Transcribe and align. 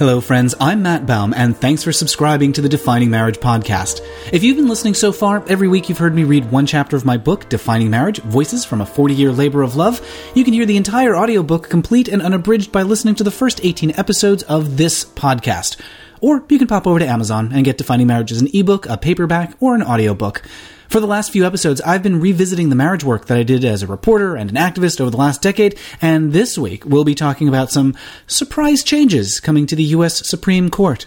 Hello, 0.00 0.20
friends. 0.22 0.54
I'm 0.60 0.82
Matt 0.82 1.04
Baum, 1.04 1.34
and 1.36 1.56
thanks 1.56 1.82
for 1.82 1.92
subscribing 1.92 2.52
to 2.54 2.62
the 2.62 2.68
Defining 2.68 3.10
Marriage 3.10 3.38
podcast. 3.38 4.00
If 4.32 4.42
you've 4.42 4.56
been 4.56 4.68
listening 4.68 4.94
so 4.94 5.12
far, 5.12 5.44
every 5.46 5.68
week 5.68 5.88
you've 5.88 5.98
heard 5.98 6.14
me 6.14 6.24
read 6.24 6.50
one 6.50 6.66
chapter 6.66 6.96
of 6.96 7.04
my 7.04 7.16
book, 7.16 7.48
Defining 7.48 7.90
Marriage 7.90 8.20
Voices 8.20 8.64
from 8.64 8.80
a 8.80 8.86
40 8.86 9.14
Year 9.14 9.32
Labor 9.32 9.62
of 9.62 9.76
Love. 9.76 10.00
You 10.34 10.44
can 10.44 10.54
hear 10.54 10.66
the 10.66 10.76
entire 10.76 11.16
audiobook 11.16 11.68
complete 11.68 12.08
and 12.08 12.22
unabridged 12.22 12.72
by 12.72 12.82
listening 12.82 13.16
to 13.16 13.24
the 13.24 13.30
first 13.30 13.60
18 13.64 13.98
episodes 13.98 14.42
of 14.44 14.76
this 14.76 15.04
podcast. 15.04 15.78
Or 16.20 16.44
you 16.48 16.58
can 16.58 16.68
pop 16.68 16.86
over 16.86 16.98
to 16.98 17.06
Amazon 17.06 17.50
and 17.52 17.64
get 17.64 17.76
Defining 17.76 18.06
Marriage 18.06 18.32
as 18.32 18.40
an 18.40 18.48
ebook, 18.54 18.86
a 18.86 18.96
paperback, 18.96 19.54
or 19.60 19.74
an 19.74 19.82
audiobook. 19.82 20.42
For 20.90 20.98
the 20.98 21.06
last 21.06 21.30
few 21.30 21.46
episodes, 21.46 21.80
I've 21.82 22.02
been 22.02 22.20
revisiting 22.20 22.68
the 22.68 22.74
marriage 22.74 23.04
work 23.04 23.26
that 23.26 23.38
I 23.38 23.44
did 23.44 23.64
as 23.64 23.82
a 23.84 23.86
reporter 23.86 24.34
and 24.34 24.50
an 24.50 24.56
activist 24.56 25.00
over 25.00 25.08
the 25.08 25.16
last 25.16 25.40
decade, 25.40 25.78
and 26.02 26.32
this 26.32 26.58
week 26.58 26.84
we'll 26.84 27.04
be 27.04 27.14
talking 27.14 27.46
about 27.46 27.70
some 27.70 27.94
surprise 28.26 28.82
changes 28.82 29.38
coming 29.38 29.66
to 29.66 29.76
the 29.76 29.84
U.S. 29.84 30.26
Supreme 30.28 30.68
Court. 30.68 31.06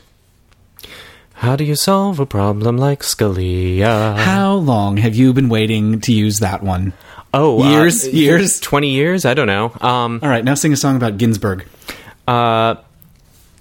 How 1.34 1.58
do 1.58 1.66
you 1.66 1.76
solve 1.76 2.22
a 2.22 2.26
problem 2.26 2.78
like 2.78 3.02
Scalia? 3.02 4.16
How 4.18 4.54
long 4.56 4.96
have 4.98 5.16
you 5.16 5.34
been 5.34 5.50
waiting 5.50 6.00
to 6.02 6.14
use 6.14 6.40
that 6.40 6.64
one? 6.64 6.94
Oh, 7.34 7.62
Years? 7.70 8.06
uh, 8.08 8.12
Years? 8.12 8.62
Twenty 8.62 8.92
years? 8.92 9.26
I 9.26 9.34
don't 9.34 9.48
know. 9.48 9.76
Um, 9.82 10.22
All 10.24 10.30
right, 10.30 10.46
now 10.46 10.54
sing 10.54 10.72
a 10.72 10.78
song 10.78 10.96
about 10.96 11.18
Ginsburg. 11.18 11.66
uh, 12.26 12.76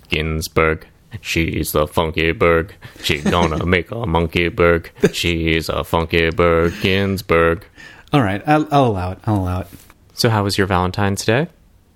Ginsburg. 0.09 0.87
She's 1.21 1.75
a 1.75 1.87
funky 1.87 2.33
bird. 2.33 2.75
She 3.02 3.21
gonna 3.21 3.65
make 3.66 3.91
a 3.91 4.07
monkey 4.07 4.48
bird. 4.48 4.91
She's 5.12 5.69
a 5.69 5.85
funky 5.85 6.30
bird. 6.30 6.75
Ginsburg. 6.80 7.65
All 8.12 8.23
right, 8.23 8.43
I'll, 8.47 8.66
I'll 8.71 8.87
allow 8.87 9.12
it. 9.12 9.19
I'll 9.27 9.37
allow 9.37 9.61
it. 9.61 9.66
So, 10.15 10.29
how 10.29 10.45
was 10.45 10.59
your 10.59 10.66
Valentine's 10.66 11.25
Day? 11.25 11.48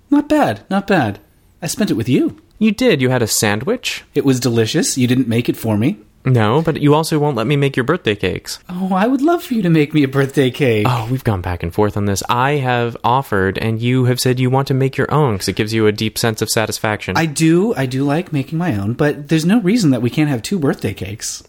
Not 0.09 0.27
bad, 0.29 0.63
not 0.69 0.87
bad. 0.87 1.19
I 1.61 1.67
spent 1.67 1.91
it 1.91 1.95
with 1.95 2.09
you. 2.09 2.41
You 2.59 2.71
did. 2.71 3.01
You 3.01 3.09
had 3.09 3.21
a 3.21 3.27
sandwich. 3.27 4.03
It 4.15 4.25
was 4.25 4.39
delicious. 4.39 4.97
You 4.97 5.07
didn't 5.07 5.27
make 5.27 5.47
it 5.49 5.57
for 5.57 5.77
me. 5.77 5.97
No, 6.27 6.61
but 6.61 6.81
you 6.81 6.93
also 6.93 7.17
won't 7.19 7.37
let 7.37 7.47
me 7.47 7.55
make 7.55 7.75
your 7.75 7.83
birthday 7.85 8.15
cakes. 8.15 8.59
Oh, 8.69 8.93
I 8.93 9.07
would 9.07 9.21
love 9.21 9.43
for 9.43 9.53
you 9.53 9.61
to 9.63 9.69
make 9.69 9.93
me 9.93 10.03
a 10.03 10.07
birthday 10.07 10.51
cake. 10.51 10.85
Oh, 10.87 11.07
we've 11.09 11.23
gone 11.23 11.41
back 11.41 11.63
and 11.63 11.73
forth 11.73 11.95
on 11.97 12.05
this. 12.05 12.21
I 12.29 12.51
have 12.57 12.95
offered, 13.03 13.57
and 13.57 13.81
you 13.81 14.05
have 14.05 14.19
said 14.19 14.39
you 14.39 14.49
want 14.49 14.67
to 14.67 14.73
make 14.73 14.97
your 14.97 15.11
own 15.11 15.35
because 15.35 15.47
it 15.47 15.55
gives 15.55 15.73
you 15.73 15.87
a 15.87 15.91
deep 15.91 16.17
sense 16.17 16.41
of 16.41 16.49
satisfaction. 16.49 17.15
I 17.17 17.25
do, 17.27 17.73
I 17.75 17.85
do 17.85 18.03
like 18.03 18.33
making 18.33 18.57
my 18.57 18.75
own, 18.77 18.93
but 18.93 19.29
there's 19.29 19.45
no 19.45 19.61
reason 19.61 19.91
that 19.91 20.01
we 20.01 20.09
can't 20.09 20.29
have 20.29 20.41
two 20.41 20.59
birthday 20.59 20.93
cakes. 20.93 21.43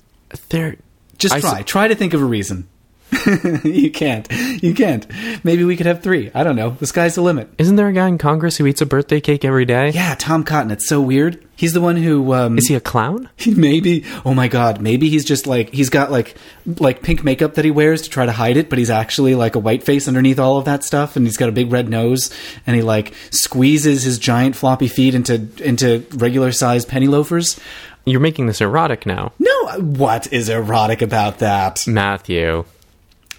there. 0.50 0.76
Just 1.18 1.34
I 1.34 1.38
s- 1.38 1.42
try. 1.42 1.62
try 1.62 1.88
to 1.88 1.94
think 1.96 2.14
of 2.14 2.22
a 2.22 2.24
reason. 2.24 2.68
you 3.64 3.90
can't. 3.90 4.30
You 4.62 4.74
can't. 4.74 5.06
Maybe 5.44 5.64
we 5.64 5.76
could 5.76 5.86
have 5.86 6.02
three. 6.02 6.30
I 6.34 6.44
don't 6.44 6.56
know. 6.56 6.70
The 6.70 6.86
sky's 6.86 7.14
the 7.14 7.22
limit. 7.22 7.48
Isn't 7.58 7.76
there 7.76 7.88
a 7.88 7.92
guy 7.92 8.08
in 8.08 8.18
Congress 8.18 8.56
who 8.56 8.66
eats 8.66 8.80
a 8.80 8.86
birthday 8.86 9.20
cake 9.20 9.44
every 9.44 9.64
day? 9.64 9.90
Yeah, 9.90 10.14
Tom 10.18 10.44
Cotton. 10.44 10.70
It's 10.70 10.88
so 10.88 11.00
weird. 11.00 11.44
He's 11.56 11.72
the 11.72 11.80
one 11.80 11.96
who. 11.96 12.32
Um, 12.34 12.56
Is 12.56 12.68
he 12.68 12.76
a 12.76 12.80
clown? 12.80 13.28
he 13.36 13.52
maybe? 13.52 14.04
Oh 14.24 14.32
my 14.32 14.46
God! 14.46 14.80
Maybe 14.80 15.08
he's 15.08 15.24
just 15.24 15.46
like 15.46 15.70
he's 15.70 15.90
got 15.90 16.10
like 16.10 16.36
like 16.78 17.02
pink 17.02 17.24
makeup 17.24 17.54
that 17.54 17.64
he 17.64 17.72
wears 17.72 18.02
to 18.02 18.10
try 18.10 18.26
to 18.26 18.32
hide 18.32 18.56
it, 18.56 18.70
but 18.70 18.78
he's 18.78 18.90
actually 18.90 19.34
like 19.34 19.56
a 19.56 19.58
white 19.58 19.82
face 19.82 20.06
underneath 20.06 20.38
all 20.38 20.58
of 20.58 20.66
that 20.66 20.84
stuff, 20.84 21.16
and 21.16 21.26
he's 21.26 21.36
got 21.36 21.48
a 21.48 21.52
big 21.52 21.72
red 21.72 21.88
nose, 21.88 22.30
and 22.64 22.76
he 22.76 22.82
like 22.82 23.12
squeezes 23.30 24.04
his 24.04 24.18
giant 24.20 24.54
floppy 24.54 24.86
feet 24.86 25.16
into 25.16 25.48
into 25.58 26.06
regular 26.14 26.52
sized 26.52 26.88
penny 26.88 27.08
loafers. 27.08 27.58
You're 28.04 28.20
making 28.20 28.46
this 28.46 28.60
erotic 28.60 29.04
now. 29.04 29.32
No, 29.38 29.80
what 29.80 30.32
is 30.32 30.48
erotic 30.48 31.02
about 31.02 31.40
that? 31.40 31.86
Matthew. 31.88 32.64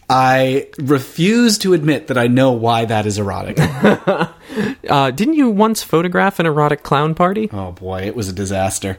I 0.09 0.67
refuse 0.79 1.59
to 1.59 1.73
admit 1.73 2.07
that 2.07 2.17
I 2.17 2.27
know 2.27 2.51
why 2.51 2.85
that 2.85 3.05
is 3.05 3.17
erotic. 3.17 3.57
Uh, 4.89 5.11
didn't 5.11 5.35
you 5.35 5.49
once 5.49 5.83
photograph 5.83 6.39
an 6.39 6.45
erotic 6.47 6.81
clown 6.83 7.13
party? 7.13 7.49
oh 7.53 7.71
boy, 7.71 8.01
it 8.01 8.15
was 8.15 8.27
a 8.27 8.33
disaster. 8.33 8.97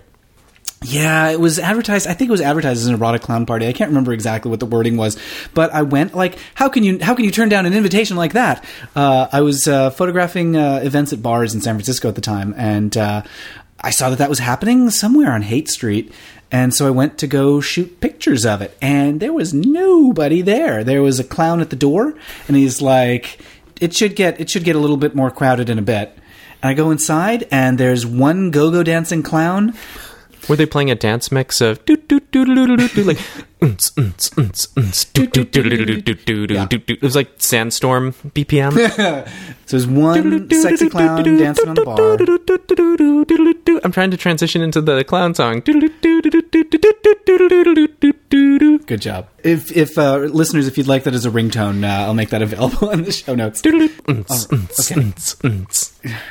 Yeah, 0.83 1.29
it 1.31 1.41
was 1.41 1.59
advertised. 1.59 2.07
I 2.07 2.15
think 2.15 2.29
it 2.29 2.33
was 2.33 2.41
advertised 2.41 2.81
as 2.81 2.87
an 2.87 2.95
erotic 2.95 3.21
clown 3.23 3.45
party. 3.45 3.67
I 3.67 3.73
can't 3.73 3.91
remember 3.91 4.13
exactly 4.13 4.49
what 4.51 4.61
the 4.61 4.67
wording 4.67 4.97
was, 4.97 5.19
but 5.53 5.75
I 5.75 5.83
went 5.83 6.15
like, 6.15 6.39
how 6.55 6.69
can 6.71 6.85
you 6.85 6.99
how 7.03 7.15
can 7.15 7.25
you 7.27 7.31
turn 7.31 7.49
down 7.51 7.67
an 7.67 7.75
invitation 7.75 8.17
like 8.17 8.33
that? 8.33 8.65
Uh, 8.97 9.27
I 9.31 9.43
was 9.43 9.69
uh, 9.69 9.91
photographing 9.91 10.57
uh, 10.57 10.81
events 10.83 11.13
at 11.13 11.21
bars 11.21 11.55
in 11.55 11.61
San 11.61 11.75
Francisco 11.75 12.09
at 12.09 12.15
the 12.15 12.23
time, 12.23 12.55
and 12.57 12.97
uh, 12.97 13.23
I 13.81 13.91
saw 13.91 14.09
that 14.11 14.19
that 14.19 14.31
was 14.31 14.39
happening 14.39 14.89
somewhere 14.91 15.33
on 15.33 15.43
Haight 15.43 15.69
Street. 15.69 16.13
And 16.53 16.75
so 16.75 16.87
I 16.87 16.91
went 16.91 17.17
to 17.19 17.27
go 17.27 17.61
shoot 17.61 18.01
pictures 18.01 18.45
of 18.45 18.61
it, 18.61 18.77
and 18.83 19.21
there 19.21 19.33
was 19.33 19.55
nobody 19.55 20.43
there. 20.43 20.83
There 20.83 21.03
was 21.03 21.21
a 21.21 21.25
clown 21.25 21.61
at 21.61 21.71
the 21.71 21.77
door, 21.77 22.15
and 22.49 22.57
he's 22.57 22.83
like, 22.83 23.39
"It 23.81 23.95
should 23.95 24.17
get 24.17 24.41
it 24.41 24.51
should 24.51 24.65
get 24.65 24.77
a 24.77 24.81
little 24.81 24.97
bit 24.97 25.15
more 25.15 25.31
crowded 25.31 25.71
in 25.71 25.79
a 25.79 25.83
bit." 25.83 26.17
And 26.63 26.71
I 26.71 26.75
go 26.75 26.91
inside, 26.91 27.47
and 27.51 27.79
there's 27.79 28.05
one 28.05 28.51
go-go 28.51 28.83
dancing 28.83 29.23
clown. 29.23 29.75
Were 30.49 30.57
they 30.57 30.67
playing 30.67 30.91
a 30.91 30.95
dance 30.95 31.31
mix 31.31 31.61
of 31.61 31.85
do 31.85 31.97
do 31.97 32.21
do 32.21 32.45
do 32.45 32.77
do 32.77 32.89
do 32.89 33.05
like 33.05 33.19
it 36.89 37.03
was 37.03 37.15
like 37.15 37.31
sandstorm 37.39 38.13
BPM. 38.13 38.73
so 39.67 39.77
there's 39.77 39.87
one 39.87 40.49
sexy 40.63 40.89
clown 40.89 41.23
dancing 41.39 41.69
on 41.69 41.75
the 41.75 41.85
bar. 41.85 41.97
I'm 43.85 43.93
trying 43.93 44.11
to 44.11 44.17
transition 44.17 44.63
into 44.63 44.81
the 44.81 45.05
clown 45.05 45.35
song. 45.35 45.61
Good 48.87 49.01
job. 49.01 49.29
If 49.45 49.77
if 49.77 49.99
uh, 49.99 50.17
listeners, 50.19 50.67
if 50.67 50.77
you'd 50.79 50.87
like 50.89 51.05
that 51.05 51.15
as 51.15 51.25
a 51.27 51.31
ringtone, 51.31 51.85
uh, 51.85 52.05
I'll 52.07 52.15
make 52.15 52.31
that 52.31 52.43
available 52.43 52.91
in 52.91 53.05
the 53.05 53.13
show 53.13 53.35
notes. 53.35 53.61
Right. 53.65 53.91
Okay. 54.91 54.95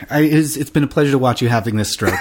I, 0.10 0.22
it's, 0.22 0.58
it's 0.58 0.70
been 0.70 0.84
a 0.84 0.88
pleasure 0.88 1.12
to 1.12 1.18
watch 1.20 1.42
you 1.42 1.50
having 1.50 1.76
this 1.76 1.92
stroke 1.92 2.14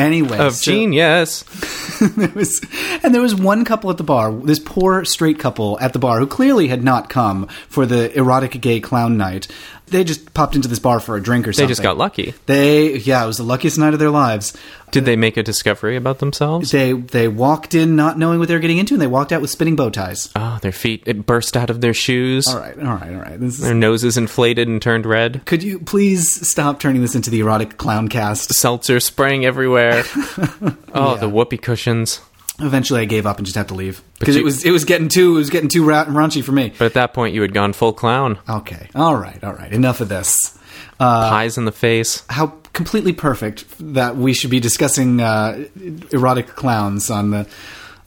anyway, 0.00 0.38
Of 0.38 0.54
so- 0.54 0.70
genius. 0.70 1.42
there 2.00 2.28
was, 2.34 2.60
and 3.02 3.14
there 3.14 3.22
was 3.22 3.34
one 3.34 3.64
couple 3.64 3.90
at 3.90 3.96
the 3.98 4.04
bar, 4.04 4.32
this 4.32 4.58
poor 4.58 5.04
straight 5.04 5.38
couple 5.38 5.78
at 5.80 5.92
the 5.92 5.98
bar 5.98 6.18
who 6.18 6.26
clearly 6.26 6.68
had 6.68 6.82
not 6.82 7.08
come 7.08 7.46
for 7.68 7.86
the 7.86 8.16
erotic 8.16 8.60
gay 8.60 8.80
clown 8.80 9.16
night. 9.16 9.48
They 9.90 10.04
just 10.04 10.32
popped 10.34 10.54
into 10.56 10.68
this 10.68 10.78
bar 10.78 11.00
for 11.00 11.16
a 11.16 11.22
drink 11.22 11.46
or 11.46 11.52
something. 11.52 11.66
They 11.66 11.70
just 11.70 11.82
got 11.82 11.98
lucky. 11.98 12.34
They, 12.46 12.96
yeah, 12.96 13.22
it 13.22 13.26
was 13.26 13.36
the 13.36 13.42
luckiest 13.42 13.78
night 13.78 13.92
of 13.92 13.98
their 13.98 14.10
lives. 14.10 14.56
Did 14.90 15.04
they 15.04 15.14
make 15.16 15.36
a 15.36 15.42
discovery 15.42 15.96
about 15.96 16.18
themselves? 16.18 16.70
They 16.72 16.92
they 16.92 17.28
walked 17.28 17.74
in 17.74 17.94
not 17.94 18.18
knowing 18.18 18.38
what 18.40 18.48
they 18.48 18.54
were 18.54 18.60
getting 18.60 18.78
into, 18.78 18.94
and 18.94 19.00
they 19.00 19.06
walked 19.06 19.30
out 19.30 19.40
with 19.40 19.50
spinning 19.50 19.76
bow 19.76 19.90
ties. 19.90 20.30
Oh, 20.34 20.58
their 20.62 20.72
feet 20.72 21.04
it 21.06 21.26
burst 21.26 21.56
out 21.56 21.70
of 21.70 21.80
their 21.80 21.94
shoes. 21.94 22.48
All 22.48 22.58
right, 22.58 22.76
all 22.78 22.94
right, 22.94 23.14
all 23.14 23.20
right. 23.20 23.38
This 23.38 23.54
is, 23.54 23.60
Their 23.60 23.74
noses 23.74 24.16
inflated 24.16 24.66
and 24.66 24.82
turned 24.82 25.06
red. 25.06 25.44
could 25.44 25.62
you 25.62 25.78
please 25.78 26.46
stop 26.48 26.80
turning 26.80 27.02
this 27.02 27.14
into 27.14 27.30
the 27.30 27.38
erotic 27.40 27.76
clown 27.76 28.08
cast? 28.08 28.52
Seltzer 28.54 28.98
spraying 28.98 29.44
everywhere. 29.44 30.02
oh, 30.92 31.16
the 31.20 31.28
whoopee 31.28 31.58
cushions. 31.58 32.20
Eventually, 32.60 33.00
I 33.00 33.04
gave 33.04 33.26
up 33.26 33.38
and 33.38 33.46
just 33.46 33.56
had 33.56 33.68
to 33.68 33.74
leave 33.74 34.02
because 34.18 34.36
it 34.36 34.44
was 34.44 34.64
it 34.64 34.70
was 34.70 34.84
getting 34.84 35.08
too 35.08 35.32
it 35.36 35.38
was 35.38 35.50
getting 35.50 35.68
too 35.68 35.84
ra- 35.84 36.04
raunchy 36.06 36.42
for 36.42 36.52
me. 36.52 36.72
But 36.78 36.86
at 36.86 36.94
that 36.94 37.14
point, 37.14 37.34
you 37.34 37.42
had 37.42 37.52
gone 37.54 37.72
full 37.72 37.92
clown. 37.92 38.38
Okay, 38.48 38.88
all 38.94 39.16
right, 39.16 39.42
all 39.42 39.54
right. 39.54 39.72
Enough 39.72 40.00
of 40.00 40.08
this. 40.08 40.58
Uh, 40.98 41.30
Pies 41.30 41.56
in 41.56 41.64
the 41.64 41.72
face. 41.72 42.24
How 42.28 42.48
completely 42.72 43.12
perfect 43.12 43.64
that 43.94 44.16
we 44.16 44.32
should 44.34 44.50
be 44.50 44.60
discussing 44.60 45.20
uh, 45.20 45.64
erotic 46.12 46.48
clowns 46.48 47.10
on 47.10 47.30
the. 47.30 47.48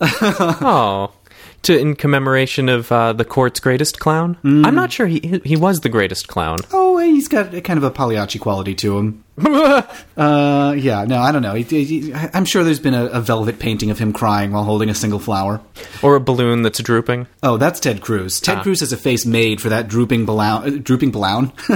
Oh. 0.02 1.12
To, 1.64 1.80
in 1.80 1.96
commemoration 1.96 2.68
of 2.68 2.92
uh, 2.92 3.14
the 3.14 3.24
court's 3.26 3.60
greatest 3.62 4.00
clown? 4.00 4.38
Mm. 4.44 4.66
I'm 4.66 4.76
not 4.76 4.92
sure 4.92 5.08
he 5.08 5.42
he 5.46 5.56
was 5.56 5.80
the 5.80 5.90
greatest 5.90 6.28
clown. 6.28 6.58
Oh, 6.74 6.98
he's 6.98 7.28
got 7.30 7.54
a 7.54 7.62
kind 7.62 7.78
of 7.78 7.84
a 7.84 7.90
Pagliacci 7.92 8.38
quality 8.40 8.76
to 8.76 8.98
him. 8.98 9.24
Uh, 10.16 10.76
yeah, 10.78 11.06
no, 11.06 11.20
I 11.20 11.32
don't 11.32 11.42
know. 11.42 11.56
He, 11.56 11.64
he- 11.84 12.14
I'm 12.14 12.46
sure 12.46 12.64
there's 12.64 12.80
been 12.80 12.94
a, 12.94 13.06
a 13.06 13.20
velvet 13.22 13.58
painting 13.60 13.90
of 13.90 13.98
him 13.98 14.14
crying 14.14 14.52
while 14.52 14.64
holding 14.64 14.90
a 14.90 14.94
single 14.94 15.20
flower. 15.20 15.60
Or 16.04 16.16
a 16.16 16.20
balloon 16.20 16.62
that's 16.62 16.80
drooping. 16.80 17.26
Oh, 17.42 17.58
that's 17.58 17.80
Ted 17.80 18.02
Cruz. 18.02 18.40
Ted 18.40 18.60
Ah. 18.60 18.64
Cruz 18.64 18.82
has 18.82 18.94
a 18.94 18.98
face 18.98 19.26
made 19.26 19.60
for 19.60 19.70
that 19.70 19.88
drooping 19.88 20.26
balloon, 20.26 20.78
uh, 20.78 20.80
drooping 20.84 21.12
balloon, 21.12 21.52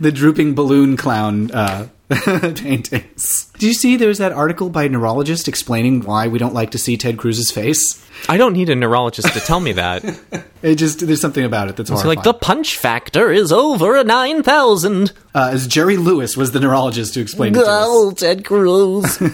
the 0.00 0.10
drooping 0.12 0.54
balloon 0.54 0.96
clown 0.96 1.50
uh, 1.52 1.86
paintings. 2.54 3.50
Did 3.58 3.66
you 3.66 3.74
see 3.74 3.96
there 3.96 4.08
was 4.08 4.18
that 4.18 4.32
article 4.32 4.70
by 4.70 4.84
a 4.84 4.88
neurologist 4.88 5.48
explaining 5.48 6.02
why 6.02 6.28
we 6.28 6.38
don't 6.38 6.54
like 6.54 6.70
to 6.70 6.78
see 6.78 6.96
Ted 6.96 7.18
Cruz's 7.18 7.50
face? 7.50 8.04
I 8.28 8.36
don't 8.36 8.52
need 8.54 8.68
a 8.68 8.74
neurologist 8.74 9.32
to 9.32 9.40
tell 9.40 9.60
me 9.60 9.72
that. 9.72 10.04
It 10.60 10.74
just 10.74 11.06
there's 11.06 11.20
something 11.20 11.44
about 11.44 11.68
it 11.68 11.76
that's 11.76 11.88
It's 11.88 12.02
horrifying. 12.02 12.16
like 12.16 12.24
the 12.24 12.34
punch 12.34 12.78
factor 12.78 13.30
is 13.30 13.52
over 13.52 13.94
a 13.94 14.02
9,000. 14.02 15.12
uh, 15.32 15.50
as 15.52 15.68
Jerry 15.68 15.96
Lewis 15.96 16.36
was 16.36 16.50
the 16.50 16.58
neurologist 16.58 17.14
who 17.14 17.20
explained 17.20 17.54
it 17.56 17.60
to 17.60 17.64
us. 17.70 17.86
Oh, 17.88 18.10
Ted 18.10 18.44
Cruz. 18.44 19.22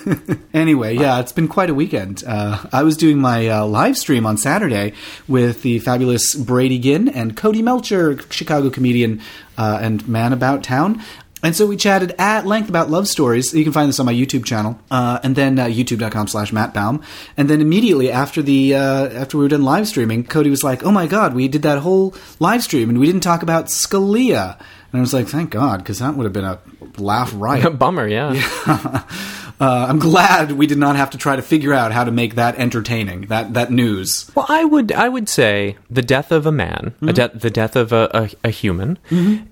Anyway, 0.53 0.95
yeah, 0.97 1.19
it's 1.19 1.33
been 1.33 1.49
quite 1.49 1.69
a 1.71 1.75
weekend. 1.75 2.23
Uh, 2.25 2.59
I 2.73 2.85
was 2.85 2.97
doing 2.97 3.19
my 3.19 3.49
uh, 3.49 3.67
live 3.67 3.97
stream 3.99 4.25
on 4.27 4.37
Saturday 4.37 4.93
with 5.27 5.63
the 5.63 5.79
fabulous 5.81 6.35
Brady 6.37 6.79
Ginn 6.79 7.09
and 7.09 7.37
Cody 7.37 7.61
Melcher, 7.63 8.21
Chicago 8.31 8.71
comedian 8.71 9.21
uh, 9.59 9.79
and 9.83 10.07
man 10.07 10.33
about 10.35 10.63
town. 10.63 11.03
And 11.45 11.55
so 11.55 11.67
we 11.67 11.77
chatted 11.77 12.15
at 12.19 12.47
length 12.47 12.71
about 12.71 12.89
love 12.89 13.07
stories. 13.07 13.53
You 13.53 13.65
can 13.65 13.73
find 13.75 13.87
this 13.87 14.01
on 14.01 14.07
my 14.07 14.15
YouTube 14.15 14.47
channel, 14.47 14.79
uh, 14.91 15.21
and 15.23 15.37
then 15.37 15.59
uh, 15.59 15.67
youtube.com 15.67 16.27
slash 16.27 16.55
Matt 16.55 16.73
Baum. 16.73 17.03
And 17.37 17.51
then 17.51 17.61
immediately 17.61 18.11
after 18.11 18.41
the 18.41 18.75
uh, 18.75 19.09
after 19.11 19.37
we 19.37 19.45
were 19.45 19.51
done 19.51 19.63
live 19.63 19.87
streaming, 19.87 20.25
Cody 20.25 20.49
was 20.49 20.65
like, 20.65 20.83
"Oh 20.85 20.91
my 20.91 21.07
God, 21.07 21.35
we 21.35 21.47
did 21.49 21.61
that 21.61 21.81
whole 21.81 22.15
live 22.41 22.63
stream 22.63 22.89
and 22.89 22.99
we 22.99 23.05
didn't 23.05 23.21
talk 23.21 23.43
about 23.43 23.67
Scalia." 23.67 24.59
And 24.95 25.01
I 25.01 25.03
was 25.03 25.13
like, 25.13 25.27
thank 25.27 25.51
God, 25.51 25.79
because 25.79 25.99
that 25.99 26.15
would 26.15 26.23
have 26.23 26.33
been 26.33 26.45
a 26.45 26.61
laugh 26.99 27.33
riot. 27.35 27.65
A 27.65 27.71
bummer, 27.85 28.07
yeah. 28.07 28.33
Uh, 29.61 29.87
I'm 29.89 29.99
glad 29.99 30.53
we 30.53 30.67
did 30.67 30.79
not 30.79 30.97
have 30.97 31.11
to 31.11 31.19
try 31.19 31.37
to 31.37 31.43
figure 31.43 31.73
out 31.73 31.93
how 31.93 32.05
to 32.05 32.11
make 32.11 32.35
that 32.35 32.57
entertaining. 32.57 33.23
That 33.27 33.55
that 33.55 33.71
news. 33.71 34.31
Well, 34.35 34.47
I 34.49 34.65
would 34.65 34.93
I 34.93 35.09
would 35.09 35.29
say 35.29 35.77
the 35.89 36.03
death 36.03 36.33
of 36.33 36.45
a 36.47 36.53
man, 36.53 36.95
a 37.03 37.13
de- 37.13 37.31
the 37.35 37.51
death 37.51 37.77
of 37.77 37.93
a, 37.93 38.11
a, 38.13 38.49
a 38.49 38.51
human, 38.51 38.99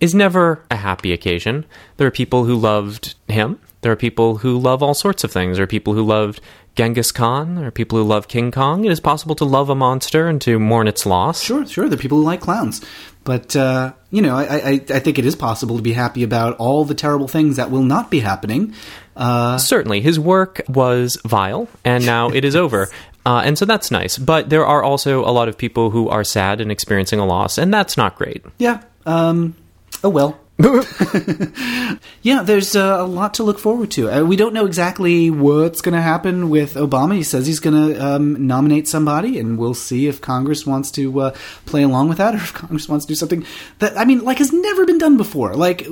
is 0.01 0.15
never 0.15 0.65
a 0.71 0.77
happy 0.77 1.13
occasion. 1.13 1.65
There 1.99 2.07
are 2.07 2.13
people 2.13 2.45
who 2.45 2.57
loved 2.57 3.15
him. 3.29 3.59
There 3.83 3.93
are 3.93 3.97
people 3.97 4.39
who 4.39 4.59
love 4.59 4.83
all 4.83 4.95
sorts 4.95 5.25
of 5.25 5.33
things. 5.33 5.57
There 5.57 5.65
are 5.65 5.69
people 5.69 5.95
who 5.95 6.05
loved 6.05 6.41
Genghis 6.77 7.11
Khan. 7.13 7.57
There 7.57 7.67
are 7.67 7.73
people 7.73 7.99
who 7.99 8.05
love 8.05 8.29
King 8.29 8.51
Kong. 8.51 8.85
It 8.85 8.93
is 8.93 9.01
possible 9.01 9.35
to 9.37 9.45
love 9.45 9.69
a 9.71 9.75
monster 9.75 10.29
and 10.29 10.41
to 10.43 10.59
mourn 10.59 10.87
its 10.89 11.05
loss. 11.05 11.43
Sure, 11.43 11.67
sure. 11.67 11.89
There 11.89 11.99
are 11.99 12.01
people 12.01 12.19
who 12.19 12.25
like 12.25 12.41
clowns, 12.41 12.81
but 13.25 13.55
uh, 13.57 13.93
you 14.11 14.23
know, 14.23 14.37
I, 14.37 14.45
I 14.45 14.73
I 14.91 14.99
think 14.99 15.19
it 15.19 15.25
is 15.25 15.37
possible 15.37 15.77
to 15.77 15.83
be 15.83 15.93
happy 15.93 16.23
about 16.23 16.57
all 16.59 16.85
the 16.85 16.95
terrible 16.95 17.29
things 17.29 17.57
that 17.57 17.71
will 17.71 17.83
not 17.83 18.11
be 18.11 18.21
happening. 18.21 18.75
Uh, 19.17 19.59
Certainly, 19.59 20.01
his 20.01 20.19
work 20.19 20.61
was 20.69 21.19
vile, 21.25 21.69
and 21.85 22.07
now 22.07 22.31
it 22.31 22.45
is 22.45 22.57
over. 22.65 22.89
Uh, 23.25 23.43
and 23.45 23.57
so 23.57 23.65
that's 23.65 23.91
nice. 23.91 24.19
But 24.19 24.51
there 24.51 24.67
are 24.67 24.83
also 24.83 25.21
a 25.25 25.31
lot 25.31 25.49
of 25.49 25.57
people 25.57 25.91
who 25.91 26.09
are 26.09 26.25
sad 26.25 26.61
and 26.61 26.73
experiencing 26.73 27.19
a 27.21 27.27
loss, 27.27 27.59
and 27.59 27.73
that's 27.73 27.97
not 27.97 28.17
great. 28.17 28.45
yeah. 28.59 28.83
Um. 29.07 29.55
Oh 30.05 30.09
well. 30.09 30.39
yeah, 32.23 32.43
there's 32.43 32.77
uh, 32.77 32.99
a 33.01 33.07
lot 33.07 33.35
to 33.35 33.43
look 33.43 33.59
forward 33.59 33.91
to. 33.93 34.11
Uh, 34.11 34.23
we 34.23 34.37
don't 34.37 34.55
know 34.55 34.67
exactly 34.67 35.29
what's 35.31 35.81
going 35.81 35.95
to 35.95 36.01
happen 36.03 36.51
with 36.51 36.75
Obama. 36.75 37.17
He 37.17 37.23
says 37.25 37.47
he's 37.47 37.59
going 37.59 37.95
to 37.95 38.05
um, 38.05 38.47
nominate 38.47 38.87
somebody, 38.87 39.39
and 39.39 39.59
we'll 39.59 39.75
see 39.75 40.07
if 40.07 40.21
Congress 40.21 40.65
wants 40.67 40.91
to 40.93 41.21
uh, 41.21 41.35
play 41.67 41.83
along 41.83 42.11
with 42.11 42.19
that, 42.19 42.35
or 42.35 42.39
if 42.39 42.53
Congress 42.53 42.89
wants 42.89 43.07
to 43.07 43.11
do 43.11 43.17
something 43.17 43.45
that 43.81 43.97
I 43.99 44.05
mean, 44.05 44.21
like 44.25 44.39
has 44.39 44.53
never 44.53 44.85
been 44.87 44.99
done 44.99 45.17
before. 45.17 45.55
Like, 45.55 45.87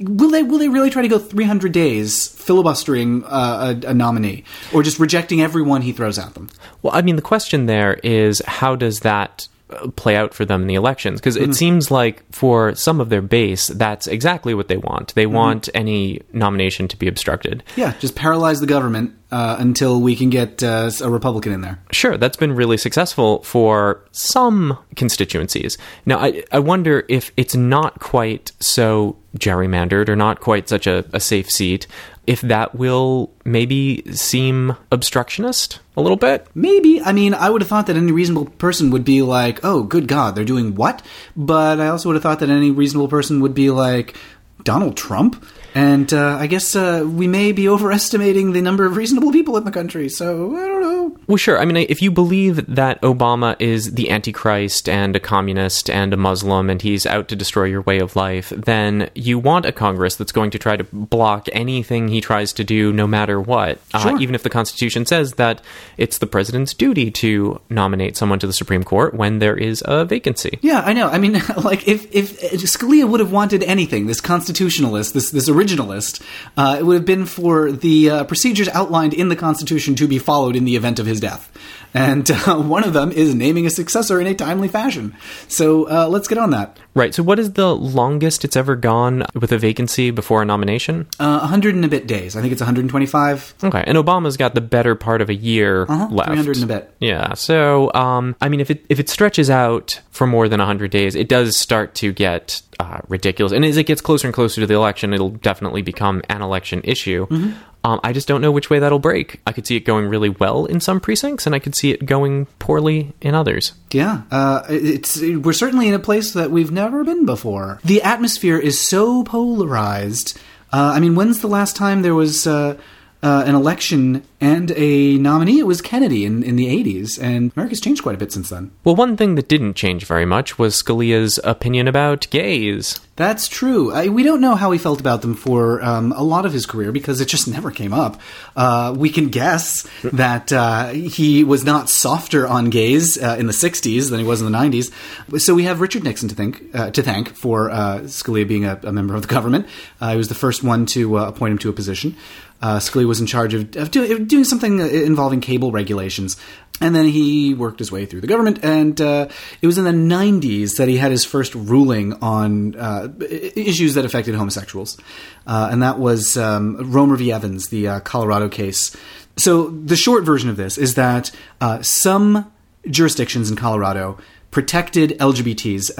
will 0.00 0.30
they 0.30 0.42
will 0.42 0.58
they 0.58 0.68
really 0.68 0.90
try 0.90 1.02
to 1.02 1.08
go 1.08 1.18
300 1.18 1.72
days 1.72 2.28
filibustering 2.28 3.24
uh, 3.24 3.76
a, 3.84 3.88
a 3.88 3.94
nominee, 3.94 4.44
or 4.72 4.82
just 4.82 4.98
rejecting 4.98 5.40
everyone 5.40 5.82
he 5.82 5.92
throws 5.92 6.18
at 6.18 6.34
them? 6.34 6.48
Well, 6.82 6.94
I 6.94 7.02
mean, 7.02 7.16
the 7.16 7.22
question 7.22 7.66
there 7.66 7.94
is 8.02 8.42
how 8.46 8.76
does 8.76 9.00
that 9.00 9.46
uh, 9.70 9.88
play 9.90 10.16
out 10.16 10.34
for 10.34 10.44
them 10.44 10.62
in 10.62 10.66
the 10.68 10.74
elections? 10.74 11.20
Because 11.20 11.36
Mm-hmm. 11.36 11.50
it 11.50 11.54
seems 11.54 11.90
like 11.90 12.24
for 12.32 12.74
some 12.74 13.00
of 13.00 13.08
their 13.08 13.22
base, 13.22 13.68
that's 13.68 14.06
exactly 14.06 14.54
what 14.54 14.68
they 14.68 14.76
want. 14.76 15.08
Mm-hmm. 15.08 15.20
They 15.20 15.26
want 15.26 15.68
any 15.74 16.22
nomination 16.32 16.88
to 16.88 16.96
be 16.96 17.06
obstructed. 17.06 17.62
Yeah, 17.76 17.94
just 18.00 18.16
paralyze 18.16 18.60
the 18.60 18.66
government 18.66 19.14
uh, 19.30 19.56
until 19.58 20.00
we 20.00 20.16
can 20.16 20.30
get 20.30 20.62
uh, 20.62 20.90
a 21.02 21.10
Republican 21.10 21.52
in 21.52 21.60
there. 21.60 21.78
Sure, 21.92 22.16
that's 22.16 22.36
been 22.36 22.54
really 22.54 22.76
successful 22.76 23.42
for 23.42 24.04
some 24.12 24.78
constituencies. 24.96 25.78
Now, 26.06 26.18
I, 26.18 26.44
I 26.52 26.58
wonder 26.58 27.04
if 27.08 27.32
it's 27.36 27.54
not 27.54 28.00
quite 28.00 28.52
so 28.60 29.16
gerrymandered 29.38 30.08
or 30.08 30.16
not 30.16 30.40
quite 30.40 30.68
such 30.68 30.86
a, 30.86 31.04
a 31.12 31.20
safe 31.20 31.50
seat, 31.50 31.86
if 32.26 32.40
that 32.42 32.74
will 32.74 33.30
maybe 33.44 34.02
seem 34.12 34.76
obstructionist 34.90 35.80
a 35.96 36.00
little 36.00 36.16
bit. 36.16 36.46
Maybe. 36.54 37.00
I 37.00 37.12
mean, 37.12 37.34
I 37.34 37.50
would 37.50 37.62
have 37.62 37.68
thought 37.68 37.86
that 37.86 37.96
any 37.96 38.12
reasonable 38.12 38.46
person 38.46 38.90
would 38.90 39.04
be 39.04 39.22
like, 39.22 39.60
oh, 39.64 39.82
good 39.82 40.08
God, 40.08 40.34
they're 40.34 40.44
doing 40.44 40.74
what? 40.74 41.02
But 41.36 41.80
I 41.80 41.88
also 41.88 42.08
would 42.08 42.16
have 42.16 42.22
thought 42.22 42.40
that 42.40 42.50
any 42.50 42.70
reasonable 42.70 43.08
person 43.08 43.40
would 43.40 43.54
be 43.54 43.70
like, 43.70 44.16
Donald 44.64 44.96
Trump? 44.96 45.44
And 45.74 46.12
uh, 46.12 46.36
I 46.36 46.46
guess 46.46 46.74
uh, 46.74 47.04
we 47.06 47.26
may 47.26 47.52
be 47.52 47.68
overestimating 47.68 48.52
the 48.52 48.62
number 48.62 48.84
of 48.84 48.96
reasonable 48.96 49.32
people 49.32 49.56
in 49.56 49.64
the 49.64 49.70
country, 49.70 50.08
so 50.08 50.56
I 50.56 50.66
don't 50.66 50.80
know. 50.80 51.16
Well, 51.26 51.36
sure. 51.36 51.60
I 51.60 51.64
mean, 51.64 51.76
if 51.76 52.02
you 52.02 52.10
believe 52.10 52.74
that 52.74 53.00
Obama 53.02 53.56
is 53.58 53.94
the 53.94 54.10
Antichrist 54.10 54.88
and 54.88 55.14
a 55.14 55.20
communist 55.20 55.88
and 55.88 56.12
a 56.12 56.16
Muslim 56.16 56.70
and 56.70 56.82
he's 56.82 57.06
out 57.06 57.28
to 57.28 57.36
destroy 57.36 57.64
your 57.64 57.82
way 57.82 58.00
of 58.00 58.16
life, 58.16 58.50
then 58.50 59.10
you 59.14 59.38
want 59.38 59.66
a 59.66 59.72
Congress 59.72 60.16
that's 60.16 60.32
going 60.32 60.50
to 60.50 60.58
try 60.58 60.76
to 60.76 60.84
block 60.92 61.48
anything 61.52 62.08
he 62.08 62.20
tries 62.20 62.52
to 62.54 62.64
do, 62.64 62.92
no 62.92 63.06
matter 63.06 63.40
what. 63.40 63.78
Sure. 63.90 64.16
Uh, 64.16 64.18
even 64.18 64.34
if 64.34 64.42
the 64.42 64.50
Constitution 64.50 65.06
says 65.06 65.34
that 65.34 65.62
it's 65.96 66.18
the 66.18 66.26
president's 66.26 66.74
duty 66.74 67.10
to 67.12 67.60
nominate 67.68 68.16
someone 68.16 68.38
to 68.38 68.46
the 68.46 68.52
Supreme 68.52 68.82
Court 68.82 69.14
when 69.14 69.38
there 69.38 69.56
is 69.56 69.82
a 69.86 70.04
vacancy. 70.04 70.58
Yeah, 70.62 70.82
I 70.84 70.92
know. 70.92 71.08
I 71.08 71.18
mean, 71.18 71.32
like 71.62 71.86
if 71.86 72.12
if 72.14 72.40
Scalia 72.40 73.08
would 73.08 73.20
have 73.20 73.32
wanted 73.32 73.62
anything, 73.62 74.06
this 74.06 74.20
constitutionalist, 74.20 75.14
this 75.14 75.30
this 75.30 75.48
originalist, 75.60 76.22
uh, 76.56 76.76
it 76.78 76.84
would 76.84 76.94
have 76.94 77.04
been 77.04 77.26
for 77.26 77.70
the 77.72 78.10
uh, 78.10 78.24
procedures 78.24 78.68
outlined 78.68 79.14
in 79.14 79.28
the 79.28 79.36
Constitution 79.36 79.94
to 79.96 80.08
be 80.08 80.18
followed 80.18 80.56
in 80.56 80.64
the 80.64 80.76
event 80.76 80.98
of 80.98 81.06
his 81.06 81.20
death. 81.20 81.50
And 81.92 82.30
uh, 82.46 82.56
one 82.56 82.84
of 82.84 82.92
them 82.92 83.10
is 83.12 83.34
naming 83.34 83.66
a 83.66 83.70
successor 83.70 84.20
in 84.20 84.26
a 84.26 84.34
timely 84.34 84.68
fashion. 84.68 85.16
So 85.48 85.88
uh, 85.90 86.08
let's 86.08 86.28
get 86.28 86.38
on 86.38 86.50
that. 86.50 86.78
Right. 86.94 87.14
So, 87.14 87.22
what 87.22 87.38
is 87.38 87.52
the 87.52 87.74
longest 87.74 88.44
it's 88.44 88.56
ever 88.56 88.74
gone 88.76 89.24
with 89.34 89.52
a 89.52 89.58
vacancy 89.58 90.10
before 90.10 90.42
a 90.42 90.44
nomination? 90.44 91.06
Uh, 91.20 91.38
100 91.38 91.74
and 91.76 91.84
a 91.84 91.88
bit 91.88 92.06
days. 92.06 92.36
I 92.36 92.40
think 92.40 92.52
it's 92.52 92.60
125. 92.60 93.54
Okay. 93.64 93.84
And 93.86 93.96
Obama's 93.96 94.36
got 94.36 94.54
the 94.54 94.60
better 94.60 94.94
part 94.96 95.22
of 95.22 95.28
a 95.28 95.34
year 95.34 95.84
Uh-huh, 95.88 96.08
left. 96.10 96.28
300 96.30 96.56
and 96.56 96.64
a 96.64 96.66
bit. 96.66 96.94
Yeah. 96.98 97.34
So, 97.34 97.92
um, 97.94 98.34
I 98.40 98.48
mean, 98.48 98.60
if 98.60 98.70
it 98.70 98.84
if 98.88 98.98
it 98.98 99.08
stretches 99.08 99.50
out 99.50 100.00
for 100.10 100.26
more 100.26 100.48
than 100.48 100.58
hundred 100.60 100.90
days, 100.90 101.14
it 101.14 101.28
does 101.28 101.56
start 101.56 101.94
to 101.96 102.12
get 102.12 102.60
uh, 102.80 102.98
ridiculous. 103.08 103.52
And 103.52 103.64
as 103.64 103.76
it 103.76 103.84
gets 103.84 104.00
closer 104.00 104.26
and 104.26 104.34
closer 104.34 104.60
to 104.60 104.66
the 104.66 104.74
election, 104.74 105.14
it'll 105.14 105.30
definitely 105.30 105.82
become 105.82 106.22
an 106.28 106.42
election 106.42 106.80
issue. 106.84 107.26
Mm-hmm. 107.28 107.52
Um, 107.82 108.00
I 108.04 108.12
just 108.12 108.28
don't 108.28 108.42
know 108.42 108.52
which 108.52 108.68
way 108.68 108.78
that'll 108.78 108.98
break. 108.98 109.40
I 109.46 109.52
could 109.52 109.66
see 109.66 109.76
it 109.76 109.80
going 109.80 110.06
really 110.06 110.28
well 110.28 110.66
in 110.66 110.80
some 110.80 111.00
precincts, 111.00 111.46
and 111.46 111.54
I 111.54 111.58
could 111.58 111.74
see 111.74 111.90
it 111.90 112.04
going 112.04 112.46
poorly 112.58 113.14
in 113.20 113.34
others. 113.34 113.72
Yeah, 113.90 114.22
uh, 114.30 114.62
it's 114.68 115.20
we're 115.20 115.52
certainly 115.52 115.88
in 115.88 115.94
a 115.94 115.98
place 115.98 116.32
that 116.32 116.50
we've 116.50 116.70
never 116.70 117.04
been 117.04 117.24
before. 117.24 117.80
The 117.84 118.02
atmosphere 118.02 118.58
is 118.58 118.78
so 118.78 119.24
polarized. 119.24 120.38
Uh, 120.72 120.92
I 120.94 121.00
mean, 121.00 121.14
when's 121.14 121.40
the 121.40 121.48
last 121.48 121.74
time 121.74 122.02
there 122.02 122.14
was 122.14 122.46
uh, 122.46 122.76
uh, 123.22 123.44
an 123.46 123.54
election 123.54 124.22
and 124.40 124.70
a 124.72 125.18
nominee? 125.18 125.58
It 125.58 125.66
was 125.66 125.82
Kennedy 125.82 126.24
in, 126.24 126.42
in 126.42 126.56
the 126.56 126.66
'80s, 126.66 127.20
and 127.20 127.52
America's 127.56 127.80
changed 127.80 128.02
quite 128.02 128.14
a 128.14 128.18
bit 128.18 128.32
since 128.32 128.50
then. 128.50 128.70
Well, 128.84 128.96
one 128.96 129.16
thing 129.16 129.34
that 129.34 129.48
didn't 129.48 129.74
change 129.74 130.04
very 130.04 130.26
much 130.26 130.58
was 130.58 130.80
Scalia's 130.80 131.38
opinion 131.44 131.88
about 131.88 132.26
gays. 132.30 133.00
That's 133.16 133.48
true. 133.48 133.92
I, 133.92 134.08
we 134.08 134.22
don't 134.22 134.40
know 134.40 134.54
how 134.54 134.70
he 134.70 134.78
felt 134.78 134.98
about 134.98 135.20
them 135.20 135.34
for 135.34 135.82
um, 135.84 136.12
a 136.12 136.22
lot 136.22 136.46
of 136.46 136.54
his 136.54 136.64
career 136.64 136.90
because 136.90 137.20
it 137.20 137.26
just 137.26 137.46
never 137.46 137.70
came 137.70 137.92
up. 137.92 138.18
Uh, 138.56 138.94
we 138.96 139.10
can 139.10 139.28
guess 139.28 139.86
that 140.04 140.52
uh, 140.52 140.88
he 140.88 141.44
was 141.44 141.62
not 141.62 141.90
softer 141.90 142.46
on 142.46 142.70
gays 142.70 143.22
uh, 143.22 143.36
in 143.38 143.46
the 143.46 143.52
'60s 143.52 144.08
than 144.08 144.20
he 144.20 144.24
was 144.24 144.40
in 144.40 144.50
the 144.50 144.56
'90s. 144.58 144.90
So 145.38 145.54
we 145.54 145.64
have 145.64 145.82
Richard 145.82 146.02
Nixon 146.02 146.30
to 146.30 146.34
think 146.34 146.62
uh, 146.74 146.90
to 146.92 147.02
thank 147.02 147.34
for 147.36 147.70
uh, 147.70 148.00
Scalia 148.04 148.48
being 148.48 148.64
a, 148.64 148.80
a 148.84 148.92
member 148.92 149.14
of 149.14 149.22
the 149.22 149.28
government. 149.28 149.66
Uh, 150.00 150.12
he 150.12 150.16
was 150.16 150.28
the 150.28 150.34
first 150.34 150.64
one 150.64 150.86
to 150.86 151.18
uh, 151.18 151.28
appoint 151.28 151.52
him 151.52 151.58
to 151.58 151.68
a 151.68 151.72
position. 151.72 152.16
Uh, 152.62 152.78
Scalia 152.78 153.06
was 153.06 153.20
in 153.20 153.26
charge 153.26 153.54
of, 153.54 153.74
of 153.76 153.90
do, 153.90 154.24
doing 154.24 154.44
something 154.44 154.80
uh, 154.80 154.84
involving 154.84 155.40
cable 155.40 155.72
regulations. 155.72 156.36
And 156.82 156.94
then 156.94 157.04
he 157.06 157.52
worked 157.52 157.78
his 157.78 157.92
way 157.92 158.06
through 158.06 158.22
the 158.22 158.26
government, 158.26 158.64
and 158.64 158.98
uh, 159.00 159.28
it 159.60 159.66
was 159.66 159.76
in 159.76 159.84
the 159.84 159.90
90s 159.90 160.78
that 160.78 160.88
he 160.88 160.96
had 160.96 161.10
his 161.10 161.26
first 161.26 161.54
ruling 161.54 162.14
on 162.22 162.74
uh, 162.74 163.08
issues 163.20 163.94
that 163.94 164.06
affected 164.06 164.34
homosexuals. 164.34 164.98
Uh, 165.46 165.68
and 165.70 165.82
that 165.82 165.98
was 165.98 166.38
um, 166.38 166.90
Romer 166.90 167.16
v. 167.16 167.32
Evans, 167.32 167.68
the 167.68 167.86
uh, 167.86 168.00
Colorado 168.00 168.48
case. 168.48 168.96
So 169.36 169.68
the 169.68 169.96
short 169.96 170.24
version 170.24 170.48
of 170.48 170.56
this 170.56 170.78
is 170.78 170.94
that 170.94 171.30
uh, 171.60 171.82
some 171.82 172.50
jurisdictions 172.88 173.50
in 173.50 173.56
Colorado 173.56 174.18
protected 174.50 175.10
LGBTs 175.18 175.90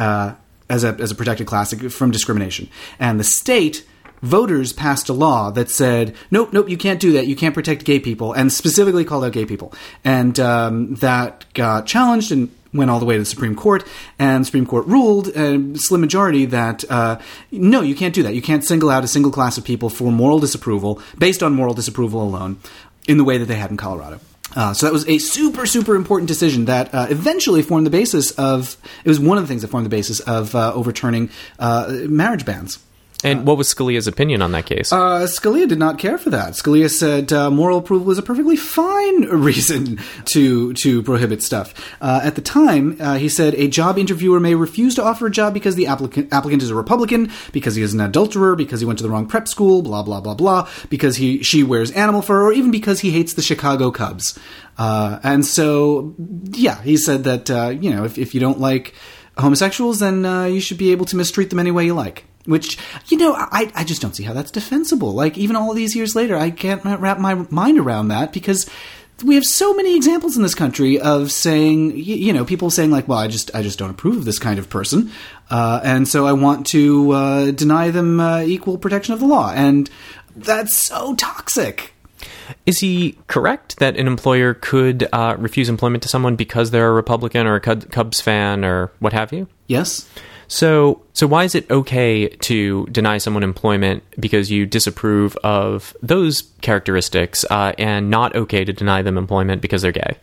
as, 0.70 0.84
a, 0.84 0.94
as 0.94 1.10
a 1.10 1.14
protected 1.14 1.46
class 1.46 1.74
from 1.74 2.10
discrimination. 2.10 2.70
And 2.98 3.20
the 3.20 3.24
state 3.24 3.84
voters 4.22 4.72
passed 4.72 5.08
a 5.08 5.12
law 5.12 5.50
that 5.50 5.70
said, 5.70 6.14
nope, 6.30 6.52
nope, 6.52 6.68
you 6.68 6.76
can't 6.76 7.00
do 7.00 7.12
that. 7.12 7.26
You 7.26 7.36
can't 7.36 7.54
protect 7.54 7.84
gay 7.84 8.00
people, 8.00 8.32
and 8.32 8.52
specifically 8.52 9.04
called 9.04 9.24
out 9.24 9.32
gay 9.32 9.46
people. 9.46 9.72
And 10.04 10.38
um, 10.38 10.94
that 10.96 11.46
got 11.54 11.86
challenged 11.86 12.32
and 12.32 12.50
went 12.72 12.90
all 12.90 13.00
the 13.00 13.06
way 13.06 13.14
to 13.14 13.20
the 13.20 13.26
Supreme 13.26 13.56
Court. 13.56 13.84
And 14.18 14.42
the 14.42 14.46
Supreme 14.46 14.66
Court 14.66 14.86
ruled, 14.86 15.28
a 15.28 15.76
slim 15.76 16.00
majority, 16.00 16.46
that 16.46 16.84
uh, 16.90 17.18
no, 17.50 17.80
you 17.80 17.94
can't 17.94 18.14
do 18.14 18.22
that. 18.22 18.34
You 18.34 18.42
can't 18.42 18.64
single 18.64 18.90
out 18.90 19.04
a 19.04 19.08
single 19.08 19.32
class 19.32 19.58
of 19.58 19.64
people 19.64 19.90
for 19.90 20.12
moral 20.12 20.38
disapproval 20.38 21.00
based 21.18 21.42
on 21.42 21.54
moral 21.54 21.74
disapproval 21.74 22.22
alone 22.22 22.58
in 23.08 23.16
the 23.16 23.24
way 23.24 23.38
that 23.38 23.46
they 23.46 23.56
had 23.56 23.70
in 23.70 23.76
Colorado. 23.76 24.20
Uh, 24.54 24.74
so 24.74 24.86
that 24.86 24.92
was 24.92 25.08
a 25.08 25.18
super, 25.18 25.64
super 25.64 25.94
important 25.94 26.26
decision 26.26 26.64
that 26.64 26.92
uh, 26.92 27.06
eventually 27.08 27.62
formed 27.62 27.86
the 27.86 27.90
basis 27.90 28.32
of. 28.32 28.76
It 29.04 29.08
was 29.08 29.20
one 29.20 29.38
of 29.38 29.44
the 29.44 29.48
things 29.48 29.62
that 29.62 29.68
formed 29.68 29.86
the 29.86 29.90
basis 29.90 30.20
of 30.20 30.54
uh, 30.54 30.72
overturning 30.74 31.30
uh, 31.58 31.88
marriage 32.08 32.44
bans. 32.44 32.78
And 33.22 33.46
what 33.46 33.58
was 33.58 33.72
Scalia's 33.72 34.06
opinion 34.06 34.40
on 34.40 34.52
that 34.52 34.64
case? 34.64 34.92
Uh, 34.92 35.26
Scalia 35.26 35.68
did 35.68 35.78
not 35.78 35.98
care 35.98 36.16
for 36.16 36.30
that. 36.30 36.54
Scalia 36.54 36.90
said 36.90 37.32
uh, 37.32 37.50
moral 37.50 37.78
approval 37.78 38.06
was 38.06 38.18
a 38.18 38.22
perfectly 38.22 38.56
fine 38.56 39.22
reason 39.30 39.98
to 40.26 40.72
to 40.74 41.02
prohibit 41.02 41.42
stuff. 41.42 41.74
Uh, 42.00 42.20
at 42.22 42.34
the 42.34 42.40
time, 42.40 42.96
uh, 42.98 43.18
he 43.18 43.28
said 43.28 43.54
a 43.56 43.68
job 43.68 43.98
interviewer 43.98 44.40
may 44.40 44.54
refuse 44.54 44.94
to 44.94 45.02
offer 45.02 45.26
a 45.26 45.30
job 45.30 45.52
because 45.52 45.74
the 45.74 45.86
applicant 45.86 46.32
applicant 46.32 46.62
is 46.62 46.70
a 46.70 46.74
Republican, 46.74 47.30
because 47.52 47.74
he 47.74 47.82
is 47.82 47.92
an 47.92 48.00
adulterer, 48.00 48.56
because 48.56 48.80
he 48.80 48.86
went 48.86 48.98
to 48.98 49.02
the 49.02 49.10
wrong 49.10 49.26
prep 49.26 49.46
school, 49.46 49.82
blah 49.82 50.02
blah 50.02 50.20
blah 50.20 50.34
blah, 50.34 50.68
because 50.88 51.16
he 51.16 51.42
she 51.42 51.62
wears 51.62 51.90
animal 51.90 52.22
fur, 52.22 52.46
or 52.46 52.52
even 52.52 52.70
because 52.70 53.00
he 53.00 53.10
hates 53.10 53.34
the 53.34 53.42
Chicago 53.42 53.90
Cubs. 53.90 54.38
Uh, 54.78 55.20
and 55.22 55.44
so, 55.44 56.14
yeah, 56.52 56.80
he 56.80 56.96
said 56.96 57.24
that 57.24 57.50
uh, 57.50 57.68
you 57.68 57.90
know 57.90 58.04
if, 58.04 58.16
if 58.16 58.34
you 58.34 58.40
don't 58.40 58.60
like 58.60 58.94
homosexuals, 59.36 59.98
then 59.98 60.24
you 60.50 60.60
should 60.60 60.78
be 60.78 60.90
able 60.92 61.04
to 61.04 61.16
mistreat 61.16 61.50
them 61.50 61.58
any 61.58 61.70
way 61.70 61.84
you 61.84 61.92
like. 61.92 62.24
Which, 62.50 62.76
you 63.08 63.16
know, 63.16 63.34
I, 63.34 63.72
I 63.74 63.84
just 63.84 64.02
don't 64.02 64.14
see 64.14 64.24
how 64.24 64.32
that's 64.32 64.50
defensible. 64.50 65.12
Like, 65.12 65.38
even 65.38 65.56
all 65.56 65.72
these 65.72 65.96
years 65.96 66.14
later, 66.14 66.36
I 66.36 66.50
can't 66.50 66.84
wrap 66.84 67.18
my 67.18 67.34
mind 67.50 67.78
around 67.78 68.08
that 68.08 68.32
because 68.32 68.68
we 69.24 69.34
have 69.34 69.44
so 69.44 69.74
many 69.74 69.96
examples 69.96 70.36
in 70.36 70.42
this 70.42 70.54
country 70.54 70.98
of 70.98 71.30
saying, 71.30 71.96
you, 71.96 72.16
you 72.16 72.32
know, 72.32 72.44
people 72.44 72.70
saying 72.70 72.90
like, 72.90 73.08
"Well, 73.08 73.18
I 73.18 73.28
just, 73.28 73.54
I 73.54 73.62
just 73.62 73.78
don't 73.78 73.90
approve 73.90 74.18
of 74.18 74.24
this 74.24 74.38
kind 74.38 74.58
of 74.58 74.68
person, 74.70 75.10
uh, 75.50 75.80
and 75.82 76.08
so 76.08 76.26
I 76.26 76.32
want 76.32 76.66
to 76.68 77.10
uh, 77.12 77.50
deny 77.50 77.90
them 77.90 78.20
uh, 78.20 78.40
equal 78.40 78.78
protection 78.78 79.14
of 79.14 79.20
the 79.20 79.26
law," 79.26 79.52
and 79.54 79.90
that's 80.36 80.74
so 80.74 81.14
toxic. 81.14 81.92
Is 82.66 82.78
he 82.78 83.18
correct 83.26 83.78
that 83.78 83.96
an 83.96 84.06
employer 84.06 84.54
could 84.54 85.08
uh, 85.12 85.36
refuse 85.38 85.68
employment 85.68 86.02
to 86.02 86.08
someone 86.08 86.36
because 86.36 86.70
they're 86.70 86.88
a 86.88 86.92
Republican 86.92 87.46
or 87.46 87.56
a 87.56 87.60
Cubs 87.60 88.20
fan 88.20 88.64
or 88.64 88.92
what 88.98 89.12
have 89.12 89.32
you? 89.32 89.48
Yes. 89.66 90.08
So, 90.50 91.00
so 91.12 91.28
why 91.28 91.44
is 91.44 91.54
it 91.54 91.70
okay 91.70 92.28
to 92.28 92.84
deny 92.86 93.18
someone 93.18 93.44
employment 93.44 94.02
because 94.18 94.50
you 94.50 94.66
disapprove 94.66 95.36
of 95.44 95.96
those 96.02 96.42
characteristics, 96.60 97.44
uh, 97.48 97.72
and 97.78 98.10
not 98.10 98.34
okay 98.34 98.64
to 98.64 98.72
deny 98.72 99.00
them 99.02 99.16
employment 99.16 99.62
because 99.62 99.82
they're 99.82 99.92
gay? 99.92 100.16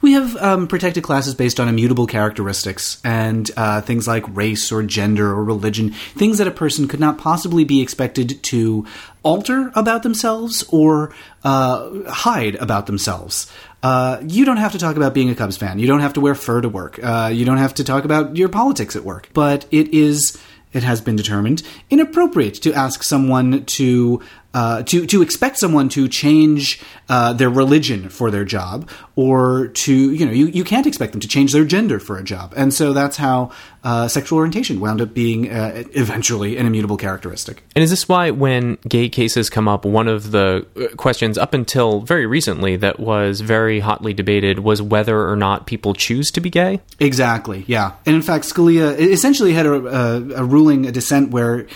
We 0.00 0.12
have 0.12 0.36
um, 0.36 0.68
protected 0.68 1.02
classes 1.02 1.34
based 1.34 1.60
on 1.60 1.68
immutable 1.68 2.06
characteristics 2.06 2.98
and 3.04 3.50
uh, 3.58 3.82
things 3.82 4.08
like 4.08 4.24
race 4.34 4.72
or 4.72 4.82
gender 4.82 5.28
or 5.30 5.44
religion, 5.44 5.90
things 5.90 6.38
that 6.38 6.46
a 6.46 6.52
person 6.52 6.88
could 6.88 7.00
not 7.00 7.18
possibly 7.18 7.64
be 7.64 7.82
expected 7.82 8.42
to 8.44 8.86
alter 9.22 9.70
about 9.74 10.02
themselves 10.02 10.64
or 10.70 11.14
uh, 11.42 11.90
hide 12.10 12.54
about 12.56 12.86
themselves. 12.86 13.50
Uh, 13.84 14.18
you 14.26 14.46
don't 14.46 14.56
have 14.56 14.72
to 14.72 14.78
talk 14.78 14.96
about 14.96 15.12
being 15.12 15.28
a 15.28 15.34
Cubs 15.34 15.58
fan. 15.58 15.78
You 15.78 15.86
don't 15.86 16.00
have 16.00 16.14
to 16.14 16.20
wear 16.20 16.34
fur 16.34 16.62
to 16.62 16.70
work. 16.70 16.98
Uh, 17.02 17.30
you 17.30 17.44
don't 17.44 17.58
have 17.58 17.74
to 17.74 17.84
talk 17.84 18.06
about 18.06 18.34
your 18.34 18.48
politics 18.48 18.96
at 18.96 19.04
work. 19.04 19.28
But 19.34 19.66
it 19.70 19.92
is, 19.92 20.40
it 20.72 20.82
has 20.82 21.02
been 21.02 21.16
determined, 21.16 21.62
inappropriate 21.90 22.54
to 22.62 22.72
ask 22.72 23.02
someone 23.02 23.66
to 23.66 24.22
uh, 24.54 24.84
to 24.84 25.04
to 25.04 25.20
expect 25.20 25.58
someone 25.58 25.88
to 25.88 26.08
change 26.08 26.80
uh, 27.08 27.32
their 27.32 27.50
religion 27.50 28.08
for 28.08 28.30
their 28.30 28.44
job, 28.44 28.88
or 29.16 29.66
to 29.68 30.12
you 30.12 30.24
know 30.24 30.32
you, 30.32 30.46
you 30.46 30.62
can't 30.62 30.86
expect 30.86 31.12
them 31.12 31.20
to 31.20 31.28
change 31.28 31.52
their 31.52 31.64
gender 31.64 31.98
for 31.98 32.16
a 32.16 32.22
job, 32.22 32.54
and 32.56 32.72
so 32.72 32.92
that's 32.92 33.16
how 33.16 33.50
uh, 33.82 34.06
sexual 34.06 34.38
orientation 34.38 34.78
wound 34.78 35.00
up 35.00 35.12
being 35.12 35.50
uh, 35.50 35.82
eventually 35.94 36.56
an 36.56 36.66
immutable 36.66 36.96
characteristic. 36.96 37.64
And 37.74 37.82
is 37.82 37.90
this 37.90 38.08
why 38.08 38.30
when 38.30 38.76
gay 38.88 39.08
cases 39.08 39.50
come 39.50 39.66
up, 39.66 39.84
one 39.84 40.06
of 40.06 40.30
the 40.30 40.64
uh, 40.76 40.94
questions 40.94 41.36
up 41.36 41.52
until 41.52 42.00
very 42.02 42.24
recently 42.24 42.76
that 42.76 43.00
was 43.00 43.40
very 43.40 43.80
hotly 43.80 44.14
debated 44.14 44.60
was 44.60 44.80
whether 44.80 45.28
or 45.28 45.34
not 45.34 45.66
people 45.66 45.94
choose 45.94 46.30
to 46.30 46.40
be 46.40 46.48
gay? 46.48 46.80
Exactly. 47.00 47.64
Yeah, 47.66 47.94
and 48.06 48.14
in 48.14 48.22
fact, 48.22 48.44
Scalia 48.44 48.96
essentially 48.96 49.52
had 49.52 49.66
a, 49.66 49.72
a, 49.72 50.42
a 50.42 50.44
ruling, 50.44 50.86
a 50.86 50.92
dissent 50.92 51.32
where 51.32 51.66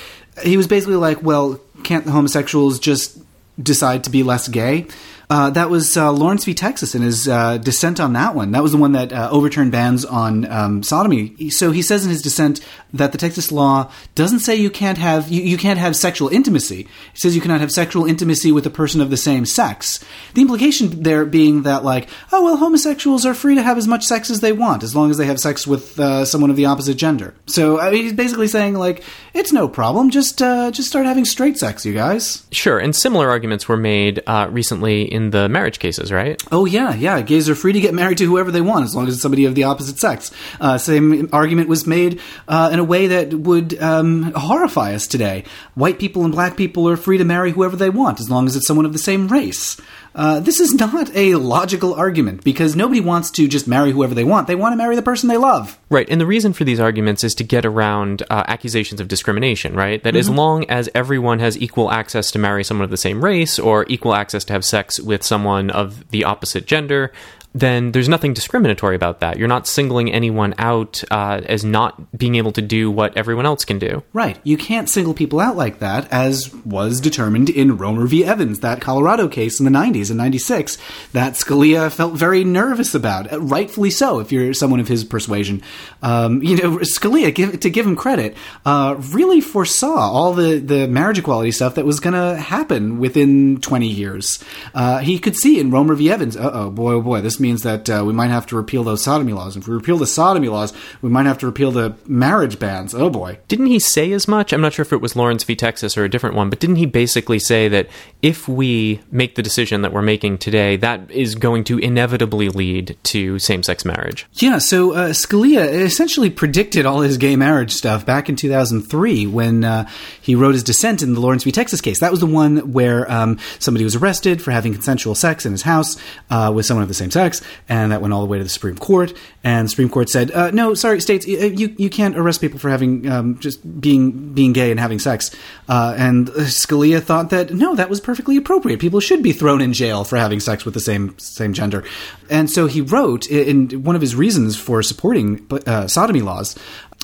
he 0.45 0.57
was 0.57 0.67
basically 0.67 0.97
like, 0.97 1.23
well, 1.23 1.61
can't 1.85 2.05
the 2.05 2.11
homosexuals 2.11 2.79
just 2.79 3.19
decide 3.61 4.05
to 4.05 4.11
be 4.11 4.23
less 4.23 4.49
gay? 4.49 4.87
Uh, 5.31 5.51
that 5.51 5.69
was 5.69 5.95
uh, 5.97 6.11
Lawrence 6.11 6.45
v. 6.47 6.55
Texas 6.55 6.95
and 6.95 7.05
his 7.05 7.29
uh, 7.29 7.59
dissent 7.59 8.01
on 8.01 8.15
that 8.15 8.35
one. 8.35 8.53
That 8.53 8.63
was 8.63 8.73
the 8.73 8.79
one 8.79 8.93
that 8.93 9.13
uh, 9.13 9.29
overturned 9.31 9.73
bans 9.73 10.07
on 10.07 10.51
um, 10.51 10.83
sodomy. 10.83 11.51
So 11.51 11.71
he 11.71 11.83
says 11.83 12.05
in 12.05 12.11
his 12.11 12.23
dissent 12.23 12.61
that 12.95 13.13
the 13.13 13.19
Texas 13.19 13.53
law 13.53 13.93
doesn't 14.15 14.41
say 14.41 14.57
you 14.57 14.71
can't 14.71 14.97
have 14.97 15.29
you, 15.29 15.43
you 15.43 15.59
can't 15.59 15.79
have 15.79 15.97
sexual 15.97 16.29
intimacy. 16.31 16.81
It 16.81 17.21
says 17.21 17.35
you 17.35 17.43
cannot 17.43 17.61
have 17.61 17.71
sexual 17.71 18.07
intimacy 18.07 18.53
with 18.53 18.67
a 18.67 18.71
person 18.71 19.03
of 19.03 19.11
the 19.11 19.19
same 19.19 19.45
sex. 19.45 20.03
The 20.33 20.41
implication 20.41 21.03
there 21.03 21.27
being 21.27 21.65
that 21.65 21.85
like, 21.85 22.09
oh 22.33 22.45
well, 22.45 22.57
homosexuals 22.57 23.27
are 23.27 23.35
free 23.35 23.55
to 23.55 23.63
have 23.63 23.77
as 23.77 23.87
much 23.87 24.05
sex 24.05 24.31
as 24.31 24.41
they 24.41 24.53
want 24.53 24.83
as 24.83 24.97
long 24.97 25.11
as 25.11 25.19
they 25.19 25.27
have 25.27 25.39
sex 25.39 25.67
with 25.67 26.01
uh, 26.01 26.25
someone 26.25 26.51
of 26.51 26.57
the 26.57 26.65
opposite 26.65 26.97
gender. 26.97 27.35
So 27.47 27.79
I 27.79 27.91
mean, 27.91 28.05
he's 28.05 28.15
basically 28.15 28.49
saying 28.49 28.75
like, 28.75 29.05
it's 29.35 29.53
no 29.53 29.69
problem. 29.69 30.09
Just 30.09 30.41
uh, 30.41 30.71
just 30.71 30.89
start 30.89 31.05
having 31.05 31.27
straight 31.27 31.59
sex, 31.59 31.85
you 31.85 31.93
guys. 31.93 32.47
Sure, 32.51 32.79
and 32.79 32.97
similar 32.97 33.29
arguments 33.29 33.69
were 33.69 33.77
made 33.77 34.23
recently 34.49 35.13
the 35.31 35.49
marriage 35.49 35.79
cases, 35.79 36.11
right? 36.11 36.43
Oh 36.51 36.65
yeah, 36.65 36.95
yeah. 36.95 37.21
Gays 37.21 37.49
are 37.49 37.55
free 37.55 37.73
to 37.73 37.81
get 37.81 37.95
married 37.95 38.19
to 38.19 38.25
whoever 38.25 38.51
they 38.51 38.61
want 38.61 38.85
as 38.85 38.95
long 38.95 39.07
as 39.07 39.15
it's 39.15 39.23
somebody 39.23 39.45
of 39.45 39.55
the 39.55 39.65
opposite 39.65 39.99
sex. 39.99 40.31
Uh, 40.61 40.79
same 40.79 41.29
argument 41.33 41.69
was 41.69 41.87
made 41.87 42.21
uh, 42.47 42.71
in 42.73 42.79
a 42.79 42.85
way 42.85 43.09
that 43.09 43.35
would 43.35 43.81
um, 43.81 44.33
horrify 44.33 44.95
us 44.95 45.07
today. 45.07 45.45
White 45.75 45.99
people 45.99 46.25
and 46.25 46.33
black 46.33 46.57
people 46.57 46.89
are 46.89 46.97
free 46.97 47.19
to 47.19 47.25
marry 47.25 47.53
whoever 47.53 47.77
they 47.77 47.91
want 47.91 48.21
as 48.21 48.31
long 48.31 48.47
as 48.47 48.57
it's 48.57 48.67
someone 48.67 48.87
of 48.87 48.93
the 48.93 48.99
same 48.99 49.29
race. 49.29 49.77
Uh, 50.15 50.41
this 50.41 50.61
is 50.61 50.75
not 50.75 51.15
a 51.15 51.35
logical 51.37 51.95
argument 51.95 52.45
because 52.45 52.75
nobody 52.75 53.01
wants 53.01 53.31
to 53.33 53.47
just 53.47 53.69
marry 53.69 53.93
whoever 53.93 54.15
they 54.15 54.25
want. 54.25 54.47
They 54.47 54.55
want 54.55 54.73
to 54.73 54.77
marry 54.77 54.97
the 54.97 55.03
person 55.03 55.29
they 55.29 55.37
love. 55.37 55.79
Right. 55.91 56.09
And 56.09 56.21
the 56.21 56.27
reason 56.27 56.53
for 56.53 56.65
these 56.65 56.81
arguments 56.81 57.25
is 57.25 57.35
to 57.37 57.45
get 57.45 57.65
around 57.65 58.23
uh, 58.31 58.45
accusations 58.47 59.01
of 59.01 59.09
discrimination, 59.09 59.75
right? 59.75 60.03
That 60.03 60.11
mm-hmm. 60.11 60.19
as 60.19 60.31
long 60.31 60.65
as 60.71 60.89
everyone 60.95 61.39
has 61.39 61.57
equal 61.59 61.91
access 61.91 62.31
to 62.33 62.39
marry 62.39 62.65
someone 62.65 62.85
of 62.85 62.91
the 62.91 62.97
same 62.97 63.25
race 63.25 63.59
or 63.59 63.87
equal 63.89 64.15
access 64.15 64.45
to 64.45 64.53
have 64.53 64.65
sex 64.65 64.99
with 65.01 65.23
someone 65.23 65.71
of 65.71 66.09
the 66.11 66.25
opposite 66.25 66.67
gender, 66.67 67.13
then 67.61 67.93
there's 67.93 68.09
nothing 68.09 68.35
discriminatory 68.35 68.97
about 68.97 69.21
that. 69.21 69.39
You're 69.39 69.49
not 69.49 69.67
singling 69.67 70.13
anyone 70.13 70.55
out 70.59 71.03
uh, 71.11 71.41
as 71.45 71.65
not 71.65 72.17
being 72.17 72.37
able 72.37 72.53
to 72.53 72.63
do 72.63 72.91
what 72.91 73.17
everyone 73.17 73.47
else 73.47 73.65
can 73.65 73.79
do. 73.79 74.03
Right. 74.13 74.39
You 74.45 74.57
can't 74.57 74.89
single 74.89 75.15
people 75.15 75.41
out 75.41 75.57
like 75.57 75.79
that, 75.79 76.11
as 76.13 76.55
was 76.65 77.01
determined 77.01 77.51
in 77.51 77.77
Romer 77.77 78.07
v. 78.07 78.25
Evans, 78.25 78.61
that 78.61 78.81
Colorado 78.81 79.29
case 79.29 79.61
in 79.61 79.65
the 79.65 79.71
90s 79.71 80.11
and 80.11 80.19
96, 80.19 80.79
that 81.13 81.35
Scalia 81.35 81.91
felt 81.91 82.15
very 82.15 82.45
nervous 82.45 82.95
about. 82.95 83.33
Uh, 83.33 83.41
rightfully 83.41 83.91
so, 83.91 84.21
if 84.21 84.33
you're 84.33 84.55
someone 84.55 84.81
of 84.81 84.89
his 84.89 85.05
persuasion. 85.05 85.63
Um, 86.03 86.43
you 86.43 86.57
know, 86.57 86.79
Scalia, 86.79 87.35
give, 87.35 87.61
to 87.61 87.71
give 87.71 87.87
him 87.87 87.97
credit, 87.97 88.37
uh, 88.65 88.97
really 89.11 89.41
foresaw 89.41 90.11
all 90.11 90.35
the, 90.35 90.59
the 90.59 90.89
marriage 90.89 91.19
equality 91.19 91.51
stuff 91.51 91.75
that 91.77 91.85
was 91.85 92.01
going 92.01 92.15
to 92.15 92.41
happen 92.41 92.99
within 92.99 93.61
20 93.61 93.89
years. 93.89 94.43
Uh, 94.75 94.99
he 94.99 95.19
could 95.19 95.37
see 95.37 95.59
in 95.59 95.71
Romer 95.71 95.95
v. 95.95 96.11
Evans, 96.11 96.37
uh 96.37 96.51
oh, 96.53 96.71
boy, 96.71 96.95
oh 96.95 97.03
boy, 97.03 97.21
this 97.21 97.41
means 97.41 97.48
that 97.57 97.89
uh, 97.91 98.03
we 98.07 98.13
might 98.13 98.31
have 98.31 98.47
to 98.47 98.57
repeal 98.57 98.85
those 98.85 99.03
sodomy 99.03 99.33
laws. 99.33 99.57
If 99.57 99.69
we 99.69 99.75
repeal 99.75 99.99
the 99.99 100.07
sodomy 100.07 100.49
laws, 100.49 100.73
we 101.03 101.11
might 101.11 101.27
have 101.27 101.39
to 101.39 101.47
repeal 101.47 101.71
the 101.71 101.97
marriage 102.07 102.59
bans. 102.59 102.95
Oh 102.95 103.11
boy. 103.11 103.39
Didn't 103.49 103.67
he 103.67 103.79
say 103.79 104.13
as 104.13 104.29
much? 104.29 104.53
I'm 104.53 104.61
not 104.61 104.73
sure 104.73 104.85
if 104.85 104.93
it 104.93 105.01
was 105.01 105.17
Lawrence 105.17 105.45
v. 105.45 105.57
Texas 105.57 105.97
or 105.97 106.05
a 106.05 106.09
different 106.09 106.37
one, 106.37 106.51
but 106.51 106.61
didn't 106.61 106.77
he 106.77 106.87
basically 106.87 107.39
say 107.39 107.69
that 107.69 107.89
if 108.23 108.49
we 108.49 109.01
make 109.11 109.35
the 109.35 109.43
decision 109.43 109.83
that 109.83 109.93
we're 109.93 110.03
making 110.03 110.39
today, 110.39 110.77
that 110.77 111.11
is 111.11 111.35
going 111.35 111.65
to 111.65 111.79
inevitably 111.79 112.49
lead 112.49 112.97
to 113.05 113.39
same 113.39 113.63
sex 113.63 113.85
marriage? 113.85 114.27
Yeah, 114.35 114.59
so 114.59 114.93
uh, 114.93 115.09
Scalia 115.11 115.69
essentially 115.69 116.31
predicted 116.31 116.87
all 116.87 117.01
his 117.01 117.19
gay 117.19 117.37
marriage 117.37 117.73
stuff 117.73 118.05
back 118.07 118.29
in 118.29 118.37
2003 118.37 119.27
when 119.27 119.65
uh, 119.65 119.89
he 120.21 120.35
wrote 120.35 120.55
his 120.55 120.63
dissent 120.63 121.03
in 121.03 121.15
the 121.15 121.21
Lawrence 121.21 121.45
v. 121.45 121.53
Texas 121.53 121.81
case. 121.81 122.01
That 122.01 122.11
was 122.11 122.21
the 122.21 122.27
one 122.27 122.73
where 122.73 123.11
um, 123.11 123.39
somebody 123.59 123.85
was 123.85 123.97
arrested 123.97 124.41
for 124.43 124.51
having 124.51 124.73
consensual 124.73 125.15
sex 125.15 125.45
in 125.45 125.53
his 125.53 125.63
house 125.63 125.97
uh, 126.31 126.53
with 126.55 126.67
someone 126.67 126.83
of 126.83 126.89
the 126.89 126.95
same 126.95 127.11
sex 127.11 127.28
and 127.69 127.93
that 127.93 128.01
went 128.01 128.13
all 128.15 128.21
the 128.21 128.27
way 128.27 128.39
to 128.39 128.45
the 128.45 128.51
Supreme 128.51 128.77
Court. 128.77 129.13
And 129.45 129.67
the 129.67 129.71
Supreme 129.71 129.89
Court 129.89 130.09
said, 130.09 130.31
uh, 130.33 130.51
"No, 130.51 130.75
sorry, 130.75 131.01
states, 131.01 131.27
you 131.27 131.75
you 131.77 131.91
can't 131.91 132.17
arrest 132.17 132.41
people 132.41 132.59
for 132.59 132.69
having 132.69 133.09
um, 133.09 133.39
just 133.39 133.59
being 133.81 134.33
being 134.35 134.53
gay 134.53 134.71
and 134.71 134.81
having 134.81 134.99
sex." 134.99 135.31
Uh, 135.69 135.95
and 135.97 136.29
Scalia 136.29 137.03
thought 137.03 137.31
that 137.31 137.53
no, 137.53 137.75
that 137.75 137.91
was 137.91 138.01
perfectly 138.01 138.37
appropriate. 138.37 138.81
People 138.81 139.01
should 139.01 139.23
be 139.23 139.33
thrown 139.33 139.61
in 139.61 139.73
jail 139.73 140.05
for 140.05 140.17
having 140.17 140.41
sex 140.41 140.65
with 140.65 140.75
the 140.75 140.81
same 140.81 141.19
same 141.19 141.53
gender. 141.53 141.85
And 142.31 142.51
so 142.51 142.67
he 142.67 142.81
wrote 142.81 143.27
in 143.31 143.83
one 143.83 143.97
of 143.97 144.03
his 144.03 144.15
reasons 144.15 144.57
for 144.57 144.83
supporting 144.83 145.47
uh, 145.67 145.87
sodomy 145.87 146.21
laws 146.21 146.57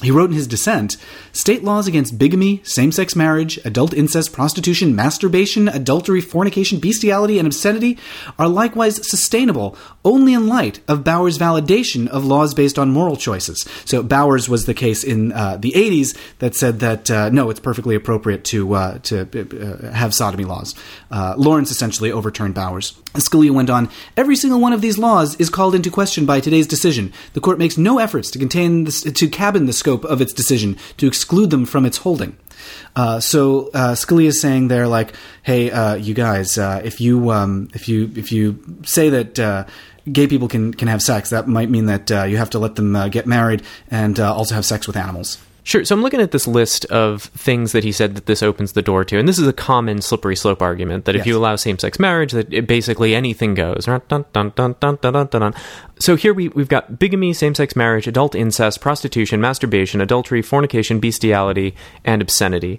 he 0.03 0.11
wrote 0.11 0.31
in 0.31 0.37
his 0.37 0.49
dissent 0.49 0.97
State 1.33 1.65
laws 1.65 1.89
against 1.89 2.17
bigamy, 2.17 2.61
same 2.63 2.93
sex 2.93 3.17
marriage, 3.17 3.59
adult 3.65 3.93
incest, 3.93 4.33
prostitution, 4.33 4.95
masturbation, 4.95 5.69
adultery, 5.69 6.21
fornication, 6.21 6.79
bestiality, 6.79 7.39
and 7.39 7.47
obscenity 7.47 7.99
are 8.39 8.49
likewise 8.49 9.09
sustainable 9.09 9.77
only 10.05 10.33
in 10.33 10.47
light 10.47 10.79
of 10.87 11.03
Bowers' 11.03 11.39
validation 11.39 12.07
of 12.09 12.25
laws 12.25 12.55
based 12.55 12.79
on 12.79 12.91
moral 12.91 13.17
choices. 13.17 13.69
So, 13.85 14.03
Bowers 14.03 14.49
was 14.49 14.67
the 14.67 14.75
case 14.75 15.03
in 15.03 15.33
uh, 15.33 15.57
the 15.57 15.73
80s 15.73 16.17
that 16.39 16.55
said 16.55 16.81
that 16.81 17.11
uh, 17.11 17.31
no, 17.31 17.51
it's 17.51 17.61
perfectly 17.61 17.97
appropriate 17.97 18.45
to, 18.47 18.75
uh, 18.75 18.99
to 18.99 19.23
uh, 19.23 19.93
have 19.93 20.15
sodomy 20.15 20.45
laws. 20.45 20.75
Uh, 21.11 21.35
Lawrence 21.37 21.71
essentially 21.71 22.13
overturned 22.13 22.55
Bowers. 22.55 22.93
Scalia 23.15 23.53
went 23.53 23.71
on 23.71 23.89
Every 24.17 24.37
single 24.37 24.61
one 24.61 24.73
of 24.73 24.81
these 24.81 24.99
laws 24.99 25.37
is 25.37 25.51
called 25.51 25.75
into 25.75 25.91
question 25.91 26.27
by 26.27 26.41
today's 26.41 26.67
decision. 26.67 27.13
The 27.33 27.41
court 27.41 27.59
makes 27.59 27.79
no 27.79 27.99
efforts 27.99 28.31
to 28.33 28.39
contain 28.39 28.85
this, 28.85 29.03
to 29.03 29.29
cabin 29.29 29.67
the 29.67 29.73
scope 29.85 30.05
of 30.07 30.21
its 30.21 30.33
decision, 30.33 30.77
to 30.97 31.07
exclude 31.07 31.51
them 31.51 31.67
from 31.67 31.85
its 31.85 31.99
holding. 31.99 32.33
Uh, 32.97 33.21
so 33.21 33.69
uh, 33.75 33.93
Scalia 33.95 34.29
is 34.29 34.41
saying 34.41 34.69
there, 34.69 34.89
like, 34.89 35.13
"Hey, 35.43 35.71
uh, 35.71 35.95
you 35.97 36.15
guys, 36.15 36.57
uh, 36.57 36.81
if 36.85 37.01
you 37.01 37.31
um, 37.31 37.69
if 37.75 37.89
you 37.89 38.11
if 38.17 38.33
you 38.33 38.45
say 38.85 39.11
that 39.11 39.39
uh, 39.39 39.65
gay 40.11 40.27
people 40.27 40.49
can 40.49 40.73
can 40.73 40.89
have 40.89 41.03
sex, 41.03 41.31
that 41.31 41.47
might 41.47 41.69
mean 41.69 41.87
that 41.87 42.11
uh, 42.11 42.25
you 42.25 42.39
have 42.39 42.51
to 42.51 42.59
let 42.59 42.77
them 42.77 42.97
get 43.11 43.27
married 43.27 43.63
and 43.91 44.19
also 44.19 44.55
have 44.55 44.65
sex 44.65 44.87
with 44.87 44.97
animals." 44.97 45.39
Sure. 45.67 45.83
So 45.83 45.95
I'm 45.95 46.03
looking 46.03 46.21
at 46.21 46.31
this 46.31 46.47
list 46.47 46.85
of 46.87 47.23
things 47.23 47.73
that 47.73 47.85
he 47.85 47.91
said 47.91 48.17
that 48.17 48.27
this 48.27 48.43
opens 48.43 48.73
the 48.73 48.83
door 48.83 49.03
to, 49.07 49.19
and 49.19 49.27
this 49.27 49.39
is 49.39 49.49
a 49.49 49.53
common 49.53 50.03
slippery 50.03 50.37
slope 50.37 50.61
argument 50.61 51.07
that 51.07 51.15
if 51.15 51.21
Yes. 51.21 51.27
you 51.27 51.39
allow 51.39 51.57
same-sex 51.57 51.99
marriage, 51.99 52.33
that 52.33 52.53
it 52.53 52.67
basically 52.67 53.15
anything 53.15 53.55
goes. 53.55 53.87
Dun, 53.87 54.25
dun, 54.33 54.53
dun. 54.55 55.55
So 55.99 56.17
here 56.17 56.35
we 56.35 56.49
we've 56.49 56.69
got 56.69 56.99
bigamy, 56.99 57.33
same-sex 57.33 57.75
marriage, 57.75 58.07
adult 58.07 58.35
incest, 58.35 58.83
prostitution, 58.83 59.41
masturbation, 59.41 60.03
adultery, 60.03 60.43
fornication, 60.43 61.01
bestiality, 61.01 61.75
and 62.05 62.21
obscenity. 62.21 62.79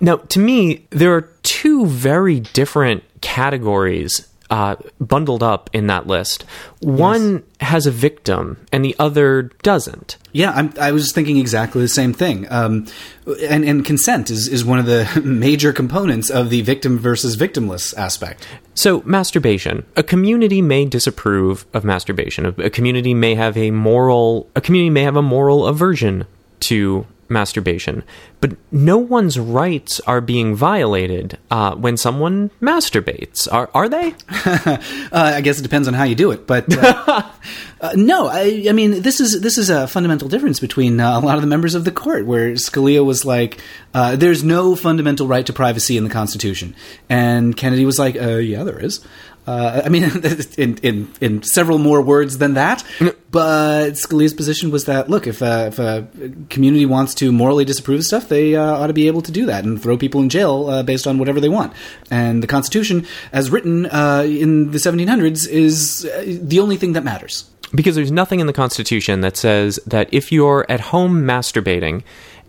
Now, 0.00 0.16
to 0.16 0.40
me, 0.40 0.86
there 0.88 1.14
are 1.14 1.28
two 1.42 1.84
very 1.86 2.40
different 2.40 3.04
categories 3.20 4.26
uh, 4.52 4.76
bundled 5.00 5.42
up 5.42 5.70
in 5.72 5.86
that 5.86 6.06
list. 6.06 6.44
One 6.80 7.42
has 7.60 7.86
a 7.86 7.90
victim, 7.90 8.58
and 8.70 8.84
the 8.84 8.94
other 8.98 9.44
doesn't. 9.62 10.18
Yeah, 10.32 10.50
I'm, 10.50 10.74
I 10.78 10.92
was 10.92 11.10
thinking 11.10 11.38
exactly 11.38 11.80
the 11.80 11.88
same 11.88 12.12
thing. 12.12 12.46
Um, 12.52 12.86
and, 13.48 13.64
and 13.64 13.82
consent 13.82 14.30
is, 14.30 14.48
is 14.48 14.62
one 14.62 14.78
of 14.78 14.84
the 14.84 15.22
major 15.24 15.72
components 15.72 16.28
of 16.28 16.50
the 16.50 16.60
victim 16.60 16.98
versus 16.98 17.34
victimless 17.34 17.96
aspect. 17.96 18.46
So, 18.74 19.02
masturbation. 19.06 19.86
A 19.96 20.02
community 20.02 20.60
may 20.60 20.84
disapprove 20.84 21.64
of 21.72 21.82
masturbation. 21.82 22.44
A, 22.44 22.50
a 22.64 22.70
community 22.70 23.14
may 23.14 23.34
have 23.34 23.56
a 23.56 23.70
moral. 23.70 24.50
A 24.54 24.60
community 24.60 24.90
may 24.90 25.04
have 25.04 25.16
a 25.16 25.22
moral 25.22 25.66
aversion 25.66 26.26
to 26.60 27.06
masturbation, 27.32 28.04
but 28.40 28.52
no 28.70 28.98
one's 28.98 29.38
rights 29.38 30.00
are 30.00 30.20
being 30.20 30.54
violated 30.54 31.38
uh, 31.50 31.74
when 31.74 31.96
someone 31.96 32.50
masturbates. 32.60 33.52
Are 33.52 33.70
are 33.74 33.88
they? 33.88 34.14
Uh, 35.12 35.32
I 35.36 35.40
guess 35.40 35.58
it 35.58 35.62
depends 35.62 35.88
on 35.88 35.94
how 35.94 36.04
you 36.04 36.14
do 36.14 36.30
it, 36.30 36.46
but 36.46 36.64
uh, 36.76 37.22
uh, 37.80 37.92
no, 37.94 38.28
I, 38.28 38.64
I 38.68 38.72
mean 38.72 39.02
this 39.02 39.20
is 39.20 39.40
this 39.40 39.58
is 39.58 39.68
a 39.70 39.86
fundamental 39.86 40.28
difference 40.28 40.58
between 40.60 41.00
uh, 41.00 41.18
a 41.18 41.20
lot 41.20 41.36
of 41.36 41.42
the 41.42 41.46
members 41.46 41.74
of 41.74 41.84
the 41.84 41.90
court, 41.90 42.26
where 42.26 42.52
Scalia 42.52 43.04
was 43.04 43.24
like, 43.24 43.60
uh, 43.94 44.16
"There's 44.16 44.42
no 44.42 44.74
fundamental 44.74 45.26
right 45.26 45.44
to 45.46 45.52
privacy 45.52 45.96
in 45.96 46.04
the 46.04 46.10
Constitution," 46.10 46.74
and 47.08 47.56
Kennedy 47.56 47.84
was 47.84 47.98
like, 47.98 48.16
uh, 48.16 48.36
"Yeah, 48.36 48.64
there 48.64 48.78
is." 48.78 49.04
Uh, 49.46 49.82
I 49.84 49.88
mean, 49.88 50.04
in, 50.58 50.76
in 50.78 51.12
in 51.20 51.42
several 51.42 51.78
more 51.78 52.00
words 52.00 52.38
than 52.38 52.54
that, 52.54 52.84
but 53.30 53.92
Scalia's 53.94 54.34
position 54.34 54.70
was 54.70 54.84
that 54.84 55.10
look, 55.10 55.26
if 55.26 55.42
a, 55.42 55.66
if 55.66 55.78
a 55.78 56.06
community 56.48 56.86
wants 56.86 57.14
to 57.16 57.32
morally 57.32 57.64
disapprove 57.64 57.98
of 57.98 58.04
stuff, 58.04 58.28
they 58.28 58.54
uh, 58.54 58.62
ought 58.62 58.86
to 58.86 58.92
be 58.92 59.08
able 59.08 59.22
to 59.22 59.32
do 59.32 59.46
that 59.46 59.64
and 59.64 59.82
throw 59.82 59.96
people 59.96 60.20
in 60.20 60.28
jail 60.28 60.68
uh, 60.68 60.82
based 60.82 61.06
on 61.06 61.18
whatever 61.18 61.40
they 61.40 61.48
want. 61.48 61.72
And 62.10 62.42
the 62.42 62.46
Constitution, 62.46 63.06
as 63.32 63.50
written 63.50 63.86
uh, 63.86 64.24
in 64.26 64.70
the 64.70 64.78
1700s, 64.78 65.48
is 65.48 66.04
uh, 66.04 66.38
the 66.40 66.60
only 66.60 66.76
thing 66.76 66.92
that 66.92 67.02
matters. 67.02 67.50
Because 67.74 67.94
there's 67.96 68.12
nothing 68.12 68.40
in 68.40 68.46
the 68.46 68.52
Constitution 68.52 69.22
that 69.22 69.36
says 69.36 69.80
that 69.86 70.08
if 70.12 70.30
you're 70.30 70.66
at 70.68 70.80
home 70.80 71.24
masturbating 71.24 72.02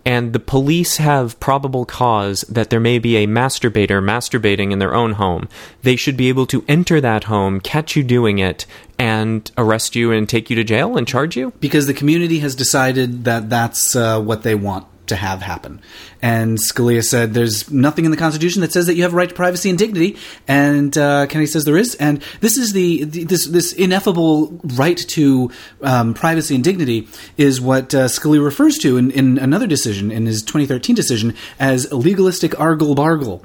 and 0.04 0.32
the 0.32 0.40
police 0.40 0.98
have 0.98 1.38
probable 1.40 1.84
cause 1.84 2.42
that 2.42 2.70
there 2.70 2.80
may 2.80 2.98
be 2.98 3.16
a 3.16 3.26
masturbator 3.26 4.02
masturbating 4.02 4.72
in 4.72 4.78
their 4.78 4.94
own 4.94 5.12
home, 5.12 5.48
they 5.82 5.96
should 5.96 6.16
be 6.16 6.28
able 6.28 6.46
to 6.46 6.64
enter 6.68 7.00
that 7.00 7.24
home, 7.24 7.60
catch 7.60 7.96
you 7.96 8.02
doing 8.02 8.38
it, 8.38 8.66
and 8.98 9.50
arrest 9.56 9.96
you 9.96 10.12
and 10.12 10.28
take 10.28 10.50
you 10.50 10.56
to 10.56 10.64
jail 10.64 10.96
and 10.96 11.08
charge 11.08 11.36
you? 11.36 11.52
because 11.60 11.86
the 11.86 11.94
community 11.94 12.40
has 12.40 12.54
decided 12.54 13.24
that 13.24 13.48
that's 13.48 13.96
uh, 13.96 14.20
what 14.20 14.42
they 14.42 14.54
want 14.54 14.86
to 15.06 15.16
have 15.16 15.42
happen. 15.42 15.80
And 16.22 16.58
Scalia 16.58 17.04
said 17.04 17.34
there's 17.34 17.70
nothing 17.70 18.04
in 18.04 18.10
the 18.10 18.16
Constitution 18.16 18.62
that 18.62 18.72
says 18.72 18.86
that 18.86 18.94
you 18.94 19.02
have 19.02 19.12
a 19.12 19.16
right 19.16 19.28
to 19.28 19.34
privacy 19.34 19.70
and 19.70 19.78
dignity, 19.78 20.16
and 20.48 20.96
uh, 20.96 21.26
Kennedy 21.26 21.46
says 21.46 21.64
there 21.64 21.76
is. 21.76 21.94
And 21.96 22.22
this 22.40 22.56
is 22.56 22.72
the, 22.72 23.04
the 23.04 23.24
this 23.24 23.46
this 23.46 23.72
ineffable 23.72 24.60
right 24.76 24.98
to 24.98 25.50
um, 25.82 26.14
privacy 26.14 26.54
and 26.54 26.64
dignity 26.64 27.08
is 27.36 27.60
what 27.60 27.94
uh, 27.94 28.06
Scalia 28.06 28.44
refers 28.44 28.78
to 28.78 28.96
in, 28.96 29.10
in 29.10 29.38
another 29.38 29.66
decision 29.66 30.10
in 30.10 30.26
his 30.26 30.42
2013 30.42 30.94
decision 30.94 31.34
as 31.58 31.92
legalistic 31.92 32.58
argle 32.58 32.94
bargle. 32.94 33.44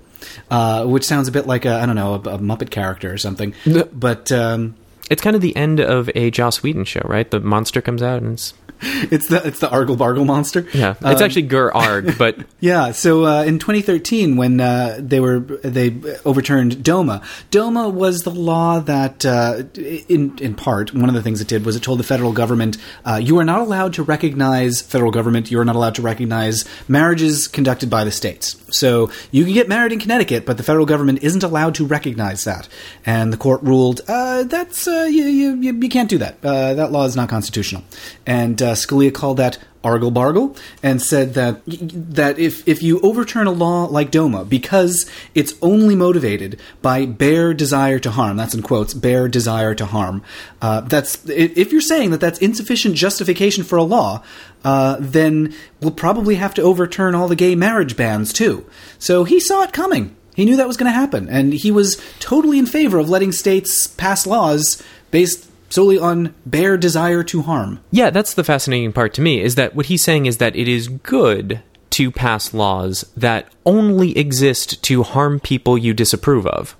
Uh, 0.52 0.86
which 0.86 1.06
sounds 1.06 1.30
a 1.30 1.32
bit 1.32 1.48
like 1.48 1.64
a 1.64 1.76
I 1.76 1.86
don't 1.86 1.96
know 1.96 2.16
a, 2.16 2.18
a 2.18 2.38
Muppet 2.40 2.72
character 2.72 3.12
or 3.12 3.18
something, 3.18 3.54
but 3.94 4.32
um, 4.34 4.76
It's 5.10 5.22
kind 5.22 5.36
of 5.36 5.42
the 5.42 5.56
end 5.56 5.80
of 5.80 6.10
a 6.14 6.30
Joss 6.30 6.62
Whedon 6.62 6.84
show, 6.86 7.02
right? 7.06 7.30
The 7.30 7.40
monster 7.40 7.82
comes 7.82 8.04
out 8.04 8.22
and 8.22 8.34
it's 8.34 8.54
it's 9.12 9.28
the 9.28 9.46
it's 9.46 9.60
the 9.60 9.70
argle 9.70 9.96
bargle 9.96 10.26
monster. 10.26 10.66
yeah, 10.74 10.96
it's 11.02 11.22
actually 11.22 11.44
Gur 11.44 11.72
Arg, 11.72 12.18
but 12.18 12.38
Yeah, 12.60 12.92
so 12.92 13.26
uh, 13.26 13.44
in 13.44 13.60
2013, 13.60 14.36
when 14.36 14.60
uh, 14.60 14.98
they 15.00 15.20
were 15.20 15.40
they 15.40 15.96
overturned 16.26 16.84
DOMA, 16.84 17.22
DOMA 17.52 17.90
was 17.90 18.24
the 18.24 18.32
law 18.32 18.80
that, 18.80 19.26
uh, 19.26 19.64
in 19.76 20.38
in 20.40 20.56
part, 20.56 20.94
one 20.94 21.10
of 21.10 21.16
the 21.16 21.22
things 21.22 21.42
it 21.42 21.48
did 21.48 21.66
was 21.66 21.76
it 21.76 21.84
told 21.84 22.00
the 22.00 22.04
federal 22.04 22.32
government 22.34 22.78
uh, 23.06 23.16
you 23.16 23.38
are 23.40 23.46
not 23.46 23.60
allowed 23.60 23.94
to 23.94 24.04
recognize 24.04 24.82
federal 24.82 25.12
government. 25.12 25.52
You 25.52 25.60
are 25.60 25.66
not 25.66 25.76
allowed 25.76 25.96
to 25.96 26.02
recognize 26.02 26.66
marriages 26.88 27.48
conducted 27.48 27.90
by 27.90 28.04
the 28.04 28.12
states. 28.12 28.56
So 28.72 29.12
you 29.32 29.46
can 29.46 29.54
get 29.54 29.68
married 29.68 29.92
in 29.92 30.00
Connecticut, 30.00 30.46
but 30.46 30.58
the 30.58 30.64
federal 30.64 30.86
government 30.86 31.24
isn't 31.24 31.44
allowed 31.44 31.76
to 31.76 31.86
recognize 31.86 32.44
that. 32.44 32.68
And 33.06 33.34
the 33.34 33.38
court 33.38 33.62
ruled 33.64 34.02
uh, 34.08 34.44
that's 34.44 34.88
uh, 34.88 35.08
you, 35.10 35.26
you 35.26 35.56
you 35.56 35.90
can't 35.90 36.10
do 36.10 36.18
that. 36.20 36.38
Uh, 36.44 36.74
that 36.74 36.92
law 36.92 37.06
is 37.06 37.16
not 37.16 37.30
constitutional. 37.30 37.84
And 38.26 38.62
uh, 38.62 38.74
Scalia 38.74 39.14
called 39.14 39.38
that 39.38 39.58
argle 39.84 40.12
bargle 40.12 40.56
and 40.84 41.02
said 41.02 41.36
that 41.36 41.62
that 41.66 42.38
if 42.38 42.68
if 42.68 42.84
you 42.84 43.00
overturn 43.00 43.48
a 43.48 43.52
law 43.52 43.86
like 43.86 44.12
DOMA 44.12 44.44
because 44.44 45.10
it's 45.34 45.54
only 45.62 45.96
motivated 45.96 46.60
by 46.82 47.06
bare 47.06 47.54
desire 47.54 47.98
to 48.00 48.12
harm 48.12 48.36
that's 48.36 48.54
in 48.54 48.62
quotes 48.62 48.94
bare 48.94 49.30
desire 49.30 49.74
to 49.74 49.86
harm 49.86 50.22
uh, 50.62 50.82
that's 50.82 51.26
if 51.30 51.72
you're 51.72 51.80
saying 51.80 52.12
that 52.12 52.20
that's 52.20 52.40
insufficient 52.40 52.96
justification 52.96 53.64
for 53.64 53.78
a 53.78 53.84
law 53.84 54.22
uh, 54.64 54.98
then 55.00 55.54
we'll 55.82 55.92
probably 55.92 56.36
have 56.36 56.54
to 56.56 56.62
overturn 56.62 57.16
all 57.16 57.28
the 57.28 57.36
gay 57.36 57.56
marriage 57.56 57.96
bans 57.96 58.34
too. 58.34 58.66
So 58.98 59.24
he 59.24 59.40
saw 59.40 59.64
it 59.64 59.74
coming. 59.74 60.16
He 60.36 60.46
knew 60.46 60.58
that 60.58 60.68
was 60.68 60.78
going 60.78 60.92
to 60.92 60.98
happen. 60.98 61.28
And 61.28 61.54
he 61.54 61.72
was 61.72 62.02
totally 62.20 62.60
in 62.60 62.66
favor 62.66 62.98
of 62.98 63.10
letting 63.10 63.32
states 63.32 63.88
pass 63.88 64.26
laws 64.28 64.82
based 65.12 65.49
solely 65.70 65.98
on 65.98 66.34
bare 66.46 66.78
desire 66.78 67.24
to 67.24 67.42
harm 67.44 67.80
Yeah, 67.92 68.10
that's 68.10 68.34
the 68.34 68.44
fascinating 68.44 68.94
part 68.94 69.14
to 69.16 69.22
me 69.22 69.42
is 69.42 69.56
that 69.56 69.76
what 69.76 69.88
he's 69.88 70.04
saying 70.04 70.26
is 70.26 70.38
that 70.38 70.56
it 70.56 70.68
is 70.68 70.88
good 70.88 71.62
to 71.92 72.12
pass 72.12 72.54
laws 72.54 73.04
that 73.18 73.52
only 73.66 74.18
exist 74.18 74.82
to 74.84 75.04
harm 75.04 75.40
people 75.40 75.78
you 75.78 75.94
disapprove 75.94 76.46
of. 76.48 76.76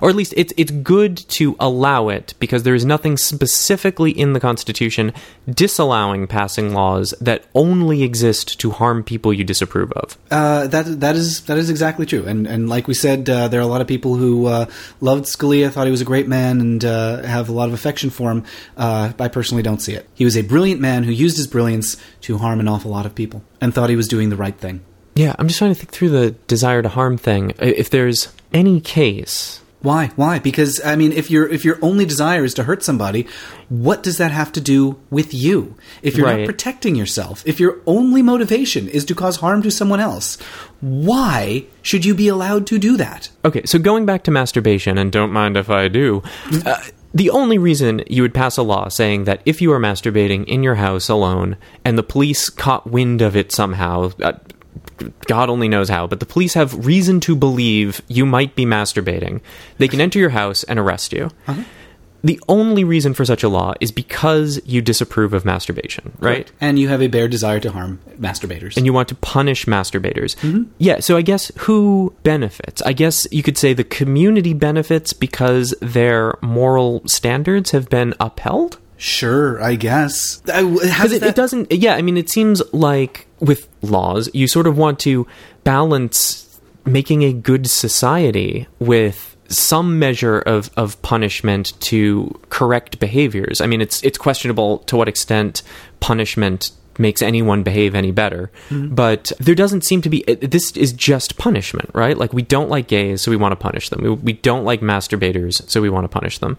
Or 0.00 0.08
at 0.08 0.16
least 0.16 0.34
it's 0.36 0.52
it's 0.56 0.70
good 0.70 1.16
to 1.16 1.56
allow 1.60 2.08
it 2.08 2.34
because 2.38 2.62
there 2.62 2.74
is 2.74 2.84
nothing 2.84 3.16
specifically 3.16 4.10
in 4.10 4.32
the 4.32 4.40
Constitution 4.40 5.12
disallowing 5.48 6.26
passing 6.26 6.72
laws 6.72 7.14
that 7.20 7.44
only 7.54 8.02
exist 8.02 8.60
to 8.60 8.70
harm 8.70 9.02
people 9.02 9.32
you 9.32 9.44
disapprove 9.44 9.92
of. 9.92 10.16
Uh, 10.30 10.66
that 10.68 11.00
that 11.00 11.16
is 11.16 11.42
that 11.42 11.58
is 11.58 11.70
exactly 11.70 12.06
true, 12.06 12.24
and 12.26 12.46
and 12.46 12.68
like 12.68 12.88
we 12.88 12.94
said, 12.94 13.28
uh, 13.28 13.48
there 13.48 13.60
are 13.60 13.64
a 13.64 13.66
lot 13.66 13.80
of 13.80 13.86
people 13.86 14.16
who 14.16 14.46
uh, 14.46 14.66
loved 15.00 15.24
Scalia, 15.24 15.70
thought 15.70 15.86
he 15.86 15.90
was 15.90 16.00
a 16.00 16.06
great 16.06 16.28
man, 16.28 16.60
and 16.60 16.84
uh, 16.84 17.22
have 17.22 17.48
a 17.48 17.52
lot 17.52 17.68
of 17.68 17.74
affection 17.74 18.10
for 18.10 18.30
him. 18.30 18.44
Uh, 18.76 19.12
I 19.18 19.28
personally 19.28 19.62
don't 19.62 19.80
see 19.80 19.94
it. 19.94 20.08
He 20.14 20.24
was 20.24 20.36
a 20.36 20.42
brilliant 20.42 20.80
man 20.80 21.04
who 21.04 21.12
used 21.12 21.36
his 21.36 21.46
brilliance 21.46 21.96
to 22.22 22.38
harm 22.38 22.60
an 22.60 22.68
awful 22.68 22.90
lot 22.90 23.06
of 23.06 23.14
people, 23.14 23.42
and 23.60 23.74
thought 23.74 23.90
he 23.90 23.96
was 23.96 24.08
doing 24.08 24.30
the 24.30 24.36
right 24.36 24.56
thing. 24.56 24.82
Yeah, 25.14 25.34
I'm 25.38 25.46
just 25.46 25.58
trying 25.58 25.74
to 25.74 25.78
think 25.78 25.90
through 25.90 26.08
the 26.10 26.30
desire 26.46 26.82
to 26.82 26.88
harm 26.88 27.18
thing. 27.18 27.52
If 27.58 27.90
there's 27.90 28.32
any 28.52 28.80
case 28.80 29.61
Why? 29.82 30.10
Why? 30.16 30.38
Because 30.38 30.80
I 30.84 30.94
mean, 30.96 31.12
if 31.12 31.30
your 31.30 31.48
if 31.48 31.64
your 31.64 31.78
only 31.82 32.04
desire 32.04 32.44
is 32.44 32.54
to 32.54 32.62
hurt 32.62 32.82
somebody, 32.82 33.26
what 33.68 34.02
does 34.02 34.18
that 34.18 34.30
have 34.30 34.52
to 34.52 34.60
do 34.60 34.98
with 35.10 35.34
you? 35.34 35.74
If 36.02 36.16
you're 36.16 36.26
Right. 36.26 36.40
not 36.40 36.46
protecting 36.46 36.94
yourself, 36.94 37.42
if 37.46 37.58
your 37.58 37.78
only 37.86 38.22
motivation 38.22 38.88
is 38.88 39.04
to 39.06 39.14
cause 39.14 39.36
harm 39.36 39.60
to 39.62 39.70
someone 39.70 39.98
else, 40.00 40.38
why 40.80 41.64
should 41.82 42.04
you 42.04 42.14
be 42.14 42.28
allowed 42.28 42.66
to 42.68 42.78
do 42.78 42.96
that? 42.96 43.28
Okay, 43.44 43.62
so 43.64 43.78
going 43.78 44.06
back 44.06 44.22
to 44.24 44.30
masturbation, 44.30 44.98
and 44.98 45.10
don't 45.10 45.32
mind 45.32 45.56
if 45.56 45.68
I 45.70 45.88
do, 45.88 46.22
uh, 46.64 46.76
the 47.14 47.30
only 47.30 47.58
reason 47.58 48.02
you 48.08 48.22
would 48.22 48.34
pass 48.34 48.56
a 48.56 48.62
law 48.62 48.88
saying 48.88 49.24
that 49.24 49.42
if 49.44 49.60
you 49.60 49.72
are 49.72 49.80
masturbating 49.80 50.44
in 50.46 50.62
your 50.62 50.76
house 50.76 51.08
alone 51.08 51.56
and 51.84 51.98
the 51.98 52.02
police 52.02 52.48
caught 52.48 52.90
wind 52.90 53.20
of 53.20 53.36
it 53.36 53.52
somehow, 53.52 54.12
uh, 54.22 54.32
God 55.26 55.50
only 55.50 55.68
knows 55.68 55.88
how, 55.88 56.06
but 56.06 56.20
the 56.20 56.26
police 56.26 56.54
have 56.54 56.86
reason 56.86 57.20
to 57.20 57.34
believe 57.36 58.02
you 58.08 58.24
might 58.26 58.54
be 58.54 58.64
masturbating, 58.64 59.40
they 59.78 59.88
can 59.88 60.00
enter 60.00 60.18
your 60.18 60.30
house 60.30 60.64
and 60.64 60.78
arrest 60.78 61.12
you. 61.12 61.30
Uh-huh. 61.46 61.62
The 62.24 62.40
only 62.48 62.84
reason 62.84 63.14
for 63.14 63.24
such 63.24 63.42
a 63.42 63.48
law 63.48 63.74
is 63.80 63.90
because 63.90 64.60
you 64.64 64.80
disapprove 64.80 65.34
of 65.34 65.44
masturbation, 65.44 66.12
right? 66.20 66.50
And 66.60 66.78
you 66.78 66.86
have 66.86 67.02
a 67.02 67.08
bare 67.08 67.26
desire 67.26 67.58
to 67.58 67.72
harm 67.72 67.98
masturbators. 68.16 68.76
and 68.76 68.86
you 68.86 68.92
want 68.92 69.08
to 69.08 69.16
punish 69.16 69.66
masturbators. 69.66 70.36
Mm-hmm. 70.36 70.70
Yeah, 70.78 71.00
so 71.00 71.16
I 71.16 71.22
guess 71.22 71.50
who 71.58 72.14
benefits? 72.22 72.80
I 72.82 72.92
guess 72.92 73.26
you 73.32 73.42
could 73.42 73.58
say 73.58 73.72
the 73.72 73.82
community 73.82 74.54
benefits 74.54 75.12
because 75.12 75.74
their 75.80 76.38
moral 76.42 77.02
standards 77.08 77.72
have 77.72 77.90
been 77.90 78.14
upheld. 78.20 78.78
Sure, 79.02 79.60
I 79.60 79.74
guess. 79.74 80.40
I- 80.46 80.62
How 80.62 80.68
Because 80.68 81.12
it, 81.12 81.20
that, 81.22 81.30
it 81.30 81.34
doesn't, 81.34 81.72
yeah, 81.72 81.96
I 81.96 82.02
mean, 82.02 82.16
it 82.16 82.30
seems 82.30 82.62
like 82.72 83.26
with 83.40 83.68
laws, 83.82 84.30
you 84.32 84.46
sort 84.46 84.68
of 84.68 84.78
want 84.78 85.00
to 85.00 85.26
balance 85.64 86.60
making 86.84 87.24
a 87.24 87.32
good 87.32 87.68
society 87.68 88.68
with 88.78 89.36
some 89.48 89.98
measure 89.98 90.38
of, 90.38 90.70
of 90.76 91.02
punishment 91.02 91.72
to 91.80 92.40
correct 92.48 93.00
behaviors. 93.00 93.60
I 93.60 93.66
mean, 93.66 93.80
it's 93.80 94.02
it's 94.04 94.18
questionable 94.18 94.78
to 94.78 94.96
what 94.96 95.08
extent 95.08 95.62
punishment 95.98 96.70
makes 96.98 97.22
anyone 97.22 97.62
behave 97.62 97.94
any 97.94 98.12
better. 98.12 98.50
Mm-hmm. 98.68 98.94
But 98.94 99.32
there 99.40 99.54
doesn't 99.54 99.84
seem 99.84 100.02
to 100.02 100.08
be. 100.08 100.22
This 100.22 100.76
is 100.76 100.92
just 100.92 101.38
punishment, 101.38 101.90
right? 101.92 102.16
Like 102.16 102.32
we 102.32 102.42
don't 102.42 102.68
like 102.70 102.86
gays, 102.86 103.20
so 103.22 103.30
we 103.30 103.36
want 103.36 103.52
to 103.52 103.56
punish 103.56 103.88
them. 103.88 104.02
We, 104.02 104.10
we 104.10 104.32
don't 104.32 104.64
like 104.64 104.80
masturbators, 104.80 105.68
so 105.68 105.82
we 105.82 105.90
want 105.90 106.04
to 106.04 106.08
punish 106.08 106.38
them. 106.38 106.56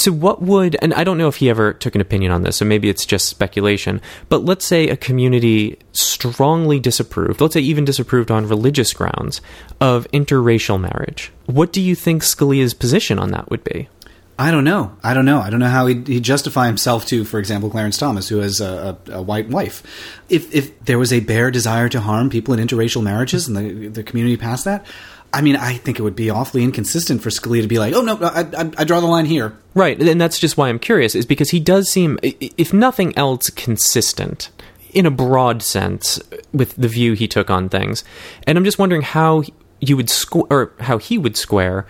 So 0.00 0.12
what 0.12 0.40
would 0.40 0.78
and 0.80 0.94
I 0.94 1.04
don't 1.04 1.18
know 1.18 1.28
if 1.28 1.36
he 1.36 1.50
ever 1.50 1.74
took 1.74 1.94
an 1.94 2.00
opinion 2.00 2.32
on 2.32 2.42
this, 2.42 2.56
so 2.56 2.64
maybe 2.64 2.88
it's 2.88 3.04
just 3.04 3.28
speculation, 3.28 4.00
but 4.30 4.42
let's 4.42 4.64
say 4.64 4.88
a 4.88 4.96
community 4.96 5.78
strongly 5.92 6.80
disapproved, 6.80 7.42
let's 7.42 7.52
say 7.52 7.60
even 7.60 7.84
disapproved 7.84 8.30
on 8.30 8.48
religious 8.48 8.94
grounds 8.94 9.42
of 9.78 10.08
interracial 10.10 10.80
marriage. 10.80 11.32
What 11.44 11.70
do 11.70 11.82
you 11.82 11.94
think 11.94 12.22
Scalia's 12.22 12.72
position 12.72 13.18
on 13.18 13.30
that 13.32 13.50
would 13.50 13.62
be? 13.62 13.90
I 14.38 14.50
don't 14.50 14.64
know. 14.64 14.96
I 15.04 15.12
don't 15.12 15.26
know. 15.26 15.40
I 15.40 15.50
don't 15.50 15.60
know 15.60 15.68
how 15.68 15.86
he'd, 15.86 16.08
he'd 16.08 16.22
justify 16.22 16.66
himself 16.66 17.04
to, 17.08 17.26
for 17.26 17.38
example, 17.38 17.68
Clarence 17.68 17.98
Thomas, 17.98 18.26
who 18.26 18.38
has 18.38 18.58
a, 18.58 18.96
a, 19.06 19.16
a 19.16 19.22
white 19.22 19.50
wife. 19.50 19.82
If 20.30 20.54
if 20.54 20.82
there 20.86 20.98
was 20.98 21.12
a 21.12 21.20
bare 21.20 21.50
desire 21.50 21.90
to 21.90 22.00
harm 22.00 22.30
people 22.30 22.54
in 22.54 22.66
interracial 22.66 23.02
marriages 23.02 23.48
and 23.48 23.54
the 23.54 23.88
the 23.88 24.02
community 24.02 24.38
passed 24.38 24.64
that, 24.64 24.86
I 25.32 25.42
mean, 25.42 25.56
I 25.56 25.74
think 25.74 25.98
it 25.98 26.02
would 26.02 26.16
be 26.16 26.30
awfully 26.30 26.64
inconsistent 26.64 27.22
for 27.22 27.30
Scalia 27.30 27.62
to 27.62 27.68
be 27.68 27.78
like, 27.78 27.94
"Oh 27.94 28.02
no, 28.02 28.18
I, 28.20 28.40
I, 28.40 28.70
I 28.78 28.84
draw 28.84 29.00
the 29.00 29.06
line 29.06 29.26
here." 29.26 29.56
Right, 29.74 30.00
and 30.00 30.20
that's 30.20 30.38
just 30.38 30.56
why 30.56 30.68
I'm 30.68 30.78
curious, 30.78 31.14
is 31.14 31.26
because 31.26 31.50
he 31.50 31.60
does 31.60 31.88
seem, 31.88 32.18
if 32.22 32.72
nothing 32.72 33.16
else, 33.16 33.50
consistent 33.50 34.50
in 34.92 35.06
a 35.06 35.10
broad 35.10 35.62
sense 35.62 36.20
with 36.52 36.74
the 36.74 36.88
view 36.88 37.12
he 37.12 37.28
took 37.28 37.50
on 37.50 37.68
things. 37.68 38.02
And 38.46 38.58
I'm 38.58 38.64
just 38.64 38.78
wondering 38.78 39.02
how 39.02 39.44
you 39.80 39.96
would 39.96 40.08
squ- 40.08 40.46
or 40.50 40.72
how 40.80 40.98
he 40.98 41.16
would 41.16 41.36
square 41.36 41.86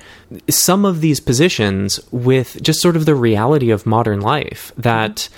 some 0.49 0.85
of 0.85 1.01
these 1.01 1.21
positions 1.21 1.99
with 2.11 2.63
just 2.63 2.81
sort 2.81 2.97
of 2.97 3.07
the 3.07 3.15
reality 3.15 3.71
of 3.71 3.87
modern 3.87 4.21
life 4.21 4.73
that 4.77 5.29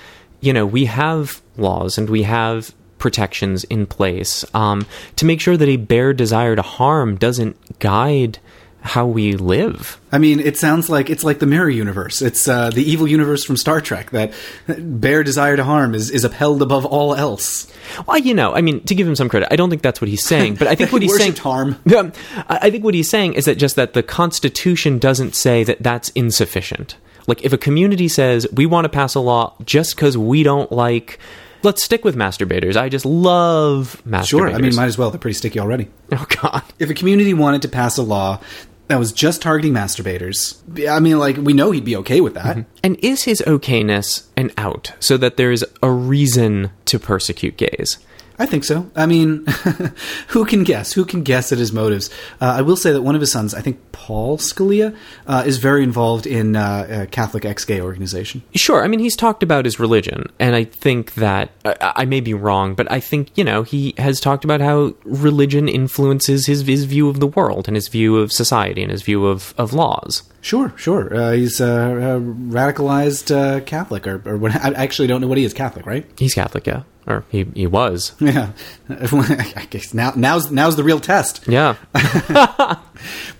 you 0.40 0.52
know 0.52 0.66
we 0.66 0.84
have 0.86 1.40
laws 1.56 1.96
and 1.96 2.10
we 2.10 2.24
have 2.24 2.74
protections 3.02 3.64
in 3.64 3.84
place 3.84 4.44
um, 4.54 4.86
to 5.16 5.26
make 5.26 5.40
sure 5.40 5.56
that 5.56 5.68
a 5.68 5.76
bare 5.76 6.12
desire 6.12 6.54
to 6.54 6.62
harm 6.62 7.16
doesn't 7.16 7.56
guide 7.80 8.38
how 8.80 9.04
we 9.04 9.32
live 9.32 10.00
I 10.14 10.18
mean, 10.18 10.40
it 10.40 10.58
sounds 10.58 10.90
like 10.90 11.08
it's 11.08 11.24
like 11.24 11.38
the 11.38 11.46
mirror 11.46 11.70
universe. 11.70 12.20
It's 12.20 12.46
uh, 12.46 12.68
the 12.68 12.82
evil 12.82 13.08
universe 13.08 13.44
from 13.44 13.56
Star 13.56 13.80
Trek 13.80 14.10
that 14.10 14.34
bare 14.66 15.24
desire 15.24 15.56
to 15.56 15.64
harm 15.64 15.94
is, 15.94 16.10
is 16.10 16.22
upheld 16.22 16.60
above 16.60 16.84
all 16.84 17.14
else. 17.14 17.72
Well, 18.06 18.18
you 18.18 18.34
know, 18.34 18.54
I 18.54 18.60
mean, 18.60 18.84
to 18.84 18.94
give 18.94 19.08
him 19.08 19.16
some 19.16 19.30
credit, 19.30 19.48
I 19.50 19.56
don't 19.56 19.70
think 19.70 19.80
that's 19.80 20.02
what 20.02 20.08
he's 20.08 20.22
saying, 20.22 20.56
but 20.56 20.68
I 20.68 20.74
think 20.74 20.92
what 20.92 21.00
he's 21.00 21.16
saying. 21.16 21.36
Harm. 21.36 21.80
Um, 21.96 22.12
I 22.48 22.70
think 22.70 22.84
what 22.84 22.94
he's 22.94 23.08
saying 23.08 23.34
is 23.34 23.46
that 23.46 23.56
just 23.56 23.76
that 23.76 23.94
the 23.94 24.02
Constitution 24.02 24.98
doesn't 24.98 25.34
say 25.34 25.64
that 25.64 25.82
that's 25.82 26.10
insufficient. 26.10 26.96
Like, 27.26 27.44
if 27.44 27.52
a 27.52 27.58
community 27.58 28.08
says 28.08 28.46
we 28.52 28.66
want 28.66 28.84
to 28.84 28.88
pass 28.88 29.14
a 29.14 29.20
law 29.20 29.54
just 29.64 29.94
because 29.94 30.18
we 30.18 30.42
don't 30.42 30.70
like, 30.70 31.18
let's 31.62 31.82
stick 31.84 32.04
with 32.04 32.16
masturbators. 32.16 32.76
I 32.76 32.88
just 32.88 33.04
love 33.04 34.02
masturbators. 34.06 34.26
Sure, 34.26 34.50
I 34.50 34.58
mean, 34.58 34.74
might 34.74 34.86
as 34.86 34.98
well. 34.98 35.10
They're 35.10 35.18
pretty 35.20 35.36
sticky 35.36 35.60
already. 35.60 35.88
oh 36.12 36.26
God, 36.42 36.62
If 36.78 36.90
a 36.90 36.94
community 36.94 37.34
wanted 37.34 37.62
to 37.62 37.68
pass 37.68 37.98
a 37.98 38.02
law 38.02 38.40
that 38.88 38.98
was 38.98 39.12
just 39.12 39.40
targeting 39.42 39.72
masturbators, 39.72 40.58
I 40.88 41.00
mean, 41.00 41.18
like 41.18 41.36
we 41.36 41.52
know 41.52 41.70
he'd 41.70 41.84
be 41.84 41.96
okay 41.96 42.20
with 42.20 42.34
that. 42.34 42.56
Mm-hmm. 42.56 42.70
and 42.82 42.96
is 43.02 43.24
his 43.24 43.42
okayness 43.46 44.24
an 44.36 44.50
out 44.58 44.92
so 45.00 45.16
that 45.16 45.36
there's 45.36 45.64
a 45.82 45.90
reason 45.90 46.70
to 46.86 46.98
persecute 46.98 47.56
gays? 47.56 47.98
I 48.38 48.46
think 48.46 48.64
so. 48.64 48.90
I 48.96 49.06
mean, 49.06 49.46
who 50.28 50.44
can 50.44 50.64
guess? 50.64 50.92
Who 50.92 51.04
can 51.04 51.22
guess 51.22 51.52
at 51.52 51.58
his 51.58 51.72
motives? 51.72 52.10
Uh, 52.40 52.54
I 52.58 52.62
will 52.62 52.76
say 52.76 52.92
that 52.92 53.02
one 53.02 53.14
of 53.14 53.20
his 53.20 53.30
sons, 53.30 53.54
I 53.54 53.60
think 53.60 53.78
Paul 53.92 54.38
Scalia, 54.38 54.96
uh, 55.26 55.42
is 55.46 55.58
very 55.58 55.82
involved 55.82 56.26
in 56.26 56.56
uh, 56.56 57.02
a 57.02 57.06
Catholic 57.06 57.44
ex-gay 57.44 57.80
organization. 57.80 58.42
Sure. 58.54 58.82
I 58.82 58.88
mean, 58.88 59.00
he's 59.00 59.16
talked 59.16 59.42
about 59.42 59.64
his 59.64 59.78
religion, 59.78 60.30
and 60.38 60.56
I 60.56 60.64
think 60.64 61.14
that 61.14 61.50
I, 61.64 61.92
I 61.96 62.04
may 62.04 62.20
be 62.20 62.34
wrong, 62.34 62.74
but 62.74 62.90
I 62.90 63.00
think 63.00 63.30
you 63.36 63.44
know 63.44 63.62
he 63.62 63.94
has 63.98 64.20
talked 64.20 64.44
about 64.44 64.60
how 64.60 64.94
religion 65.04 65.68
influences 65.68 66.46
his 66.46 66.66
his 66.66 66.84
view 66.84 67.08
of 67.08 67.20
the 67.20 67.26
world 67.26 67.68
and 67.68 67.76
his 67.76 67.88
view 67.88 68.16
of 68.16 68.32
society 68.32 68.82
and 68.82 68.90
his 68.90 69.02
view 69.02 69.26
of 69.26 69.54
of 69.58 69.72
laws. 69.72 70.22
Sure, 70.42 70.74
sure. 70.76 71.14
Uh, 71.14 71.30
he's 71.32 71.60
a, 71.60 71.64
a 71.66 72.20
radicalized 72.20 73.34
uh, 73.34 73.60
Catholic, 73.60 74.06
or, 74.06 74.20
or 74.26 74.36
what, 74.36 74.54
I 74.64 74.72
actually 74.72 75.06
don't 75.08 75.20
know 75.20 75.28
what 75.28 75.38
he 75.38 75.44
is. 75.44 75.54
Catholic, 75.54 75.86
right? 75.86 76.04
He's 76.18 76.34
Catholic, 76.34 76.66
yeah, 76.66 76.82
or 77.06 77.24
he 77.30 77.44
he 77.54 77.66
was, 77.66 78.12
Yeah. 78.20 78.50
I 78.90 79.66
guess 79.70 79.94
now 79.94 80.12
now's 80.16 80.50
now's 80.50 80.74
the 80.76 80.82
real 80.84 80.98
test. 81.00 81.46
yeah. 81.46 81.76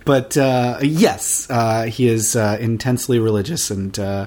But 0.05 0.35
uh, 0.37 0.79
yes, 0.81 1.47
uh, 1.49 1.83
he 1.83 2.07
is 2.07 2.35
uh, 2.35 2.57
intensely 2.59 3.19
religious 3.19 3.69
and 3.71 3.97
uh, 3.99 4.25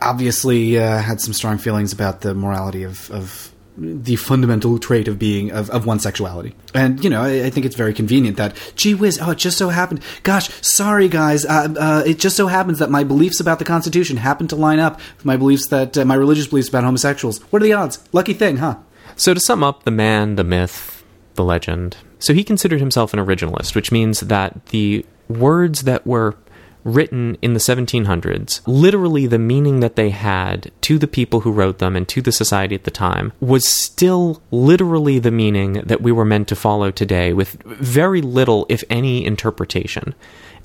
obviously 0.00 0.78
uh, 0.78 0.98
had 0.98 1.20
some 1.20 1.32
strong 1.32 1.58
feelings 1.58 1.92
about 1.92 2.20
the 2.20 2.34
morality 2.34 2.82
of, 2.82 3.10
of 3.10 3.52
the 3.76 4.16
fundamental 4.16 4.78
trait 4.78 5.08
of 5.08 5.18
being 5.18 5.50
of, 5.50 5.70
of 5.70 5.86
one's 5.86 6.02
sexuality. 6.02 6.54
And 6.74 7.02
you 7.02 7.10
know, 7.10 7.22
I, 7.22 7.46
I 7.46 7.50
think 7.50 7.66
it's 7.66 7.76
very 7.76 7.94
convenient 7.94 8.36
that 8.36 8.56
gee 8.76 8.94
whiz, 8.94 9.18
oh, 9.20 9.30
it 9.30 9.38
just 9.38 9.58
so 9.58 9.70
happened. 9.70 10.00
Gosh, 10.22 10.50
sorry 10.62 11.08
guys, 11.08 11.44
uh, 11.44 11.74
uh, 11.78 12.02
it 12.06 12.18
just 12.18 12.36
so 12.36 12.46
happens 12.46 12.78
that 12.78 12.90
my 12.90 13.04
beliefs 13.04 13.40
about 13.40 13.58
the 13.58 13.64
Constitution 13.64 14.16
happen 14.18 14.46
to 14.48 14.56
line 14.56 14.78
up 14.78 15.00
with 15.16 15.24
my 15.24 15.36
beliefs 15.36 15.68
that 15.68 15.96
uh, 15.96 16.04
my 16.04 16.14
religious 16.14 16.46
beliefs 16.46 16.68
about 16.68 16.84
homosexuals. 16.84 17.38
What 17.44 17.62
are 17.62 17.64
the 17.64 17.72
odds? 17.72 18.06
Lucky 18.12 18.34
thing, 18.34 18.58
huh? 18.58 18.76
So 19.16 19.34
to 19.34 19.40
sum 19.40 19.62
up, 19.62 19.84
the 19.84 19.90
man, 19.90 20.36
the 20.36 20.44
myth, 20.44 21.04
the 21.34 21.44
legend. 21.44 21.96
So 22.18 22.34
he 22.34 22.44
considered 22.44 22.80
himself 22.80 23.12
an 23.12 23.20
originalist, 23.20 23.74
which 23.74 23.92
means 23.92 24.20
that 24.20 24.66
the 24.66 25.04
words 25.28 25.82
that 25.82 26.06
were 26.06 26.36
written 26.84 27.36
in 27.42 27.52
the 27.54 27.60
1700s, 27.60 28.60
literally 28.66 29.26
the 29.26 29.38
meaning 29.38 29.80
that 29.80 29.96
they 29.96 30.10
had 30.10 30.70
to 30.82 30.98
the 30.98 31.06
people 31.06 31.40
who 31.40 31.52
wrote 31.52 31.78
them 31.78 31.96
and 31.96 32.08
to 32.08 32.20
the 32.20 32.32
society 32.32 32.74
at 32.74 32.84
the 32.84 32.90
time, 32.90 33.32
was 33.40 33.66
still 33.66 34.42
literally 34.50 35.18
the 35.18 35.30
meaning 35.30 35.74
that 35.74 36.02
we 36.02 36.12
were 36.12 36.24
meant 36.24 36.48
to 36.48 36.56
follow 36.56 36.90
today, 36.90 37.32
with 37.32 37.62
very 37.64 38.22
little, 38.22 38.66
if 38.68 38.82
any, 38.90 39.24
interpretation. 39.24 40.14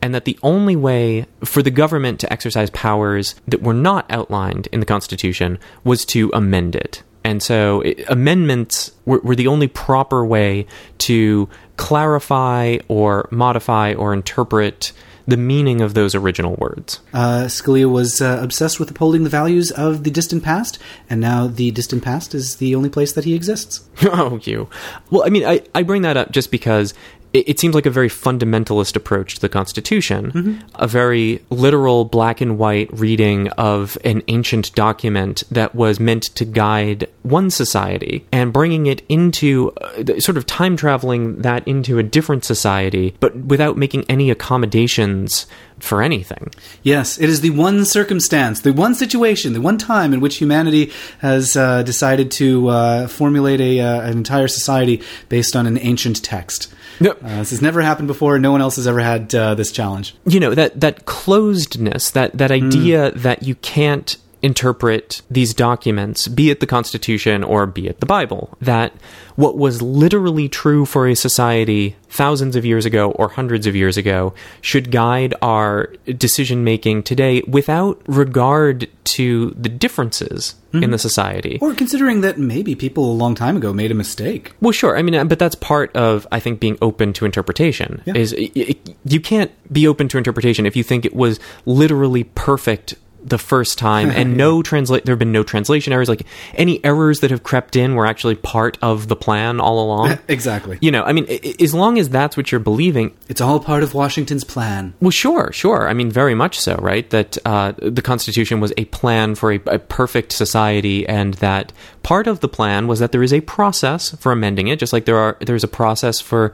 And 0.02 0.14
that 0.14 0.26
the 0.26 0.38
only 0.44 0.76
way 0.76 1.26
for 1.44 1.64
the 1.64 1.72
government 1.72 2.20
to 2.20 2.32
exercise 2.32 2.70
powers 2.70 3.36
that 3.48 3.64
were 3.64 3.74
not 3.74 4.06
outlined 4.12 4.68
in 4.72 4.80
the 4.80 4.86
Constitution 4.86 5.58
was 5.84 6.06
to 6.06 6.30
amend 6.34 6.76
it. 6.76 7.02
And 7.24 7.44
so 7.44 7.82
it, 7.82 8.06
amendments 8.08 8.92
were, 9.06 9.20
were 9.20 9.36
the 9.36 9.48
only 9.48 9.68
proper 9.68 10.26
way 10.26 10.66
to 11.00 11.50
clarify 11.76 12.78
or 12.88 13.28
modify 13.32 13.94
or 13.94 14.14
interpret 14.14 14.94
the 15.28 15.38
meaning 15.38 15.82
of 15.82 15.94
those 15.94 16.16
original 16.16 16.56
words. 16.56 17.02
Uh, 17.14 17.44
Scalia 17.46 17.92
was 17.92 18.22
uh, 18.22 18.40
obsessed 18.42 18.80
with 18.80 18.90
upholding 18.90 19.26
the 19.26 19.30
values 19.30 19.72
of 19.72 20.06
the 20.06 20.10
distant 20.10 20.44
past, 20.44 20.80
and 21.10 21.20
now 21.20 21.48
the 21.48 21.70
distant 21.72 22.02
past 22.02 22.34
is 22.34 22.56
the 22.56 22.74
only 22.74 22.90
place 22.90 23.12
that 23.12 23.26
he 23.26 23.34
exists. 23.36 23.82
oh, 24.04 24.40
you. 24.44 24.70
Well, 25.12 25.24
I 25.26 25.30
mean, 25.30 25.46
I, 25.46 25.62
I 25.76 25.84
bring 25.84 26.04
that 26.04 26.16
up 26.16 26.32
just 26.32 26.50
because 26.50 26.94
it, 27.34 27.50
it 27.50 27.60
seems 27.60 27.76
like 27.76 27.86
a 27.86 27.92
very 27.92 28.10
fundamentalist 28.10 28.96
approach 28.96 29.36
to 29.36 29.42
the 29.42 29.50
Constitution, 29.50 30.64
a 30.76 30.88
very 30.88 31.44
literal 31.50 32.06
black 32.06 32.42
and 32.42 32.58
white 32.58 32.90
reading 32.92 33.50
of 33.50 33.98
an 34.04 34.24
ancient 34.28 34.74
document 34.76 35.44
that 35.52 35.76
was 35.76 36.00
meant 36.00 36.24
to 36.24 36.46
guide 36.46 37.08
one 37.24 37.50
society 37.50 38.26
and 38.32 38.54
bringing 38.54 38.86
it 38.86 39.02
into 39.10 39.72
uh, 39.82 40.20
sort 40.20 40.38
of 40.38 40.46
time 40.46 40.78
traveling 40.78 41.42
that 41.42 41.68
into 41.68 42.00
a 42.00 42.04
different 42.04 42.46
society, 42.46 43.16
but 43.20 43.36
without 43.36 43.78
making 43.78 44.06
any 44.10 44.30
accommodations 44.30 45.46
for 45.80 46.02
anything. 46.02 46.52
Yes, 46.82 47.20
it 47.20 47.30
is 47.30 47.42
the 47.42 47.52
one 47.52 47.86
circumstance, 47.86 48.62
the 48.62 48.74
one 48.74 48.96
situation, 48.96 49.54
the 49.54 49.62
one 49.62 49.78
time 49.78 50.14
in 50.14 50.22
which 50.22 50.38
humanity 50.38 50.92
has 51.20 51.56
uh, 51.56 51.84
decided 51.84 52.32
to 52.32 52.70
uh, 52.70 53.08
formulate 53.08 53.62
a, 53.62 53.80
uh, 53.80 54.02
an 54.02 54.18
entire 54.18 54.48
society 54.48 55.02
based 55.30 55.56
on 55.56 55.68
an 55.68 55.78
ancient 55.80 56.24
text. 56.24 56.74
Yep. 57.00 57.24
Uh, 57.24 57.28
this 57.40 57.52
has 57.52 57.62
never 57.62 57.82
happened 57.82 58.08
before. 58.08 58.40
No 58.40 58.52
one 58.52 58.62
else 58.62 58.76
has 58.78 58.88
ever 58.88 59.00
had 59.00 59.34
uh, 59.36 59.56
this 59.56 59.72
challenge. 59.72 60.16
you 60.26 60.40
know 60.40 60.54
that 60.56 60.80
that 60.80 61.06
closedness 61.06 62.12
that 62.14 62.38
that 62.38 62.52
idea 62.52 63.12
that 63.12 63.44
you 63.44 63.56
can't 63.56 64.18
interpret 64.42 65.22
these 65.32 65.54
documents 65.54 66.28
be 66.28 66.50
it 66.50 66.60
the 66.60 66.68
constitution 66.68 67.44
or 67.44 67.66
be 67.66 67.88
it 67.88 68.00
the 68.00 68.06
bible 68.06 68.56
that 68.62 68.94
what 69.36 69.58
was 69.58 69.82
literally 69.82 70.48
true 70.50 70.86
for 70.86 71.08
a 71.08 71.16
society 71.16 71.96
thousands 72.10 72.56
of 72.56 72.66
years 72.66 72.86
ago 72.86 73.12
or 73.12 73.30
hundreds 73.30 73.68
of 73.68 73.76
years 73.76 73.98
ago 73.98 74.34
should 74.62 74.92
guide 74.92 75.34
our 75.42 75.94
decision 76.18 76.64
making 76.64 77.04
today 77.04 77.42
without 77.48 78.02
regard 78.08 78.88
to 79.04 79.52
the 79.52 79.70
differences 79.70 80.56
in 80.74 80.92
the 80.92 81.00
society 81.00 81.58
Or 81.62 81.74
considering 81.74 82.22
that 82.22 82.38
maybe 82.38 82.76
people 82.76 83.12
a 83.12 83.14
long 83.14 83.34
time 83.34 83.58
ago 83.58 83.74
made 83.74 83.90
a 83.90 83.96
mistake. 83.96 84.54
well, 84.62 84.72
sure. 84.72 84.96
I 84.96 85.02
mean, 85.02 85.16
uh, 85.16 85.24
but 85.24 85.40
that's 85.40 85.56
part 85.56 85.96
of 85.96 86.28
I 86.32 86.40
think 86.40 86.60
being 86.60 86.78
open 86.84 87.14
to 87.14 87.26
interpretation. 87.26 88.04
Yeah. 88.06 88.14
Is 88.16 88.36
y- 88.38 88.52
y- 88.56 88.76
you 89.06 89.20
can't 89.20 89.50
be 89.74 89.88
open 89.88 90.08
to 90.10 90.20
interpretation 90.20 90.68
if 90.68 90.76
you 90.76 90.84
think 90.84 91.04
it 91.04 91.16
was 91.16 91.40
literally 91.66 92.26
perfect 92.26 92.94
the 93.28 93.38
first 93.38 93.78
time, 93.78 94.10
and 94.10 94.38
no 94.38 94.62
translate. 94.72 95.06
There 95.06 95.14
have 95.14 95.20
been 95.20 95.32
no 95.32 95.44
translation 95.44 95.94
errors. 95.94 96.10
Like 96.10 96.26
any 96.54 96.84
errors 96.86 97.20
that 97.20 97.32
have 97.32 97.44
crept 97.44 97.76
in 97.76 97.96
were 97.96 98.06
actually 98.06 98.36
part 98.36 98.78
of 98.82 99.08
the 99.08 99.16
plan 99.16 99.60
all 99.60 99.80
along. 99.84 100.18
exactly. 100.28 100.78
You 100.82 100.92
know, 100.92 101.04
I 101.04 101.14
mean, 101.14 101.26
i- 101.30 101.56
as 101.60 101.74
long 101.74 101.98
as 101.98 102.10
that's 102.10 102.38
what 102.38 102.52
you're 102.52 102.60
believing, 102.60 103.16
It's 103.30 103.42
all 103.42 103.60
part 103.60 103.84
of 103.84 103.94
Washington's 103.94 104.44
plan. 104.44 104.94
well, 105.02 105.12
sure, 105.12 105.52
sure. 105.52 105.88
I 105.90 105.94
mean, 105.94 106.12
very 106.12 106.36
much 106.36 106.60
so, 106.60 106.76
right? 106.76 107.10
That 107.10 107.38
uh, 107.46 107.74
the 107.78 108.02
Constitution 108.02 108.60
was 108.60 108.74
a 108.78 108.86
plan 108.86 109.36
for 109.36 109.52
a, 109.52 109.60
a 109.68 109.80
perfect 109.80 110.32
society, 110.32 111.08
and 111.08 111.34
that 111.36 111.74
part 112.04 112.28
of 112.28 112.40
the 112.40 112.48
plan 112.48 112.88
was 112.88 113.00
that 113.00 113.12
there 113.12 113.24
is 113.24 113.34
a 113.34 113.42
process 113.42 114.12
for 114.16 114.32
amending 114.32 114.68
it, 114.68 114.80
just 114.80 114.94
like 114.94 115.06
there 115.06 115.18
are 115.18 115.38
there's 115.42 115.64
a 115.64 115.68
process 115.68 116.20
for 116.22 116.54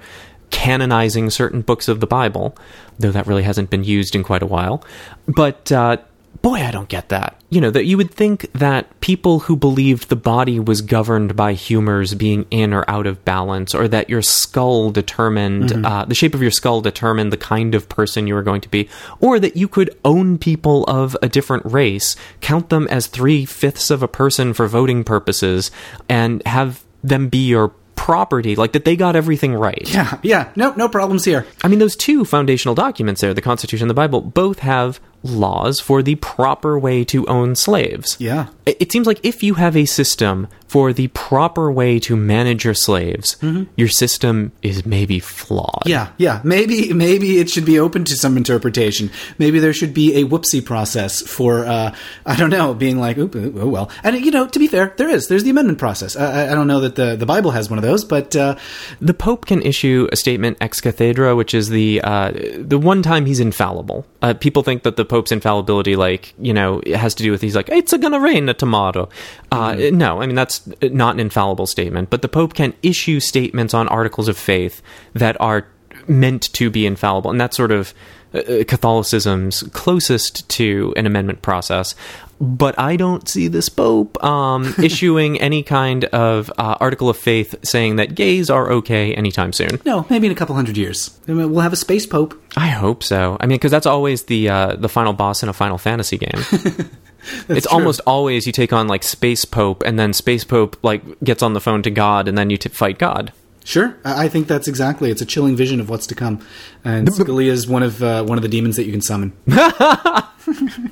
canonizing 0.49 1.29
certain 1.29 1.61
books 1.61 1.87
of 1.87 1.99
the 1.99 2.07
Bible, 2.07 2.55
though 2.99 3.11
that 3.11 3.25
really 3.27 3.43
hasn't 3.43 3.69
been 3.69 3.83
used 3.83 4.15
in 4.15 4.23
quite 4.23 4.43
a 4.43 4.45
while. 4.45 4.83
But 5.27 5.71
uh, 5.71 5.97
boy, 6.41 6.55
I 6.55 6.71
don't 6.71 6.89
get 6.89 7.09
that. 7.09 7.39
You 7.49 7.61
know, 7.61 7.71
that 7.71 7.85
you 7.85 7.97
would 7.97 8.11
think 8.11 8.51
that 8.53 8.99
people 8.99 9.39
who 9.39 9.55
believed 9.55 10.09
the 10.09 10.15
body 10.15 10.59
was 10.59 10.81
governed 10.81 11.35
by 11.35 11.53
humors 11.53 12.15
being 12.15 12.45
in 12.51 12.73
or 12.73 12.83
out 12.89 13.07
of 13.07 13.23
balance, 13.23 13.73
or 13.73 13.87
that 13.87 14.09
your 14.09 14.21
skull 14.21 14.91
determined, 14.91 15.85
uh, 15.85 16.05
the 16.05 16.15
shape 16.15 16.33
of 16.33 16.41
your 16.41 16.51
skull 16.51 16.81
determined 16.81 17.31
the 17.31 17.37
kind 17.37 17.75
of 17.75 17.87
person 17.87 18.27
you 18.27 18.33
were 18.33 18.43
going 18.43 18.61
to 18.61 18.69
be, 18.69 18.89
or 19.19 19.39
that 19.39 19.55
you 19.55 19.67
could 19.67 19.95
own 20.03 20.37
people 20.37 20.83
of 20.85 21.15
a 21.21 21.29
different 21.29 21.65
race, 21.65 22.15
count 22.41 22.69
them 22.69 22.87
as 22.89 23.07
three 23.07 23.45
fifths 23.45 23.89
of 23.89 24.03
a 24.03 24.07
person 24.07 24.53
for 24.53 24.67
voting 24.67 25.03
purposes, 25.03 25.71
and 26.09 26.45
have 26.45 26.83
them 27.03 27.29
be 27.29 27.47
your 27.47 27.73
property, 27.95 28.55
like 28.55 28.73
that 28.73 28.83
they 28.83 28.95
got 28.95 29.15
everything 29.15 29.53
right. 29.53 29.89
Yeah, 29.93 30.19
yeah. 30.23 30.51
No, 30.55 30.73
no 30.73 30.89
problems 30.89 31.23
here. 31.23 31.45
I 31.63 31.67
mean, 31.69 31.79
those 31.79 31.95
two 31.95 32.25
foundational 32.25 32.75
documents 32.75 33.21
there, 33.21 33.33
the 33.33 33.41
Constitution 33.41 33.85
and 33.85 33.89
the 33.89 33.93
Bible, 33.93 34.19
both 34.19 34.59
have 34.59 34.99
laws 35.23 35.79
for 35.79 36.03
the 36.03 36.15
proper 36.15 36.77
way 36.77 37.03
to 37.05 37.25
own 37.27 37.55
slaves. 37.55 38.17
Yeah. 38.19 38.47
It 38.65 38.91
seems 38.91 39.07
like 39.07 39.19
if 39.23 39.41
you 39.41 39.55
have 39.55 39.75
a 39.75 39.85
system 39.85 40.47
for 40.73 40.91
the 40.91 41.07
proper 41.09 41.71
way 41.71 41.99
to 41.99 42.15
manage 42.15 42.65
your 42.65 42.73
slaves, 42.73 43.37
your 43.75 43.87
system 43.87 44.51
is 44.63 44.85
maybe 44.87 45.19
flawed. 45.19 45.83
Yeah, 45.85 46.07
yeah. 46.17 46.41
Maybe 46.43 46.91
maybe 46.93 47.37
it 47.41 47.47
should 47.51 47.65
be 47.65 47.77
open 47.79 48.05
to 48.05 48.15
some 48.15 48.37
interpretation. 48.37 49.11
Maybe 49.37 49.59
there 49.59 49.73
should 49.73 49.93
be 49.93 50.15
a 50.21 50.23
whoopsie 50.25 50.63
process 50.65 51.21
for 51.21 51.65
uh, 51.65 51.93
I 52.25 52.35
don't 52.35 52.49
know, 52.49 52.73
being 52.73 52.97
like, 52.99 53.17
Oop, 53.19 53.35
oh 53.35 53.67
well. 53.75 53.87
And 54.03 54.17
you 54.25 54.31
know, 54.31 54.47
to 54.47 54.59
be 54.59 54.67
fair, 54.67 54.93
there 54.97 55.09
is. 55.09 55.27
There's 55.27 55.43
the 55.43 55.51
amendment 55.51 55.77
process. 55.77 56.15
I, 56.15 56.49
I- 56.51 56.55
don't 56.55 56.67
know 56.67 56.79
that 56.81 56.95
the 56.95 57.15
the 57.15 57.25
Bible 57.27 57.51
has 57.51 57.69
one 57.69 57.77
of 57.77 57.83
those, 57.83 58.03
but 58.05 58.35
uh, 58.35 58.55
The 59.01 59.13
Pope 59.13 59.45
can 59.45 59.61
issue 59.61 60.07
a 60.11 60.15
statement 60.15 60.57
ex 60.59 60.81
cathedra, 60.81 61.35
which 61.35 61.53
is 61.53 61.69
the 61.69 62.01
uh, 62.03 62.31
the 62.57 62.79
one 62.79 63.01
time 63.03 63.25
he's 63.27 63.39
infallible. 63.39 64.05
Uh, 64.23 64.33
people 64.33 64.63
think 64.63 64.81
that 64.83 64.95
the 64.95 65.05
Pope's 65.05 65.31
infallibility, 65.31 65.95
like 65.95 66.33
you 66.39 66.53
know, 66.53 66.79
it 66.85 66.95
has 66.95 67.13
to 67.15 67.23
do 67.23 67.29
with 67.31 67.41
he's 67.41 67.55
like 67.55 67.69
it's 67.69 67.93
gonna 67.97 68.19
rain 68.19 68.49
a 68.49 68.53
tomorrow. 68.55 69.07
Uh, 69.51 69.75
No, 69.93 70.21
I 70.21 70.25
mean 70.25 70.35
that's 70.35 70.62
not 70.81 71.15
an 71.15 71.19
infallible 71.19 71.67
statement. 71.67 72.09
But 72.09 72.21
the 72.21 72.29
Pope 72.29 72.53
can 72.53 72.73
issue 72.81 73.19
statements 73.19 73.73
on 73.73 73.87
articles 73.87 74.27
of 74.27 74.37
faith 74.37 74.81
that 75.13 75.39
are 75.39 75.67
meant 76.07 76.53
to 76.53 76.69
be 76.69 76.85
infallible, 76.85 77.31
and 77.31 77.39
that's 77.39 77.55
sort 77.55 77.71
of 77.71 77.93
uh, 78.33 78.63
Catholicism's 78.67 79.63
closest 79.73 80.49
to 80.49 80.93
an 80.97 81.05
amendment 81.05 81.41
process. 81.41 81.95
But 82.41 82.77
I 82.77 82.97
don't 82.97 83.29
see 83.29 83.47
this 83.47 83.69
Pope 83.69 84.21
um, 84.23 84.73
issuing 84.83 85.39
any 85.39 85.63
kind 85.63 86.05
of 86.05 86.51
uh, 86.57 86.75
article 86.79 87.09
of 87.09 87.17
faith 87.17 87.55
saying 87.63 87.97
that 87.97 88.15
gays 88.15 88.49
are 88.49 88.71
okay 88.71 89.13
anytime 89.13 89.53
soon. 89.53 89.79
no, 89.85 90.05
maybe 90.09 90.25
in 90.25 90.31
a 90.31 90.35
couple 90.35 90.55
hundred 90.55 90.77
years 90.77 91.17
we'll 91.27 91.59
have 91.59 91.73
a 91.73 91.77
space 91.77 92.05
pope. 92.05 92.39
I 92.57 92.67
hope 92.67 93.03
so. 93.03 93.37
I 93.39 93.45
mean, 93.45 93.55
because 93.55 93.71
that's 93.71 93.85
always 93.85 94.23
the 94.23 94.49
uh, 94.49 94.75
the 94.75 94.89
final 94.89 95.13
boss 95.13 95.43
in 95.43 95.49
a 95.49 95.53
Final 95.53 95.77
Fantasy 95.77 96.17
game. 96.17 96.43
it's 97.49 97.67
true. 97.67 97.77
almost 97.77 98.01
always 98.05 98.45
you 98.45 98.53
take 98.53 98.73
on 98.73 98.87
like 98.87 99.03
Space 99.03 99.45
Pope, 99.45 99.83
and 99.85 99.99
then 99.99 100.13
Space 100.13 100.43
Pope 100.43 100.77
like 100.83 101.01
gets 101.23 101.43
on 101.43 101.53
the 101.53 101.61
phone 101.61 101.83
to 101.83 101.89
God, 101.89 102.27
and 102.27 102.37
then 102.37 102.49
you 102.49 102.57
t- 102.57 102.69
fight 102.69 102.97
God. 102.97 103.31
Sure, 103.65 103.95
I 104.03 104.25
I 104.25 104.29
think 104.29 104.47
that's 104.47 104.67
exactly. 104.67 105.09
It's 105.09 105.21
a 105.21 105.25
chilling 105.25 105.55
vision 105.55 105.79
of 105.79 105.89
what's 105.89 106.07
to 106.07 106.15
come, 106.15 106.45
and 106.83 107.07
Scalia 107.07 107.51
is 107.51 107.67
one 107.67 107.83
of 107.83 108.03
uh, 108.03 108.23
one 108.23 108.37
of 108.37 108.41
the 108.41 108.49
demons 108.49 108.75
that 108.75 108.85
you 108.85 108.91
can 108.91 109.01
summon. 109.01 109.33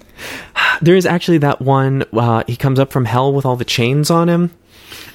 There 0.82 0.96
is 0.96 1.06
actually 1.06 1.38
that 1.39 1.62
one. 1.62 2.04
Uh, 2.12 2.44
he 2.48 2.56
comes 2.56 2.80
up 2.80 2.91
from 2.91 3.06
hell 3.06 3.32
with 3.32 3.46
all 3.46 3.56
the 3.56 3.65
chains 3.65 4.10
on 4.10 4.30
him. 4.30 4.52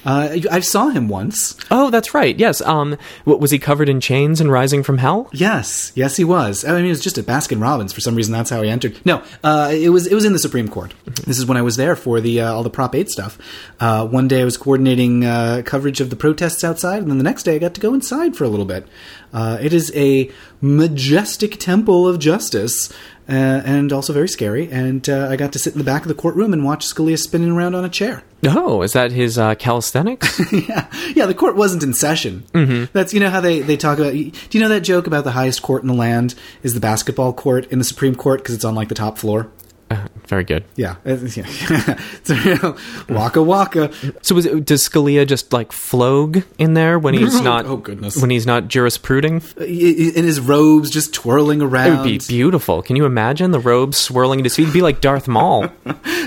Uh, 0.07 0.39
I 0.53 0.61
saw 0.61 0.89
him 0.89 1.09
once. 1.09 1.57
Oh, 1.69 1.91
that's 1.91 2.15
right. 2.15 2.39
Yes. 2.39 2.61
Um, 2.61 2.97
what, 3.25 3.41
was 3.41 3.51
he 3.51 3.59
covered 3.59 3.89
in 3.89 4.01
chains 4.01 4.41
and 4.41 4.51
rising 4.51 4.85
from 4.85 4.99
hell? 4.99 5.29
Yes, 5.33 5.91
yes, 5.97 6.17
he 6.17 6.23
was. 6.23 6.65
I 6.65 6.77
mean, 6.77 6.87
it 6.87 6.91
was 6.91 7.01
just 7.01 7.19
at 7.19 7.27
Baskin 7.27 7.61
Robbins. 7.61 7.93
For 7.93 8.01
some 8.01 8.15
reason, 8.15 8.33
that's 8.33 8.49
how 8.49 8.63
he 8.63 8.71
entered. 8.71 9.05
No, 9.05 9.25
uh, 9.43 9.71
it 9.75 9.89
was 9.89 10.07
it 10.07 10.15
was 10.15 10.25
in 10.25 10.33
the 10.33 10.39
Supreme 10.39 10.69
Court. 10.69 10.95
This 11.27 11.39
is 11.39 11.47
when 11.47 11.57
I 11.57 11.63
was 11.63 11.77
there 11.77 11.97
for 11.97 12.21
the 12.21 12.41
uh, 12.41 12.53
all 12.53 12.63
the 12.63 12.71
Prop 12.71 12.95
Eight 12.95 13.11
stuff. 13.11 13.37
Uh, 13.81 14.07
one 14.07 14.29
day, 14.29 14.43
I 14.43 14.45
was 14.45 14.57
coordinating 14.57 15.25
uh, 15.25 15.63
coverage 15.67 16.01
of 16.01 16.11
the 16.11 16.17
protests 16.17 16.63
outside, 16.63 17.03
and 17.03 17.11
then 17.11 17.19
the 17.19 17.25
next 17.25 17.43
day, 17.43 17.57
I 17.57 17.59
got 17.59 17.75
to 17.75 17.81
go 17.81 17.93
inside 17.93 18.37
for 18.37 18.45
a 18.45 18.49
little 18.49 18.65
bit. 18.65 18.87
Uh, 19.33 19.59
it 19.61 19.73
is 19.73 19.93
a 19.95 20.31
majestic 20.61 21.59
temple 21.59 22.07
of 22.07 22.19
justice. 22.19 22.93
Uh, 23.29 23.61
and 23.65 23.93
also 23.93 24.13
very 24.13 24.29
scary. 24.29 24.71
And 24.71 25.09
uh, 25.09 25.27
I 25.29 25.35
got 25.35 25.53
to 25.55 25.59
sit 25.59 25.73
in 25.73 25.79
the 25.79 25.85
back 25.85 26.03
of 26.03 26.09
the 26.09 26.15
courtroom 26.15 26.53
and 26.53 26.65
watch 26.65 26.87
Scalia 26.87 27.19
spinning 27.19 27.51
around 27.51 27.75
on 27.75 27.85
a 27.85 27.89
chair. 27.89 28.23
Oh, 28.45 28.83
is 28.83 28.93
that 28.93 29.11
his 29.11 29.37
uh, 29.37 29.57
calisthenics? 29.57 30.41
yeah, 30.53 30.89
yeah. 31.15 31.27
The 31.27 31.35
court 31.35 31.57
wasn't 31.57 31.83
in 31.83 31.93
session. 31.93 32.45
Mm-hmm. 32.53 32.85
That's 32.93 33.13
you 33.13 33.19
know 33.19 33.31
how 33.31 33.41
they 33.41 33.61
they 33.61 33.77
talk 33.77 33.99
about. 33.99 34.13
Do 34.13 34.31
you 34.53 34.61
know 34.61 34.69
that 34.69 34.83
joke 34.83 35.07
about 35.09 35.25
the 35.25 35.33
highest 35.33 35.63
court 35.63 35.83
in 35.83 35.89
the 35.89 35.95
land 35.95 36.35
is 36.63 36.75
the 36.75 36.81
basketball 36.81 37.33
court 37.33 37.67
in 37.73 37.79
the 37.79 37.85
Supreme 37.85 38.15
Court 38.15 38.41
because 38.41 38.55
it's 38.55 38.65
on 38.65 38.75
like 38.75 38.89
the 38.89 38.95
top 38.95 39.19
floor? 39.19 39.51
Uh, 39.91 40.09
very 40.27 40.43
good. 40.45 40.65
Yeah, 40.75 40.97
it's- 41.05 41.37
yeah. 41.37 41.47
so, 42.25 42.35
you 42.35 42.57
know, 42.57 42.77
waka 43.09 43.43
waka. 43.43 43.93
So 44.23 44.35
was 44.35 44.47
it, 44.47 44.65
does 44.65 44.89
Scalia 44.89 45.27
just 45.27 45.53
like 45.53 45.71
flog 45.73 46.43
in 46.59 46.75
there 46.75 46.99
when 46.99 47.15
he's 47.15 47.41
not? 47.43 47.67
Oh, 47.67 47.77
goodness. 47.77 48.17
When 48.21 48.31
he's 48.31 48.47
not 48.47 48.69
jurispruding, 48.69 49.43
in 49.59 50.25
his 50.25 50.41
robes, 50.41 50.91
just 50.91 51.15
twirling 51.15 51.63
around. 51.63 51.87
it 51.87 51.97
would 51.99 52.05
be 52.05 52.19
beautiful. 52.19 52.83
Can 52.83 52.97
you 52.97 53.05
imagine 53.05 53.51
the 53.53 53.61
robes 53.61 53.97
swirling 53.99 54.41
at 54.41 54.45
his 54.47 54.57
feet? 54.57 54.65
It'd 54.65 54.75
be 54.75 54.83
like 54.83 55.01
Darth 55.01 55.29
Maul. 55.29 55.69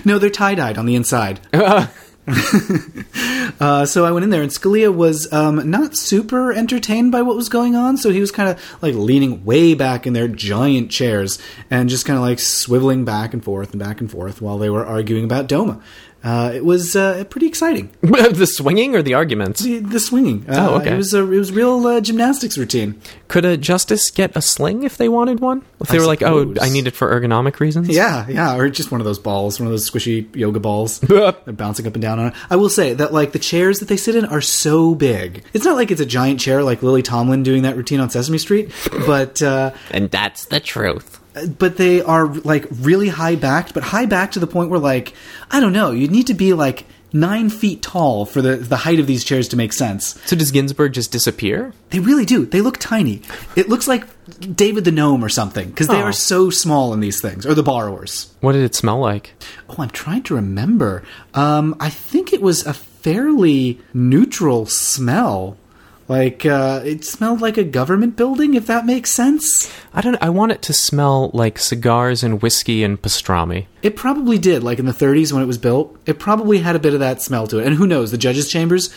No, 0.06 0.18
they're 0.20 0.30
tie 0.30 0.56
dyed 0.56 0.78
on 0.78 0.86
the 0.86 0.96
inside. 0.96 1.40
uh, 1.54 1.88
so 3.86 4.06
I 4.06 4.12
went 4.12 4.24
in 4.24 4.30
there, 4.30 4.42
and 4.42 4.52
Scalia 4.52 4.94
was 4.94 5.32
um, 5.34 5.70
not 5.70 5.98
super 5.98 6.54
entertained 6.54 7.12
by 7.12 7.22
what 7.22 7.36
was 7.36 7.50
going 7.50 7.76
on. 7.76 7.98
So 7.98 8.10
he 8.10 8.22
was 8.22 8.32
kind 8.32 8.50
of 8.50 8.82
like 8.82 8.96
leaning 8.96 9.44
way 9.44 9.74
back 9.74 10.08
in 10.08 10.14
their 10.14 10.28
giant 10.28 10.92
chairs 10.92 11.40
and 11.70 11.90
just 11.90 12.06
kind 12.06 12.18
of 12.18 12.24
like 12.24 12.38
swiveling 12.38 13.06
back 13.06 13.34
and 13.34 13.44
forth 13.44 13.72
and 13.72 13.80
back 13.80 14.00
and 14.00 14.10
forth 14.10 14.42
while 14.42 14.58
they 14.58 14.70
were 14.70 14.86
arguing 14.86 15.26
about 15.26 15.48
DOMA. 15.48 15.82
Uh, 16.24 16.52
it 16.54 16.66
was 16.66 16.96
uh, 16.96 17.24
pretty 17.30 17.48
exciting. 17.48 17.90
the 18.02 18.46
swinging 18.48 18.96
or 18.96 19.02
the 19.02 19.14
arguments? 19.14 19.62
The, 19.62 19.80
the 19.80 20.00
swinging. 20.00 20.46
Uh, 20.48 20.58
Oh, 20.60 20.76
okay. 20.76 20.94
It 20.94 20.98
was 20.98 21.14
a 21.14 21.20
it 21.24 21.38
was 21.38 21.52
real 21.54 21.88
uh, 21.88 22.02
gymnastics 22.02 22.58
routine. 22.58 23.00
Could 23.30 23.46
a 23.46 23.56
justice 23.56 24.12
get 24.12 24.36
a 24.36 24.42
sling 24.42 24.84
if 24.84 24.98
they 24.98 25.08
wanted 25.08 25.40
one? 25.40 25.64
If 25.80 25.88
they 25.88 25.98
I 25.98 26.02
were 26.02 26.06
like, 26.08 26.22
oh. 26.22 26.54
I 26.62 26.70
need 26.70 26.86
it 26.88 26.96
for 26.96 27.10
ergonomic 27.10 27.60
reasons? 27.62 27.88
Yeah, 27.88 28.28
yeah, 28.28 28.58
or 28.58 28.70
just 28.70 28.92
one 28.92 29.00
of 29.00 29.06
those 29.06 29.20
balls, 29.20 29.60
one 29.60 29.68
of 29.68 29.72
those 29.72 29.90
squishy 29.90 30.34
yoga 30.36 30.60
balls. 30.60 31.00
They're 31.00 31.32
bouncing 31.48 31.88
up 31.88 31.94
and 31.94 32.02
down 32.02 32.20
on 32.20 32.28
it. 32.28 32.34
I 32.50 32.58
will 32.58 32.70
say 32.70 32.94
that 32.94 33.14
like 33.14 33.32
the 33.32 33.40
chairs 33.40 33.80
that 33.80 33.88
they 33.88 33.98
sit 33.98 34.16
in 34.16 34.26
are 34.26 34.42
so 34.42 34.96
big. 34.96 35.44
It's 35.54 35.64
not 35.66 35.78
like 35.78 35.92
it's 35.92 36.02
a 36.02 36.06
giant 36.06 36.42
chair 36.42 36.62
like 36.64 36.84
Lily 36.84 37.02
Tomlin 37.02 37.44
doing 37.44 37.64
that 37.64 37.78
routine 37.78 38.02
on 38.02 38.10
Sesame 38.10 38.38
Street, 38.38 38.72
but 39.08 39.42
uh, 39.42 39.72
And 39.92 40.12
that's 40.12 40.46
the 40.46 40.60
truth. 40.60 41.19
But 41.48 41.78
they 41.78 42.02
are 42.02 42.28
like 42.28 42.66
really 42.72 43.10
high 43.10 43.36
backed, 43.36 43.74
but 43.74 43.84
high 43.84 44.06
backed 44.06 44.34
to 44.34 44.40
the 44.40 44.48
point 44.48 44.70
where 44.70 44.80
like 44.80 45.14
I 45.52 45.60
don't 45.60 45.74
know, 45.74 45.92
you'd 45.92 46.12
need 46.12 46.28
to 46.28 46.34
be 46.34 46.54
like 46.54 46.86
nine 47.12 47.50
feet 47.50 47.82
tall 47.82 48.24
for 48.26 48.42
the 48.42 48.56
the 48.58 48.78
height 48.78 49.00
of 49.00 49.08
these 49.08 49.24
chairs 49.24 49.48
to 49.50 49.58
make 49.58 49.74
sense. 49.74 50.20
So 50.26 50.36
does 50.36 50.52
Ginsburg 50.52 50.94
just 50.94 51.12
disappear? 51.12 51.74
They 51.90 52.00
really 52.00 52.26
do. 52.26 52.46
They 52.46 52.62
look 52.62 52.78
tiny. 52.78 53.22
It 53.56 53.68
looks 53.68 53.88
like 53.88 54.06
David 54.56 54.86
the 54.86 54.92
Gnome 54.92 55.24
or 55.26 55.30
something 55.30 55.70
because 55.70 55.88
they 55.88 56.02
Oh. 56.02 56.06
are 56.06 56.12
so 56.14 56.50
small 56.52 56.94
in 56.94 57.00
these 57.00 57.20
things, 57.20 57.46
or 57.48 57.54
the 57.56 57.64
borrowers. 57.64 58.28
What 58.42 58.52
did 58.54 58.64
it 58.64 58.76
smell 58.76 59.00
like? 59.00 59.34
Oh, 59.70 59.76
I'm 59.80 59.90
trying 59.90 60.22
to 60.24 60.36
remember. 60.36 61.02
Um, 61.34 61.76
I 61.80 61.90
think 61.90 62.32
it 62.32 62.42
was 62.42 62.64
a 62.66 62.74
fairly 62.74 63.80
neutral 63.94 64.66
smell. 64.68 65.58
Like 66.10 66.44
uh, 66.44 66.82
it 66.84 67.06
smelled 67.06 67.40
like 67.40 67.60
a 67.60 67.64
government 67.64 68.16
building, 68.16 68.56
if 68.56 68.66
that 68.66 68.84
makes 68.84 69.12
sense. 69.12 69.72
I 69.94 70.02
don't. 70.02 70.18
I 70.20 70.30
want 70.30 70.52
it 70.52 70.64
to 70.64 70.74
smell 70.74 71.30
like 71.36 71.60
cigars 71.60 72.24
and 72.24 72.42
whiskey 72.42 72.84
and 72.84 73.00
pastrami. 73.00 73.68
It 73.84 73.96
probably 73.96 74.40
did, 74.40 74.64
like 74.64 74.80
in 74.80 74.88
the 74.88 74.92
30s 74.92 75.32
when 75.32 75.44
it 75.44 75.46
was 75.46 75.60
built. 75.60 75.96
It 76.08 76.18
probably 76.18 76.58
had 76.58 76.76
a 76.76 76.80
bit 76.80 76.96
of 76.96 77.00
that 77.00 77.22
smell 77.22 77.46
to 77.48 77.60
it. 77.60 77.68
And 77.68 77.76
who 77.76 77.86
knows? 77.86 78.10
The 78.10 78.18
judges' 78.18 78.50
chambers, 78.50 78.92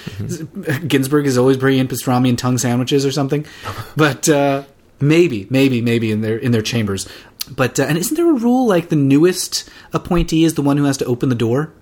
Ginsburg 0.89 1.27
is 1.27 1.37
always 1.37 1.59
bringing 1.59 1.81
in 1.81 1.89
pastrami 1.89 2.31
and 2.31 2.39
tongue 2.39 2.57
sandwiches 2.57 3.05
or 3.05 3.13
something. 3.13 3.45
But 3.95 4.27
uh, 4.31 4.65
maybe, 5.01 5.47
maybe, 5.51 5.83
maybe 5.83 6.11
in 6.11 6.23
their 6.23 6.39
in 6.39 6.53
their 6.53 6.63
chambers. 6.63 7.07
But 7.55 7.79
uh, 7.79 7.85
and 7.85 7.99
isn't 7.99 8.17
there 8.17 8.31
a 8.31 8.39
rule 8.39 8.67
like 8.67 8.89
the 8.89 8.97
newest 8.97 9.69
appointee 9.93 10.45
is 10.45 10.55
the 10.55 10.63
one 10.63 10.79
who 10.79 10.85
has 10.85 10.97
to 10.97 11.05
open 11.05 11.29
the 11.29 11.35
door? 11.35 11.75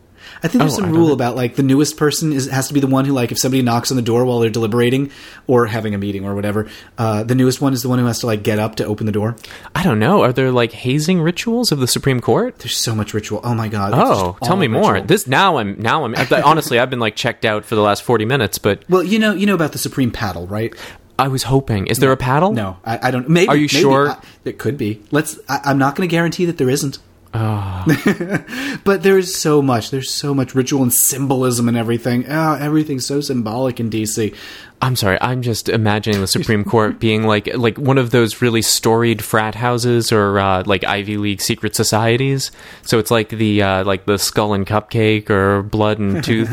I 0.42 0.48
think 0.48 0.60
there's 0.60 0.74
Oh, 0.74 0.80
some 0.82 0.90
rule 0.92 1.08
know. 1.08 1.12
about 1.14 1.36
like 1.36 1.56
the 1.56 1.62
newest 1.62 1.96
person 1.96 2.32
is 2.32 2.48
has 2.50 2.68
to 2.68 2.74
be 2.74 2.80
the 2.80 2.86
one 2.86 3.04
who 3.04 3.12
like 3.12 3.32
if 3.32 3.38
somebody 3.38 3.62
knocks 3.62 3.90
on 3.90 3.96
the 3.96 4.02
door 4.02 4.24
while 4.24 4.38
they're 4.40 4.50
deliberating 4.50 5.10
or 5.46 5.66
having 5.66 5.94
a 5.94 5.98
meeting 5.98 6.24
or 6.24 6.34
whatever, 6.34 6.68
uh, 6.98 7.22
the 7.24 7.34
newest 7.34 7.60
one 7.60 7.72
is 7.72 7.82
the 7.82 7.88
one 7.88 7.98
who 7.98 8.06
has 8.06 8.20
to 8.20 8.26
like 8.26 8.42
get 8.42 8.58
up 8.58 8.76
to 8.76 8.84
open 8.84 9.06
the 9.06 9.12
door. 9.12 9.36
I 9.74 9.82
don't 9.82 9.98
know. 9.98 10.22
Are 10.22 10.32
there 10.32 10.50
like 10.50 10.72
hazing 10.72 11.20
rituals 11.20 11.72
of 11.72 11.78
the 11.80 11.86
Supreme 11.86 12.20
Court? 12.20 12.58
There's 12.58 12.76
so 12.76 12.94
much 12.94 13.14
ritual. 13.14 13.40
Oh 13.44 13.54
my 13.54 13.68
god. 13.68 13.92
Oh, 13.94 14.36
tell 14.42 14.56
me 14.56 14.68
more. 14.68 14.94
ritual. 14.94 15.06
This 15.06 15.26
now 15.26 15.58
I'm 15.58 15.80
now 15.80 16.04
I'm 16.04 16.14
honestly 16.44 16.78
I've 16.78 16.90
been 16.90 17.00
like 17.00 17.16
checked 17.16 17.44
out 17.44 17.64
for 17.64 17.74
the 17.74 17.82
last 17.82 18.02
40 18.02 18.24
minutes, 18.24 18.58
but 18.58 18.84
well, 18.88 19.02
you 19.02 19.18
know, 19.18 19.32
you 19.32 19.46
know 19.46 19.54
about 19.54 19.72
the 19.72 19.78
supreme 19.78 20.10
paddle, 20.10 20.46
right? 20.46 20.74
I 21.18 21.28
was 21.28 21.42
hoping. 21.42 21.86
Is 21.88 21.98
there 21.98 22.12
a 22.12 22.16
paddle? 22.16 22.52
No, 22.54 22.78
I, 22.82 23.08
I 23.08 23.10
don't. 23.10 23.28
Maybe. 23.28 23.48
Are 23.48 23.54
you 23.56 23.68
maybe. 23.70 23.82
sure? 23.82 24.08
I- 24.08 24.18
it 24.46 24.58
could 24.58 24.78
be. 24.78 25.02
Let's. 25.10 25.38
I, 25.50 25.60
I'm 25.64 25.76
not 25.76 25.94
going 25.94 26.08
to 26.08 26.10
guarantee 26.10 26.46
that 26.46 26.56
there 26.56 26.70
isn't. 26.70 26.98
Oh. 27.32 28.76
But 28.84 29.02
there 29.02 29.18
is 29.18 29.36
so 29.36 29.60
much. 29.60 29.90
There's 29.90 30.10
so 30.10 30.34
much 30.34 30.54
ritual 30.54 30.82
and 30.82 30.92
symbolism 30.92 31.68
and 31.68 31.76
everything. 31.76 32.24
Oh, 32.28 32.54
everything's 32.54 33.06
so 33.06 33.20
symbolic 33.20 33.78
in 33.78 33.90
DC. 33.90 34.34
I'm 34.82 34.96
sorry. 34.96 35.18
I'm 35.20 35.42
just 35.42 35.68
imagining 35.68 36.22
the 36.22 36.26
Supreme 36.26 36.64
Court 36.64 36.98
being 37.00 37.24
like 37.24 37.54
like 37.54 37.76
one 37.76 37.98
of 37.98 38.10
those 38.10 38.40
really 38.40 38.62
storied 38.62 39.22
frat 39.22 39.54
houses 39.54 40.10
or 40.10 40.38
uh, 40.38 40.62
like 40.64 40.84
Ivy 40.84 41.18
League 41.18 41.42
secret 41.42 41.74
societies. 41.74 42.50
So 42.82 42.98
it's 42.98 43.10
like 43.10 43.28
the 43.28 43.62
uh, 43.62 43.84
like 43.84 44.06
the 44.06 44.18
skull 44.18 44.54
and 44.54 44.66
cupcake 44.66 45.28
or 45.28 45.62
blood 45.62 45.98
and 45.98 46.24
tooth. 46.24 46.50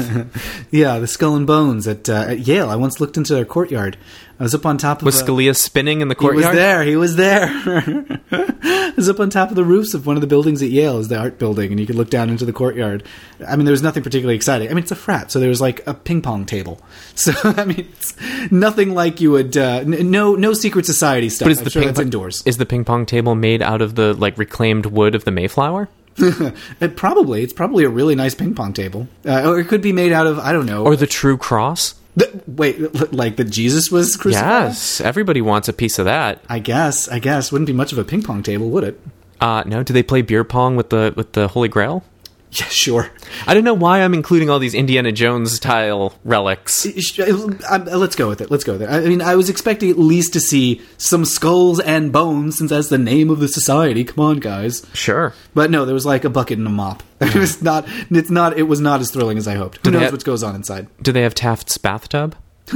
Yeah, 0.69 0.99
the 0.99 1.07
Skull 1.07 1.35
and 1.35 1.47
Bones 1.47 1.87
at, 1.87 2.09
uh, 2.09 2.25
at 2.27 2.39
Yale. 2.39 2.69
I 2.69 2.75
once 2.75 2.99
looked 2.99 3.15
into 3.15 3.33
their 3.33 3.45
courtyard. 3.45 3.97
I 4.39 4.43
was 4.43 4.53
up 4.53 4.65
on 4.65 4.77
top 4.77 4.99
of. 5.01 5.05
Was 5.05 5.19
a- 5.21 5.25
Scalia 5.25 5.55
spinning 5.55 6.01
in 6.01 6.09
the 6.09 6.15
courtyard. 6.15 6.43
He 6.43 6.47
was 6.47 6.55
there. 6.55 6.83
He 6.83 6.95
was 6.95 7.15
there. 7.15 8.21
I 8.31 8.93
was 8.95 9.09
up 9.09 9.19
on 9.19 9.29
top 9.29 9.49
of 9.49 9.55
the 9.55 9.63
roofs 9.63 9.93
of 9.93 10.05
one 10.05 10.15
of 10.17 10.21
the 10.21 10.27
buildings 10.27 10.61
at 10.61 10.69
Yale, 10.69 10.99
is 10.99 11.07
the 11.07 11.17
art 11.17 11.39
building, 11.39 11.71
and 11.71 11.79
you 11.79 11.85
could 11.87 11.95
look 11.95 12.09
down 12.09 12.29
into 12.29 12.45
the 12.45 12.53
courtyard. 12.53 13.03
I 13.47 13.55
mean, 13.55 13.65
there 13.65 13.71
was 13.71 13.81
nothing 13.81 14.03
particularly 14.03 14.35
exciting. 14.35 14.69
I 14.69 14.73
mean, 14.73 14.83
it's 14.83 14.91
a 14.91 14.95
frat, 14.95 15.31
so 15.31 15.39
there 15.39 15.49
was 15.49 15.61
like 15.61 15.85
a 15.87 15.93
ping 15.93 16.21
pong 16.21 16.45
table. 16.45 16.81
So 17.15 17.31
I 17.43 17.65
mean, 17.65 17.79
it's 17.79 18.15
nothing 18.51 18.93
like 18.93 19.19
you 19.21 19.31
would. 19.31 19.57
Uh, 19.57 19.79
n- 19.85 20.11
no, 20.11 20.35
no 20.35 20.53
secret 20.53 20.85
society 20.85 21.29
stuff. 21.29 21.47
But 21.47 21.51
is 21.53 21.57
I'm 21.59 21.63
the 21.63 21.69
sure 21.71 21.81
ping 21.81 21.93
pong, 21.95 22.03
indoors? 22.05 22.43
Is 22.45 22.57
the 22.57 22.65
ping 22.67 22.85
pong 22.85 23.07
table 23.07 23.33
made 23.33 23.63
out 23.63 23.81
of 23.81 23.95
the 23.95 24.13
like 24.13 24.37
reclaimed 24.37 24.85
wood 24.85 25.15
of 25.15 25.23
the 25.25 25.31
Mayflower? 25.31 25.89
It 26.79 26.95
probably. 26.95 27.41
It's 27.43 27.53
probably 27.53 27.85
a 27.85 27.89
really 27.89 28.13
nice 28.15 28.35
ping 28.35 28.53
pong 28.53 28.73
table, 28.73 29.07
uh, 29.25 29.49
or 29.49 29.59
it 29.59 29.65
could 29.67 29.81
be 29.81 29.93
made 29.93 30.11
out 30.11 30.27
of 30.27 30.37
I 30.39 30.51
don't 30.53 30.65
know. 30.67 30.83
Or 30.83 30.95
the 30.95 31.07
true 31.07 31.37
cross? 31.37 31.95
The- 32.17 32.41
wait, 32.47 33.13
like 33.13 33.37
that 33.37 33.45
Jesus 33.45 33.91
was 33.91 34.17
crucified? 34.17 34.69
Yes, 34.69 34.99
everybody 35.01 35.39
wants 35.39 35.69
a 35.69 35.73
piece 35.73 35.99
of 35.99 36.05
that. 36.05 36.43
I 36.49 36.59
guess. 36.59 37.07
I 37.07 37.19
guess 37.19 37.51
wouldn't 37.51 37.67
be 37.67 37.73
much 37.73 37.91
of 37.91 37.97
a 37.99 38.03
ping 38.03 38.23
pong 38.23 38.43
table, 38.43 38.69
would 38.71 38.83
it? 38.83 38.99
Uh, 39.39 39.63
no, 39.67 39.83
do 39.83 39.93
they 39.93 40.01
play 40.03 40.23
beer 40.23 40.43
pong 40.43 40.75
with 40.75 40.89
the 40.89 41.13
with 41.15 41.33
the 41.33 41.47
Holy 41.47 41.69
Grail? 41.69 42.03
Yeah, 42.59 42.65
sure. 42.67 43.11
I 43.45 43.53
don't 43.53 43.65
know 43.65 43.73
why 43.73 44.01
I'm 44.01 44.13
including 44.13 44.49
all 44.49 44.57
these 44.57 44.73
Indiana 44.73 45.11
Jones 45.11 45.51
style 45.51 46.13
relics. 46.23 46.85
Uh, 47.19 47.85
Let's 47.85 48.15
go 48.15 48.29
with 48.29 48.39
it. 48.39 48.49
Let's 48.49 48.63
go 48.63 48.71
with 48.73 48.83
it. 48.83 48.89
I 48.89 49.01
mean, 49.01 49.21
I 49.21 49.35
was 49.35 49.49
expecting 49.49 49.89
at 49.89 49.99
least 49.99 50.31
to 50.33 50.39
see 50.39 50.81
some 50.97 51.25
skulls 51.25 51.81
and 51.81 52.11
bones, 52.13 52.57
since 52.57 52.69
that's 52.69 52.87
the 52.87 52.97
name 52.97 53.29
of 53.29 53.39
the 53.39 53.49
society. 53.49 54.05
Come 54.05 54.23
on, 54.23 54.39
guys. 54.39 54.85
Sure. 54.93 55.33
But 55.53 55.69
no, 55.71 55.83
there 55.83 55.93
was 55.93 56.05
like 56.05 56.23
a 56.23 56.29
bucket 56.29 56.57
and 56.57 56.65
a 56.67 56.69
mop. 56.71 57.03
It 57.19 57.35
was 57.35 57.61
not. 57.61 57.85
It's 58.09 58.29
not. 58.29 58.57
It 58.57 58.63
was 58.63 58.79
not 58.79 59.01
as 59.01 59.11
thrilling 59.11 59.37
as 59.37 59.47
I 59.47 59.55
hoped. 59.55 59.77
Who 59.85 59.91
they 59.91 59.97
knows 59.97 60.03
have- 60.03 60.13
what 60.13 60.23
goes 60.23 60.41
on 60.41 60.55
inside? 60.55 60.87
Do 61.01 61.11
they 61.11 61.23
have 61.23 61.35
Taft's 61.35 61.77
bathtub? 61.77 62.33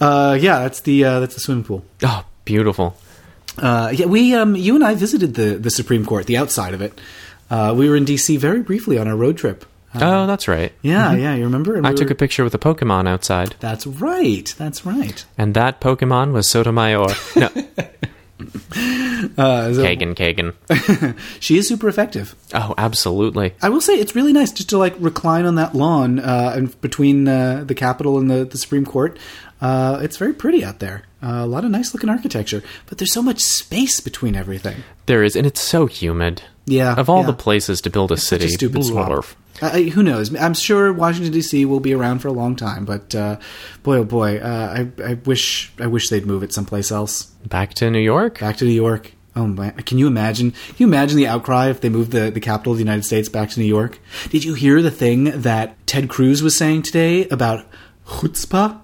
Uh, 0.00 0.36
yeah, 0.40 0.60
that's 0.60 0.80
the 0.80 1.04
uh, 1.04 1.20
that's 1.20 1.34
the 1.34 1.40
swimming 1.40 1.64
pool. 1.64 1.84
Oh, 2.02 2.24
beautiful. 2.44 2.96
Uh, 3.58 3.92
yeah, 3.94 4.06
we 4.06 4.34
um, 4.34 4.56
you 4.56 4.74
and 4.74 4.82
I 4.84 4.94
visited 4.94 5.34
the 5.34 5.56
the 5.58 5.70
Supreme 5.70 6.04
Court, 6.06 6.26
the 6.26 6.36
outside 6.38 6.74
of 6.74 6.80
it. 6.80 6.98
Uh, 7.52 7.74
we 7.76 7.88
were 7.88 7.96
in 7.96 8.04
D.C. 8.06 8.36
very 8.38 8.62
briefly 8.62 8.96
on 8.98 9.06
our 9.06 9.16
road 9.16 9.36
trip. 9.36 9.64
oh, 9.94 10.26
that's 10.26 10.48
right. 10.48 10.72
Yeah, 10.80 11.12
yeah, 11.12 11.34
you 11.34 11.44
remember? 11.44 11.76
And 11.76 11.86
I 11.86 11.90
we 11.90 11.96
took 11.96 12.08
were- 12.08 12.12
a 12.14 12.16
picture 12.16 12.44
with 12.44 12.54
a 12.54 12.58
Pokemon 12.58 13.06
outside, 13.06 13.54
That's 13.60 13.86
right. 13.86 14.52
That's 14.56 14.86
right. 14.86 15.24
and 15.36 15.52
that 15.54 15.80
Pokemon 15.80 16.32
was 16.32 16.48
Sotomayor. 16.50 17.08
No, 17.36 17.48
Uh, 19.38 19.72
so- 19.72 19.84
Kagan, 19.84 20.14
Kagan. 20.16 21.16
she 21.40 21.56
is 21.56 21.68
super 21.68 21.88
effective. 21.88 22.34
Oh, 22.54 22.74
absolutely. 22.76 23.54
I 23.62 23.68
will 23.68 23.80
say 23.80 23.94
it's 23.94 24.16
really 24.16 24.32
nice 24.32 24.50
just 24.50 24.70
to 24.70 24.78
like 24.78 24.94
recline 24.98 25.46
on 25.46 25.54
that 25.56 25.74
lawn 25.76 26.18
uh, 26.18 26.52
and 26.56 26.80
between 26.80 27.28
uh, 27.28 27.62
the 27.64 27.74
Capitol 27.74 28.18
and 28.18 28.28
the, 28.30 28.44
the 28.44 28.58
Supreme 28.58 28.84
Court. 28.84 29.16
Uh, 29.60 30.00
it's 30.02 30.16
very 30.16 30.32
pretty 30.34 30.64
out 30.64 30.80
there. 30.80 31.04
Uh, 31.22 31.42
a 31.42 31.46
lot 31.46 31.64
of 31.64 31.70
nice 31.70 31.94
looking 31.94 32.10
architecture, 32.10 32.64
but 32.86 32.98
there's 32.98 33.12
so 33.12 33.22
much 33.22 33.38
space 33.40 34.00
between 34.00 34.34
everything. 34.34 34.82
There 35.06 35.22
is, 35.22 35.36
and 35.36 35.46
it's 35.46 35.60
so 35.62 35.86
humid. 35.86 36.42
Yeah, 36.64 36.94
Of 36.94 37.08
all 37.10 37.20
yeah. 37.22 37.26
the 37.26 37.32
places 37.32 37.80
to 37.82 37.90
build 37.90 38.12
a 38.12 38.16
city, 38.16 38.44
Such 38.46 38.52
a 38.52 38.54
stupid 38.54 38.84
swamp. 38.84 39.26
Uh, 39.60 39.70
who 39.78 40.02
knows? 40.02 40.34
I'm 40.34 40.54
sure 40.54 40.92
Washington 40.92 41.32
D.C. 41.32 41.64
will 41.66 41.80
be 41.80 41.92
around 41.92 42.20
for 42.20 42.28
a 42.28 42.32
long 42.32 42.56
time, 42.56 42.84
but 42.84 43.14
uh, 43.14 43.36
boy, 43.82 43.98
oh 43.98 44.04
boy, 44.04 44.38
uh, 44.38 44.86
I, 44.98 45.02
I 45.10 45.14
wish 45.14 45.72
I 45.78 45.86
wish 45.88 46.08
they'd 46.08 46.26
move 46.26 46.42
it 46.42 46.52
someplace 46.52 46.90
else. 46.90 47.24
back 47.46 47.74
to 47.74 47.90
New 47.90 48.00
York. 48.00 48.40
Back 48.40 48.56
to 48.58 48.64
New 48.64 48.70
York. 48.72 49.12
Oh 49.36 49.46
man, 49.46 49.72
can 49.74 49.98
you 49.98 50.06
imagine? 50.06 50.50
Can 50.52 50.74
you 50.78 50.86
imagine 50.86 51.16
the 51.16 51.26
outcry 51.26 51.68
if 51.68 51.80
they 51.80 51.88
moved 51.90 52.10
the, 52.12 52.30
the 52.30 52.40
capital 52.40 52.72
of 52.72 52.78
the 52.78 52.84
United 52.84 53.04
States 53.04 53.28
back 53.28 53.50
to 53.50 53.60
New 53.60 53.66
York? 53.66 53.98
Did 54.30 54.44
you 54.44 54.54
hear 54.54 54.82
the 54.82 54.90
thing 54.90 55.24
that 55.42 55.84
Ted 55.86 56.08
Cruz 56.08 56.42
was 56.42 56.56
saying 56.56 56.82
today 56.82 57.26
about 57.28 57.64
chutzpah? 58.06 58.80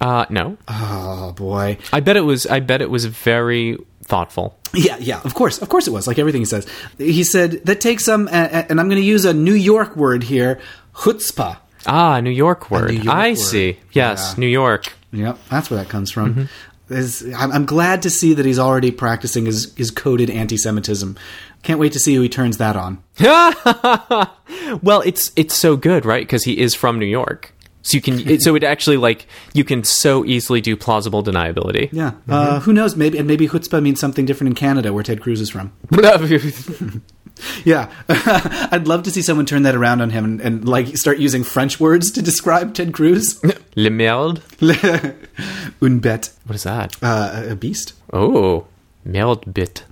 Uh, 0.00 0.24
no, 0.30 0.56
Oh 0.68 1.32
boy. 1.36 1.76
I 1.92 2.00
bet 2.00 2.16
it 2.16 2.22
was. 2.22 2.46
I 2.46 2.60
bet 2.60 2.80
it 2.82 2.90
was 2.90 3.04
very 3.06 3.76
thoughtful. 4.10 4.58
Yeah, 4.74 4.98
yeah, 4.98 5.20
of 5.24 5.32
course, 5.34 5.62
of 5.62 5.68
course 5.70 5.86
it 5.88 5.92
was. 5.92 6.06
Like 6.06 6.18
everything 6.18 6.42
he 6.42 6.44
says. 6.44 6.66
He 6.98 7.24
said 7.24 7.52
that 7.64 7.80
takes 7.80 8.04
some, 8.04 8.26
uh, 8.28 8.64
and 8.68 8.78
I'm 8.78 8.88
going 8.88 9.00
to 9.00 9.06
use 9.06 9.24
a 9.24 9.32
New 9.32 9.54
York 9.54 9.96
word 9.96 10.22
here, 10.24 10.60
chutzpah. 10.94 11.56
Ah, 11.86 12.20
New 12.20 12.30
York 12.30 12.70
word. 12.70 12.90
New 12.90 12.96
York 12.96 13.08
I 13.08 13.30
word. 13.30 13.38
see. 13.38 13.78
Yes, 13.92 14.34
Yeah. 14.36 14.40
New 14.40 14.46
York. 14.48 14.92
Yep, 15.12 15.38
that's 15.48 15.70
where 15.70 15.78
that 15.82 15.88
comes 15.88 16.10
from. 16.10 16.48
Is- 16.90 17.22
I'm, 17.36 17.50
I'm 17.52 17.64
glad 17.66 18.02
to 18.02 18.10
see 18.10 18.34
that 18.34 18.44
he's 18.44 18.58
already 18.58 18.90
practicing 18.90 19.46
his, 19.46 19.72
his 19.76 19.90
coded 19.90 20.28
anti-Semitism. 20.28 21.16
Can't 21.62 21.78
wait 21.80 21.92
to 21.92 21.98
see 22.00 22.14
who 22.16 22.20
he 22.22 22.28
turns 22.28 22.58
that 22.58 22.76
on. 22.76 23.02
well, 24.82 25.00
it's 25.04 25.30
it's 25.36 25.54
so 25.54 25.76
good, 25.76 26.04
right? 26.04 26.22
Because 26.22 26.44
he 26.44 26.58
is 26.58 26.74
from 26.74 26.98
New 26.98 27.06
York, 27.06 27.52
so 27.82 27.96
you 27.96 28.00
can. 28.02 28.28
It, 28.28 28.42
so 28.42 28.54
it 28.54 28.62
actually 28.64 28.96
like 28.96 29.26
you 29.54 29.64
can 29.64 29.84
so 29.84 30.24
easily 30.24 30.60
do 30.60 30.76
plausible 30.76 31.22
deniability. 31.22 31.88
Yeah. 31.92 32.12
Uh, 32.28 32.60
who 32.60 32.72
knows? 32.72 32.96
Maybe 32.96 33.18
and 33.18 33.26
maybe 33.26 33.48
chutzpah 33.48 33.82
means 33.82 33.98
something 34.00 34.26
different 34.26 34.48
in 34.50 34.54
Canada, 34.54 34.92
where 34.92 35.02
Ted 35.02 35.20
Cruz 35.20 35.40
is 35.40 35.50
from. 35.50 35.72
Yeah, 37.64 37.90
I'd 38.70 38.86
love 38.86 39.02
to 39.04 39.10
see 39.10 39.22
someone 39.22 39.46
turn 39.46 39.62
that 39.62 39.74
around 39.74 40.02
on 40.02 40.10
him 40.10 40.24
and, 40.26 40.40
and 40.42 40.68
like 40.68 40.94
start 40.98 41.18
using 41.18 41.42
French 41.42 41.80
words 41.80 42.10
to 42.10 42.20
describe 42.20 42.74
Ted 42.74 42.92
Cruz. 42.92 43.40
Le 43.76 43.88
merde. 43.88 44.42
Un 45.80 46.00
bête, 46.00 46.30
What 46.44 46.54
is 46.56 46.64
that? 46.64 46.94
uh, 47.02 47.46
a 47.48 47.54
beast. 47.56 47.94
Oh, 48.12 48.66
merde 49.06 49.50
bit. 49.54 49.84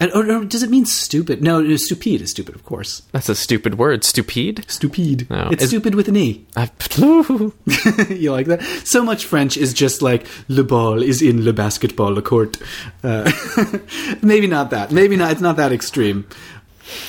And, 0.00 0.10
or, 0.12 0.30
or 0.30 0.44
does 0.44 0.62
it 0.62 0.70
mean 0.70 0.86
stupid? 0.86 1.42
No, 1.42 1.60
no, 1.60 1.76
stupide 1.76 2.22
is 2.22 2.30
stupid, 2.30 2.54
of 2.54 2.64
course. 2.64 3.02
That's 3.12 3.28
a 3.28 3.34
stupid 3.34 3.76
word. 3.76 4.00
Stupide. 4.00 4.64
Stupide. 4.66 5.28
No. 5.28 5.48
It's 5.50 5.66
stupid 5.66 5.94
with 5.94 6.08
an 6.08 6.16
e. 6.16 6.46
I, 6.56 6.70
you 8.12 8.32
like 8.32 8.46
that? 8.46 8.62
So 8.84 9.04
much 9.04 9.26
French 9.26 9.56
is 9.56 9.74
just 9.74 10.00
like 10.00 10.26
le 10.48 10.64
ball 10.64 11.02
is 11.02 11.20
in 11.20 11.44
le 11.44 11.52
basketball 11.52 12.14
le 12.14 12.22
court. 12.22 12.56
Uh, 13.04 13.30
maybe 14.22 14.46
not 14.46 14.70
that. 14.70 14.90
Maybe 14.90 15.16
not. 15.16 15.32
It's 15.32 15.40
not 15.40 15.56
that 15.56 15.72
extreme. 15.72 16.26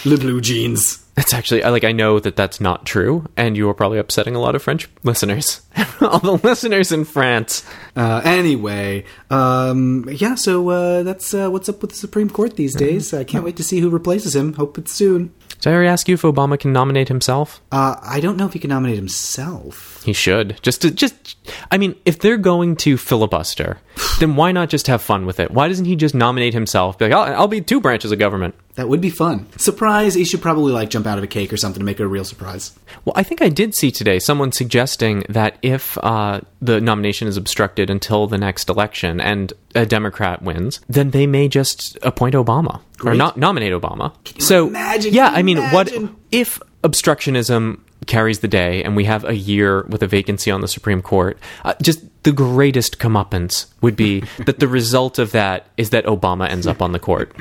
Le 0.03 0.17
blue 0.17 0.41
jeans. 0.41 1.02
That's 1.15 1.33
actually 1.33 1.63
I 1.63 1.69
like 1.69 1.83
I 1.83 1.91
know 1.91 2.19
that 2.19 2.35
that's 2.35 2.59
not 2.59 2.85
true, 2.85 3.27
and 3.37 3.55
you 3.55 3.69
are 3.69 3.73
probably 3.73 3.99
upsetting 3.99 4.35
a 4.35 4.39
lot 4.39 4.55
of 4.55 4.63
French 4.63 4.89
listeners. 5.03 5.61
All 6.01 6.19
the 6.19 6.39
listeners 6.43 6.91
in 6.91 7.05
France. 7.05 7.63
Uh, 7.95 8.21
anyway, 8.23 9.05
um, 9.29 10.07
yeah. 10.09 10.33
So 10.33 10.67
uh, 10.69 11.03
that's 11.03 11.33
uh, 11.33 11.49
what's 11.49 11.69
up 11.69 11.81
with 11.81 11.91
the 11.91 11.97
Supreme 11.97 12.29
Court 12.29 12.55
these 12.55 12.75
days. 12.75 13.13
I 13.13 13.23
can't 13.23 13.43
wait 13.43 13.57
to 13.57 13.63
see 13.63 13.79
who 13.79 13.89
replaces 13.89 14.35
him. 14.35 14.53
Hope 14.53 14.77
it's 14.79 14.91
soon. 14.91 15.31
Did 15.63 15.69
I 15.69 15.73
already 15.75 15.89
ask 15.89 16.09
you 16.09 16.15
if 16.15 16.23
Obama 16.23 16.59
can 16.59 16.73
nominate 16.73 17.07
himself? 17.07 17.61
Uh, 17.71 17.95
I 18.01 18.19
don't 18.19 18.35
know 18.35 18.45
if 18.45 18.53
he 18.53 18.59
can 18.59 18.69
nominate 18.69 18.97
himself. 18.97 20.03
He 20.03 20.11
should. 20.11 20.61
Just 20.61 20.81
to 20.81 20.91
just 20.91 21.37
I 21.71 21.77
mean, 21.77 21.95
if 22.05 22.19
they're 22.19 22.37
going 22.37 22.75
to 22.77 22.97
filibuster, 22.97 23.77
then 24.19 24.35
why 24.35 24.51
not 24.51 24.69
just 24.69 24.87
have 24.87 25.01
fun 25.01 25.25
with 25.25 25.39
it? 25.39 25.51
Why 25.51 25.67
doesn't 25.67 25.85
he 25.85 25.95
just 25.95 26.15
nominate 26.15 26.53
himself? 26.53 26.97
Be 26.97 27.05
like, 27.05 27.13
I'll, 27.13 27.41
I'll 27.41 27.47
be 27.47 27.61
two 27.61 27.79
branches 27.79 28.11
of 28.11 28.19
government. 28.19 28.55
That 28.75 28.89
would 28.89 29.01
be 29.01 29.09
fun. 29.09 29.47
Surprise! 29.57 30.15
you 30.15 30.25
should 30.25 30.41
probably 30.41 30.73
like 30.73 30.89
jump 30.89 31.05
out 31.05 31.17
of 31.17 31.23
a 31.23 31.27
cake 31.27 31.53
or 31.53 31.57
something 31.57 31.79
to 31.79 31.85
make 31.85 31.99
it 31.99 32.03
a 32.03 32.07
real 32.07 32.25
surprise. 32.25 32.77
Well, 33.05 33.13
I 33.15 33.23
think 33.23 33.41
I 33.41 33.49
did 33.49 33.75
see 33.75 33.91
today 33.91 34.19
someone 34.19 34.51
suggesting 34.51 35.23
that 35.29 35.57
if 35.61 35.97
uh, 35.99 36.41
the 36.61 36.81
nomination 36.81 37.27
is 37.27 37.37
obstructed 37.37 37.89
until 37.89 38.27
the 38.27 38.37
next 38.37 38.69
election 38.69 39.21
and 39.21 39.53
a 39.75 39.85
Democrat 39.85 40.41
wins, 40.41 40.81
then 40.87 41.11
they 41.11 41.27
may 41.27 41.47
just 41.47 41.97
appoint 42.01 42.35
Obama 42.35 42.81
or 43.03 43.13
not 43.15 43.37
nominate 43.37 43.73
Obama. 43.73 44.13
so, 44.41 44.67
imagine? 44.67 45.13
yeah, 45.13 45.29
I 45.33 45.43
mean, 45.43 45.57
imagine? 45.57 46.07
what 46.07 46.15
if 46.31 46.59
obstructionism 46.83 47.79
carries 48.05 48.39
the 48.39 48.47
day 48.47 48.83
and 48.83 48.95
we 48.95 49.05
have 49.05 49.23
a 49.23 49.35
year 49.35 49.83
with 49.83 50.03
a 50.03 50.07
vacancy 50.07 50.51
on 50.51 50.61
the 50.61 50.67
Supreme 50.67 51.01
Court? 51.01 51.37
Uh, 51.63 51.73
just 51.81 52.01
the 52.23 52.31
greatest 52.31 52.99
comeuppance 52.99 53.67
would 53.81 53.95
be 53.95 54.21
that 54.45 54.59
the 54.59 54.67
result 54.67 55.19
of 55.19 55.31
that 55.31 55.67
is 55.77 55.89
that 55.91 56.05
Obama 56.05 56.49
ends 56.49 56.67
up 56.67 56.81
on 56.81 56.91
the 56.91 56.99
court. 56.99 57.33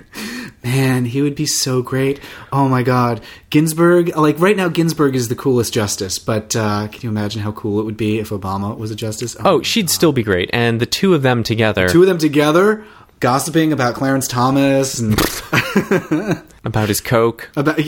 Man, 0.65 1.07
he 1.07 1.23
would 1.23 1.35
be 1.35 1.47
so 1.47 1.83
great. 1.83 2.21
Oh 2.53 2.69
my 2.69 2.85
God, 2.85 3.21
Ginsburg. 3.51 4.17
Like 4.17 4.39
right 4.39 4.57
now, 4.57 4.69
Ginsburg 4.69 5.17
is 5.17 5.29
the 5.29 5.35
coolest 5.35 5.75
justice. 5.75 6.21
But 6.21 6.55
uh, 6.55 6.87
can 6.87 7.01
you 7.03 7.09
imagine 7.09 7.43
how 7.43 7.51
cool 7.51 7.81
it 7.81 7.85
would 7.85 7.97
be 7.97 8.21
if 8.21 8.31
Obama 8.31 8.77
was 8.79 8.93
a 8.93 8.97
justice? 8.97 9.37
Oh, 9.45 9.61
she'd 9.63 9.90
still 9.90 10.13
be 10.13 10.23
great. 10.23 10.51
And 10.53 10.81
the 10.81 10.87
two 10.87 11.15
of 11.15 11.23
them 11.23 11.43
together, 11.43 11.88
two 11.88 12.03
of 12.03 12.07
them 12.07 12.19
together, 12.19 12.85
gossiping 13.19 13.73
about 13.73 13.97
Clarence 13.97 14.29
Thomas 14.29 15.01
and 15.01 15.19
about 16.65 16.88
his 16.88 17.01
coke. 17.01 17.51
about. 17.57 17.81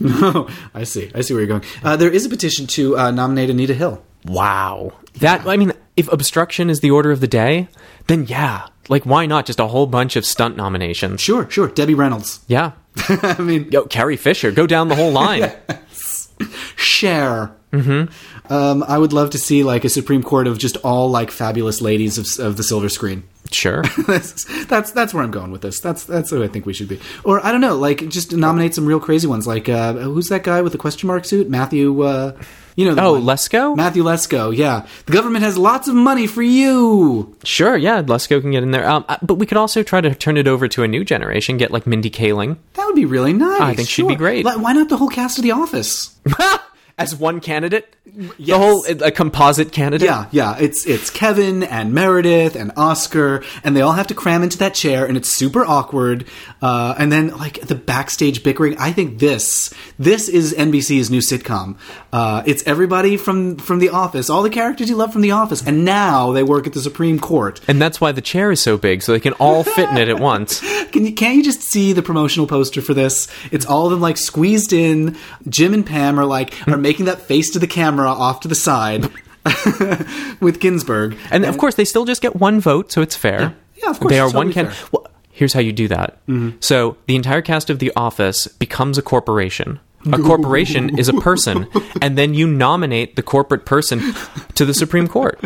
No, 0.00 0.48
I 0.74 0.84
see. 0.84 1.10
I 1.14 1.20
see 1.20 1.34
where 1.34 1.42
you're 1.42 1.48
going. 1.48 1.64
Uh, 1.82 1.96
there 1.96 2.10
is 2.10 2.26
a 2.26 2.28
petition 2.28 2.66
to 2.68 2.96
uh, 2.98 3.10
nominate 3.10 3.50
Anita 3.50 3.74
Hill. 3.74 4.02
Wow. 4.24 4.92
That 5.20 5.46
I 5.46 5.56
mean, 5.56 5.72
if 5.96 6.12
obstruction 6.12 6.68
is 6.70 6.80
the 6.80 6.90
order 6.90 7.10
of 7.10 7.20
the 7.20 7.28
day, 7.28 7.68
then 8.06 8.24
yeah, 8.26 8.66
like 8.88 9.04
why 9.04 9.26
not 9.26 9.46
just 9.46 9.60
a 9.60 9.66
whole 9.66 9.86
bunch 9.86 10.16
of 10.16 10.26
stunt 10.26 10.56
nominations? 10.56 11.20
Sure, 11.20 11.48
sure. 11.50 11.68
Debbie 11.68 11.94
Reynolds. 11.94 12.40
Yeah. 12.46 12.72
I 13.08 13.40
mean, 13.40 13.70
Yo, 13.70 13.84
Carrie 13.84 14.16
Fisher, 14.16 14.50
go 14.50 14.66
down 14.66 14.88
the 14.88 14.96
whole 14.96 15.12
line. 15.12 15.52
share. 16.76 17.55
Mm-hmm. 17.82 18.52
Um, 18.52 18.82
I 18.86 18.98
would 18.98 19.12
love 19.12 19.30
to 19.30 19.38
see 19.38 19.62
like 19.64 19.84
a 19.84 19.88
Supreme 19.88 20.22
Court 20.22 20.46
of 20.46 20.58
just 20.58 20.76
all 20.78 21.10
like 21.10 21.30
fabulous 21.30 21.80
ladies 21.80 22.18
of, 22.18 22.44
of 22.44 22.56
the 22.56 22.62
silver 22.62 22.88
screen. 22.88 23.24
Sure. 23.52 23.82
that's, 24.06 24.44
that's 24.66 24.90
that's 24.90 25.14
where 25.14 25.22
I'm 25.22 25.30
going 25.30 25.52
with 25.52 25.62
this. 25.62 25.78
That's 25.80 26.04
that's 26.04 26.30
who 26.30 26.42
I 26.42 26.48
think 26.48 26.66
we 26.66 26.72
should 26.74 26.88
be. 26.88 27.00
Or 27.24 27.44
I 27.44 27.52
don't 27.52 27.60
know, 27.60 27.76
like 27.76 28.08
just 28.08 28.32
nominate 28.34 28.74
some 28.74 28.86
real 28.86 29.00
crazy 29.00 29.26
ones. 29.28 29.46
Like 29.46 29.68
uh, 29.68 29.92
who's 29.94 30.28
that 30.28 30.42
guy 30.42 30.62
with 30.62 30.72
the 30.72 30.78
question 30.78 31.06
mark 31.06 31.24
suit? 31.24 31.48
Matthew. 31.48 32.02
Uh, 32.02 32.36
you 32.74 32.84
know. 32.84 32.94
The 32.94 33.02
Oh, 33.02 33.12
one. 33.14 33.22
Lesko? 33.22 33.74
Matthew 33.76 34.02
Lesko. 34.02 34.54
Yeah, 34.54 34.86
the 35.06 35.12
government 35.12 35.44
has 35.44 35.56
lots 35.56 35.88
of 35.88 35.94
money 35.94 36.26
for 36.26 36.42
you. 36.42 37.34
Sure, 37.44 37.76
yeah, 37.76 38.02
Lesko 38.02 38.40
can 38.40 38.50
get 38.50 38.62
in 38.62 38.70
there. 38.72 38.86
Um, 38.86 39.04
uh, 39.08 39.16
but 39.22 39.34
we 39.36 39.46
could 39.46 39.56
also 39.56 39.82
try 39.82 40.00
to 40.00 40.14
turn 40.14 40.36
it 40.36 40.46
over 40.48 40.68
to 40.68 40.82
a 40.82 40.88
new 40.88 41.04
generation, 41.04 41.56
get 41.56 41.70
like 41.70 41.86
Mindy 41.86 42.10
Kaling 42.10 42.56
That 42.74 42.84
would 42.86 42.96
be 42.96 43.06
really 43.06 43.32
nice. 43.32 43.60
I 43.60 43.74
think 43.74 43.88
she'd 43.88 44.08
be 44.08 44.14
great. 44.16 44.44
Why 44.44 44.72
not 44.74 44.88
the 44.90 44.96
whole 44.98 45.08
cast 45.08 45.38
of 45.38 45.44
The 45.44 45.52
Office? 45.52 46.18
as 46.98 47.14
one 47.14 47.40
candidate. 47.40 47.94
The 48.38 48.56
whole 48.56 48.86
a 48.86 49.10
composite 49.10 49.72
candidate. 49.72 50.06
Yeah, 50.06 50.26
yeah. 50.30 50.56
It's 50.58 50.86
it's 50.86 51.10
Kevin 51.10 51.62
and 51.62 51.92
Meredith 51.92 52.56
and 52.56 52.72
Oscar, 52.76 53.44
and 53.62 53.76
they 53.76 53.82
all 53.82 53.92
have 53.92 54.06
to 54.06 54.14
cram 54.14 54.42
into 54.42 54.56
that 54.58 54.74
chair, 54.74 55.04
and 55.04 55.16
it's 55.16 55.28
super 55.28 55.64
awkward. 55.64 56.24
Uh, 56.62 56.94
and 56.96 57.12
then 57.12 57.36
like 57.36 57.60
the 57.60 57.74
backstage 57.74 58.42
bickering. 58.42 58.76
I 58.78 58.92
think 58.92 59.18
this 59.18 59.74
this 59.98 60.28
is 60.28 60.54
NBC's 60.54 61.10
new 61.10 61.20
sitcom. 61.20 61.76
Uh, 62.12 62.42
it's 62.46 62.62
everybody 62.66 63.18
from 63.18 63.56
from 63.56 63.80
The 63.80 63.90
Office, 63.90 64.30
all 64.30 64.42
the 64.42 64.50
characters 64.50 64.88
you 64.88 64.96
love 64.96 65.12
from 65.12 65.20
The 65.20 65.32
Office, 65.32 65.66
and 65.66 65.84
now 65.84 66.32
they 66.32 66.42
work 66.42 66.66
at 66.66 66.72
the 66.72 66.80
Supreme 66.80 67.18
Court. 67.18 67.60
And 67.68 67.82
that's 67.82 68.00
why 68.00 68.12
the 68.12 68.22
chair 68.22 68.50
is 68.50 68.62
so 68.62 68.78
big, 68.78 69.02
so 69.02 69.12
they 69.12 69.20
can 69.20 69.34
all 69.34 69.64
fit 69.64 69.90
in 69.90 69.98
it 69.98 70.08
at 70.08 70.20
once. 70.20 70.60
Can 70.86 71.04
you 71.04 71.12
can't 71.12 71.36
you 71.36 71.42
just 71.42 71.62
see 71.62 71.92
the 71.92 72.02
promotional 72.02 72.46
poster 72.46 72.80
for 72.80 72.94
this? 72.94 73.28
It's 73.50 73.66
all 73.66 73.86
of 73.86 73.90
them 73.90 74.00
like 74.00 74.16
squeezed 74.16 74.72
in. 74.72 75.16
Jim 75.46 75.74
and 75.74 75.84
Pam 75.84 76.18
are 76.18 76.24
like 76.24 76.66
are 76.66 76.78
making 76.86 77.06
that 77.06 77.20
face 77.20 77.50
to 77.50 77.58
the 77.58 77.66
camera 77.66 78.08
off 78.08 78.38
to 78.38 78.46
the 78.46 78.54
side 78.54 79.02
with 80.40 80.60
Ginsburg. 80.60 81.18
And 81.32 81.44
of 81.44 81.58
course, 81.58 81.74
they 81.74 81.84
still 81.84 82.04
just 82.04 82.22
get 82.22 82.36
one 82.36 82.60
vote, 82.60 82.92
so 82.92 83.02
it's 83.02 83.16
fair. 83.16 83.56
Yeah, 83.74 83.90
of 83.90 83.98
course, 83.98 84.12
They 84.12 84.20
are 84.20 84.26
it's 84.26 84.34
one 84.34 84.52
totally 84.52 84.72
can. 84.72 84.88
Well, 84.92 85.08
here's 85.32 85.52
how 85.52 85.58
you 85.58 85.72
do 85.72 85.88
that. 85.88 86.24
Mm-hmm. 86.28 86.58
So 86.60 86.96
the 87.06 87.16
entire 87.16 87.42
cast 87.42 87.70
of 87.70 87.80
The 87.80 87.92
Office 87.96 88.46
becomes 88.46 88.98
a 88.98 89.02
corporation. 89.02 89.80
A 90.12 90.18
corporation 90.30 90.96
is 90.96 91.08
a 91.08 91.14
person, 91.14 91.66
and 92.00 92.16
then 92.16 92.34
you 92.34 92.46
nominate 92.46 93.16
the 93.16 93.22
corporate 93.24 93.66
person 93.66 94.14
to 94.54 94.64
the 94.64 94.72
Supreme 94.72 95.08
Court. 95.08 95.40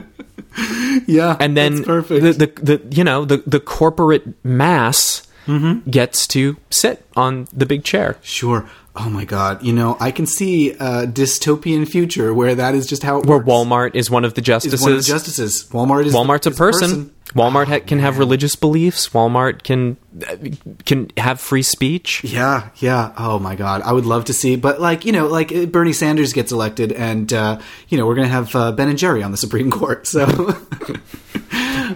Yeah, 1.06 1.38
and 1.40 1.56
then. 1.56 1.76
The, 1.76 2.34
the 2.36 2.52
the 2.62 2.94
you 2.94 3.02
know 3.02 3.24
the 3.24 3.38
the 3.46 3.60
corporate 3.60 4.44
mass 4.44 5.26
Mm-hmm. 5.46 5.90
gets 5.90 6.26
to 6.28 6.56
sit 6.70 7.04
on 7.16 7.48
the 7.52 7.66
big 7.66 7.82
chair. 7.84 8.16
Sure. 8.22 8.68
Oh 8.96 9.08
my 9.08 9.24
God. 9.24 9.62
You 9.62 9.72
know, 9.72 9.96
I 10.00 10.10
can 10.10 10.26
see 10.26 10.72
a 10.72 11.06
dystopian 11.06 11.88
future 11.88 12.34
where 12.34 12.54
that 12.56 12.74
is 12.74 12.86
just 12.86 13.02
how 13.02 13.18
it 13.18 13.26
Where 13.26 13.38
works. 13.38 13.48
Walmart 13.48 13.94
is 13.94 14.10
one 14.10 14.24
of 14.24 14.34
the 14.34 14.40
justices. 14.40 14.80
is 14.80 14.82
one 14.82 14.92
of 14.92 14.98
the 14.98 15.04
justices. 15.04 15.64
Walmart 15.70 16.06
is 16.06 16.14
Walmart's 16.14 16.46
a 16.46 16.50
is 16.50 16.58
person. 16.58 17.14
Walmart 17.34 17.68
ha- 17.68 17.78
can 17.78 18.00
have 18.00 18.18
religious 18.18 18.56
beliefs. 18.56 19.08
Walmart 19.10 19.62
can 19.62 19.96
uh, 20.28 20.36
can 20.84 21.10
have 21.16 21.40
free 21.40 21.62
speech. 21.62 22.24
Yeah, 22.24 22.70
yeah. 22.76 23.12
Oh 23.16 23.38
my 23.38 23.54
God, 23.54 23.82
I 23.82 23.92
would 23.92 24.04
love 24.06 24.24
to 24.24 24.32
see, 24.32 24.56
but 24.56 24.80
like 24.80 25.04
you 25.04 25.12
know, 25.12 25.28
like 25.28 25.52
uh, 25.52 25.66
Bernie 25.66 25.92
Sanders 25.92 26.32
gets 26.32 26.50
elected, 26.50 26.90
and 26.90 27.32
uh, 27.32 27.60
you 27.88 27.96
know 27.96 28.06
we're 28.08 28.16
gonna 28.16 28.26
have 28.26 28.54
uh, 28.56 28.72
Ben 28.72 28.88
and 28.88 28.98
Jerry 28.98 29.22
on 29.22 29.30
the 29.30 29.36
Supreme 29.36 29.70
Court. 29.70 30.08
So 30.08 30.26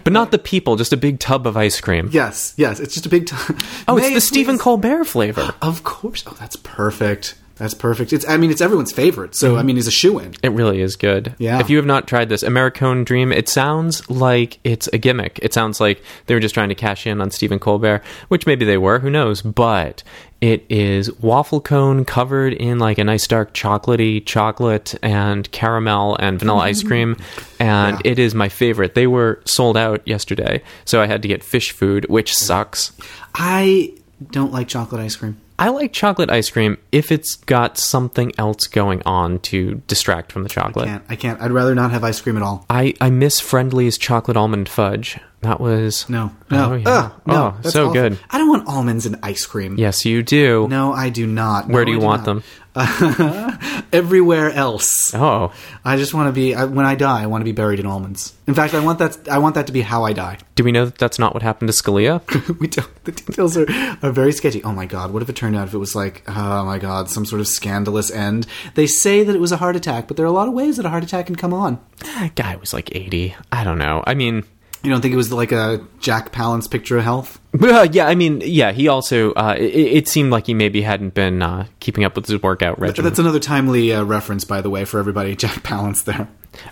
But 0.04 0.12
not 0.12 0.30
the 0.30 0.38
people, 0.38 0.76
just 0.76 0.92
a 0.92 0.96
big 0.96 1.18
tub 1.18 1.46
of 1.46 1.56
ice 1.56 1.80
cream. 1.80 2.08
yes, 2.12 2.54
yes, 2.56 2.80
it's 2.80 2.94
just 2.94 3.06
a 3.06 3.08
big 3.08 3.26
tub. 3.26 3.40
Oh, 3.86 3.98
it's 3.98 4.14
the 4.14 4.20
Stephen 4.20 4.58
Colbert 4.58 5.04
flavor. 5.04 5.54
Of 5.60 5.84
course. 5.84 6.24
Oh, 6.26 6.36
that's 6.38 6.56
perfect. 6.56 7.34
That's 7.56 7.74
perfect. 7.74 8.12
It's. 8.12 8.28
I 8.28 8.36
mean, 8.36 8.50
it's 8.50 8.60
everyone's 8.60 8.92
favorite. 8.92 9.34
So 9.34 9.54
I 9.54 9.58
mm-hmm. 9.58 9.66
mean, 9.66 9.76
he's 9.76 9.86
a 9.86 9.92
shoe 9.92 10.18
in. 10.18 10.34
It 10.42 10.50
really 10.50 10.80
is 10.80 10.96
good. 10.96 11.34
Yeah. 11.38 11.60
If 11.60 11.70
you 11.70 11.76
have 11.76 11.86
not 11.86 12.08
tried 12.08 12.28
this, 12.28 12.42
Americone 12.42 13.04
Dream, 13.04 13.30
it 13.30 13.48
sounds 13.48 14.08
like 14.10 14.58
it's 14.64 14.88
a 14.92 14.98
gimmick. 14.98 15.38
It 15.40 15.54
sounds 15.54 15.80
like 15.80 16.02
they 16.26 16.34
were 16.34 16.40
just 16.40 16.54
trying 16.54 16.70
to 16.70 16.74
cash 16.74 17.06
in 17.06 17.20
on 17.20 17.30
Stephen 17.30 17.58
Colbert, 17.58 18.02
which 18.28 18.46
maybe 18.46 18.64
they 18.64 18.78
were, 18.78 18.98
who 18.98 19.10
knows. 19.10 19.40
But 19.40 20.02
it 20.44 20.62
is 20.68 21.10
waffle 21.20 21.62
cone 21.62 22.04
covered 22.04 22.52
in 22.52 22.78
like 22.78 22.98
a 22.98 23.04
nice 23.04 23.26
dark 23.26 23.54
chocolatey 23.54 24.22
chocolate 24.26 24.94
and 25.02 25.50
caramel 25.52 26.16
and 26.16 26.38
vanilla 26.38 26.64
ice 26.64 26.80
mm-hmm. 26.80 26.88
cream. 26.88 27.16
And 27.58 27.96
Yeah. 28.04 28.12
it 28.12 28.18
is 28.18 28.34
my 28.34 28.50
favorite. 28.50 28.94
They 28.94 29.06
were 29.06 29.40
sold 29.46 29.78
out 29.78 30.06
yesterday, 30.06 30.62
so 30.84 31.00
I 31.00 31.06
had 31.06 31.22
to 31.22 31.28
get 31.28 31.40
Phish 31.40 31.70
Food, 31.70 32.04
which 32.10 32.34
sucks. 32.34 32.92
I 33.34 33.94
don't 34.32 34.52
like 34.52 34.68
chocolate 34.68 35.00
ice 35.00 35.16
cream. 35.16 35.40
I 35.58 35.68
like 35.68 35.92
chocolate 35.92 36.30
ice 36.30 36.50
cream 36.50 36.78
if 36.90 37.12
it's 37.12 37.36
got 37.36 37.78
something 37.78 38.32
else 38.38 38.66
going 38.66 39.02
on 39.06 39.38
to 39.40 39.82
distract 39.86 40.32
from 40.32 40.42
the 40.42 40.48
chocolate. 40.48 40.86
I 40.88 40.90
can't. 40.90 41.04
I 41.10 41.16
can't. 41.16 41.40
I'd 41.40 41.52
rather 41.52 41.74
not 41.74 41.92
have 41.92 42.02
ice 42.02 42.20
cream 42.20 42.36
at 42.36 42.42
all. 42.42 42.66
I, 42.68 42.94
I 43.00 43.10
miss 43.10 43.38
Friendly's 43.40 43.96
chocolate 43.96 44.36
almond 44.36 44.68
fudge. 44.68 45.18
That 45.42 45.60
was 45.60 46.08
No. 46.08 46.32
No. 46.50 46.72
Oh, 46.72 46.74
yeah. 46.74 46.84
Ugh, 46.88 47.12
no. 47.26 47.34
Oh, 47.34 47.58
that's 47.62 47.72
so 47.74 47.82
awful. 47.88 47.92
good. 47.94 48.18
I 48.30 48.38
don't 48.38 48.48
want 48.48 48.66
almonds 48.66 49.06
in 49.06 49.16
ice 49.22 49.44
cream. 49.46 49.76
Yes, 49.78 50.04
you 50.04 50.22
do. 50.22 50.66
No, 50.68 50.92
I 50.92 51.10
do 51.10 51.26
not. 51.26 51.68
Where 51.68 51.82
No, 51.82 51.86
do 51.86 51.92
you 51.92 52.00
want 52.00 52.22
not. 52.22 52.24
them? 52.26 52.42
Everywhere 53.92 54.50
else. 54.50 55.14
Oh, 55.14 55.52
I 55.84 55.96
just 55.96 56.12
want 56.12 56.26
to 56.28 56.32
be. 56.32 56.54
I, 56.54 56.64
when 56.64 56.84
I 56.84 56.96
die, 56.96 57.22
I 57.22 57.26
want 57.26 57.42
to 57.42 57.44
be 57.44 57.52
buried 57.52 57.78
in 57.78 57.86
almonds. 57.86 58.34
In 58.48 58.54
fact, 58.54 58.74
I 58.74 58.80
want 58.80 58.98
that. 58.98 59.28
I 59.28 59.38
want 59.38 59.54
that 59.54 59.68
to 59.68 59.72
be 59.72 59.80
how 59.80 60.04
I 60.04 60.12
die. 60.12 60.38
do 60.56 60.64
we 60.64 60.72
know 60.72 60.86
that 60.86 60.98
that's 60.98 61.18
not 61.18 61.34
what 61.34 61.42
happened 61.44 61.68
to 61.68 61.72
Scalia? 61.72 62.20
we 62.60 62.66
don't. 62.66 63.04
The 63.04 63.12
details 63.12 63.56
are, 63.56 63.66
are 64.02 64.10
very 64.10 64.32
sketchy. 64.32 64.64
Oh 64.64 64.72
my 64.72 64.86
god! 64.86 65.12
What 65.12 65.22
if 65.22 65.28
it 65.28 65.36
turned 65.36 65.54
out 65.54 65.68
if 65.68 65.74
it 65.74 65.78
was 65.78 65.94
like, 65.94 66.24
oh 66.26 66.64
my 66.64 66.78
god, 66.78 67.08
some 67.08 67.24
sort 67.24 67.40
of 67.40 67.46
scandalous 67.46 68.10
end? 68.10 68.48
They 68.74 68.88
say 68.88 69.22
that 69.22 69.36
it 69.36 69.40
was 69.40 69.52
a 69.52 69.58
heart 69.58 69.76
attack, 69.76 70.08
but 70.08 70.16
there 70.16 70.26
are 70.26 70.28
a 70.28 70.32
lot 70.32 70.48
of 70.48 70.54
ways 70.54 70.76
that 70.76 70.86
a 70.86 70.90
heart 70.90 71.04
attack 71.04 71.26
can 71.26 71.36
come 71.36 71.54
on. 71.54 71.78
that 71.98 72.34
guy 72.34 72.56
was 72.56 72.72
like 72.72 72.94
80. 72.94 73.36
I 73.52 73.62
don't 73.62 73.78
know. 73.78 74.02
I 74.04 74.14
mean, 74.14 74.42
You 74.84 74.90
don't 74.90 75.00
think 75.00 75.14
it 75.14 75.16
was 75.16 75.32
like 75.32 75.50
a 75.50 75.82
Jack 75.98 76.30
Palance 76.30 76.70
picture 76.70 76.98
of 76.98 77.04
health? 77.04 77.40
uh, 77.60 77.88
yeah, 77.90 78.06
I 78.06 78.14
mean, 78.14 78.42
yeah, 78.44 78.72
he 78.72 78.86
also, 78.88 79.32
uh, 79.32 79.54
it, 79.58 79.74
it 79.74 80.08
seemed 80.08 80.30
like 80.30 80.46
he 80.46 80.52
maybe 80.52 80.82
hadn't 80.82 81.14
been 81.14 81.40
uh, 81.40 81.66
keeping 81.80 82.04
up 82.04 82.16
with 82.16 82.26
his 82.26 82.42
workout 82.42 82.78
regimen. 82.78 83.04
That's 83.08 83.18
another 83.18 83.40
timely 83.40 83.94
uh, 83.94 84.04
reference, 84.04 84.44
by 84.44 84.60
the 84.60 84.68
way, 84.68 84.84
for 84.84 84.98
everybody. 84.98 85.34
Jack 85.44 85.62
Palance 85.62 86.04
there. 86.04 86.28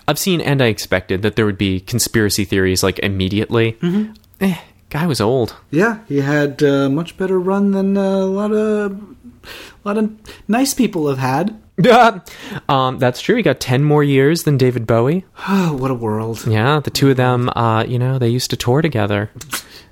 I've 0.07 0.19
seen 0.19 0.41
and 0.41 0.61
I 0.61 0.67
expected 0.67 1.23
that 1.23 1.35
there 1.35 1.45
would 1.45 1.57
be 1.57 1.79
conspiracy 1.79 2.45
theories 2.45 2.83
like 2.83 2.99
immediately. 2.99 3.73
Mm-hmm. 3.73 4.13
Eh, 4.41 4.57
guy 4.89 5.07
was 5.07 5.19
old. 5.19 5.55
Yeah, 5.71 5.99
he 6.07 6.21
had 6.21 6.61
a 6.61 6.89
much 6.89 7.17
better 7.17 7.39
run 7.39 7.71
than 7.71 7.97
uh, 7.97 8.01
a 8.01 8.25
lot 8.25 8.51
of 8.51 8.91
a 8.93 9.47
lot 9.83 9.97
of 9.97 10.15
nice 10.47 10.73
people 10.73 11.09
have 11.09 11.17
had. 11.17 11.59
um, 12.69 12.99
that's 12.99 13.21
true. 13.21 13.35
He 13.35 13.41
got 13.41 13.59
10 13.59 13.83
more 13.83 14.03
years 14.03 14.43
than 14.43 14.57
David 14.57 14.85
Bowie. 14.87 15.25
Oh, 15.47 15.73
what 15.79 15.91
a 15.91 15.95
world! 15.95 16.45
Yeah, 16.47 16.79
the 16.79 16.91
two 16.91 17.09
of 17.11 17.17
them, 17.17 17.49
uh, 17.55 17.83
you 17.87 17.97
know, 17.99 18.19
they 18.19 18.29
used 18.29 18.49
to 18.51 18.55
tour 18.57 18.81
together. 18.81 19.29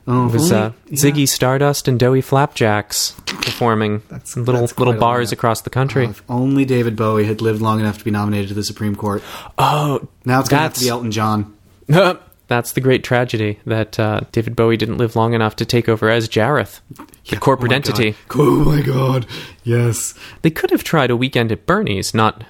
Oh, 0.08 0.28
It 0.28 0.34
was 0.34 0.52
uh, 0.52 0.72
Ziggy 0.90 1.28
Stardust 1.28 1.88
and 1.88 2.00
Doughy 2.00 2.22
Flapjacks 2.22 3.12
performing 3.26 4.02
That's- 4.10 4.36
in 4.36 4.46
little 4.46 4.62
that's 4.62 4.78
little 4.78 4.96
bars 4.96 5.32
across 5.32 5.62
the 5.62 5.70
country. 5.70 6.06
if 6.06 6.24
only 6.28 6.66
David 6.66 6.96
Bowie 6.96 7.26
had 7.26 7.40
lived 7.42 7.62
long 7.62 7.80
enough 7.80 8.00
to 8.00 8.04
be 8.04 8.10
nominated 8.12 8.50
to 8.50 8.54
the 8.56 8.64
Supreme 8.64 8.96
Court. 8.96 9.22
oh, 9.60 10.08
Now 10.26 10.40
it's 10.40 10.50
going 10.50 10.58
to 10.60 10.64
have 10.64 10.74
to 10.74 10.80
be 10.80 10.90
Elton 10.90 11.12
John. 11.12 11.56
that's 12.52 12.74
the 12.74 12.82
great 12.82 13.04
tragedy 13.04 13.60
that 13.66 13.98
uh, 14.00 14.22
David 14.34 14.56
Bowie 14.56 14.78
didn't 14.78 14.98
live 14.98 15.16
long 15.16 15.34
enough 15.34 15.56
to 15.56 15.66
take 15.66 15.88
over 15.90 16.10
as 16.10 16.28
Jareth, 16.28 16.82
the 17.30 17.38
corporate 17.38 17.72
Oh 17.72 17.76
entity. 17.76 18.16
God. 18.28 18.40
Oh 18.42 18.64
my 18.66 18.82
god! 18.82 19.26
Yes. 19.64 20.14
They 20.42 20.50
could 20.52 20.70
have 20.72 20.84
tried 20.84 21.10
a 21.12 21.16
weekend 21.16 21.52
at 21.52 21.66
Bernie's, 21.66 22.14
not 22.14 22.44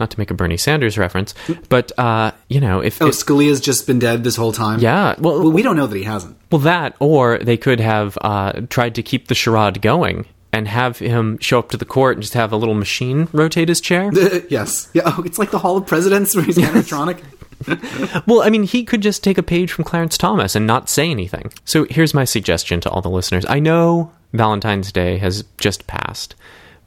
not 0.00 0.10
to 0.10 0.18
make 0.18 0.30
a 0.32 0.34
Bernie 0.34 0.56
Sanders 0.56 0.98
reference, 0.98 1.34
but 1.68 1.96
uh, 1.98 2.32
you 2.48 2.60
know, 2.60 2.80
if, 2.80 3.00
Oh, 3.00 3.06
if 3.06 3.14
Scalia's 3.14 3.60
just 3.60 3.86
been 3.86 4.00
dead 4.00 4.24
this 4.24 4.34
whole 4.34 4.50
time. 4.52 4.80
yeah, 4.80 5.14
well, 5.20 5.38
Well, 5.40 5.52
we 5.52 5.62
don't 5.62 5.76
know 5.76 5.86
that 5.86 5.96
he 5.96 6.02
hasn't. 6.02 6.36
Well, 6.50 6.58
that, 6.62 6.96
or 6.98 7.38
they 7.38 7.56
could 7.56 7.78
have 7.78 8.18
uh, 8.20 8.62
tried 8.70 8.96
to 8.96 9.02
keep 9.04 9.28
the 9.28 9.36
charade 9.36 9.80
going 9.80 10.26
and 10.52 10.66
have 10.66 10.98
him 10.98 11.38
show 11.38 11.60
up 11.60 11.70
to 11.70 11.76
the 11.76 11.84
court 11.84 12.16
and 12.16 12.22
just 12.22 12.34
have 12.34 12.52
a 12.52 12.56
little 12.56 12.74
machine 12.74 13.28
rotate 13.32 13.68
his 13.68 13.80
chair. 13.80 14.10
yes. 14.48 14.88
Yeah. 14.94 15.02
Oh, 15.06 15.22
it's 15.24 15.38
like 15.38 15.50
the 15.52 15.58
Hall 15.60 15.76
of 15.76 15.86
Presidents 15.86 16.34
where 16.34 16.44
he's 16.44 16.58
animatronic. 16.68 17.20
well, 18.26 18.42
I 18.42 18.50
mean, 18.50 18.62
he 18.62 18.84
could 18.84 19.00
just 19.00 19.24
take 19.24 19.38
a 19.38 19.42
page 19.42 19.72
from 19.72 19.84
Clarence 19.84 20.18
Thomas 20.18 20.54
and 20.54 20.66
not 20.66 20.88
say 20.88 21.10
anything. 21.10 21.52
So 21.64 21.86
here's 21.90 22.14
my 22.14 22.24
suggestion 22.24 22.80
to 22.80 22.90
all 22.90 23.02
the 23.02 23.10
listeners. 23.10 23.44
I 23.48 23.60
know 23.60 24.12
Valentine's 24.32 24.92
Day 24.92 25.18
has 25.18 25.44
just 25.58 25.86
passed, 25.86 26.34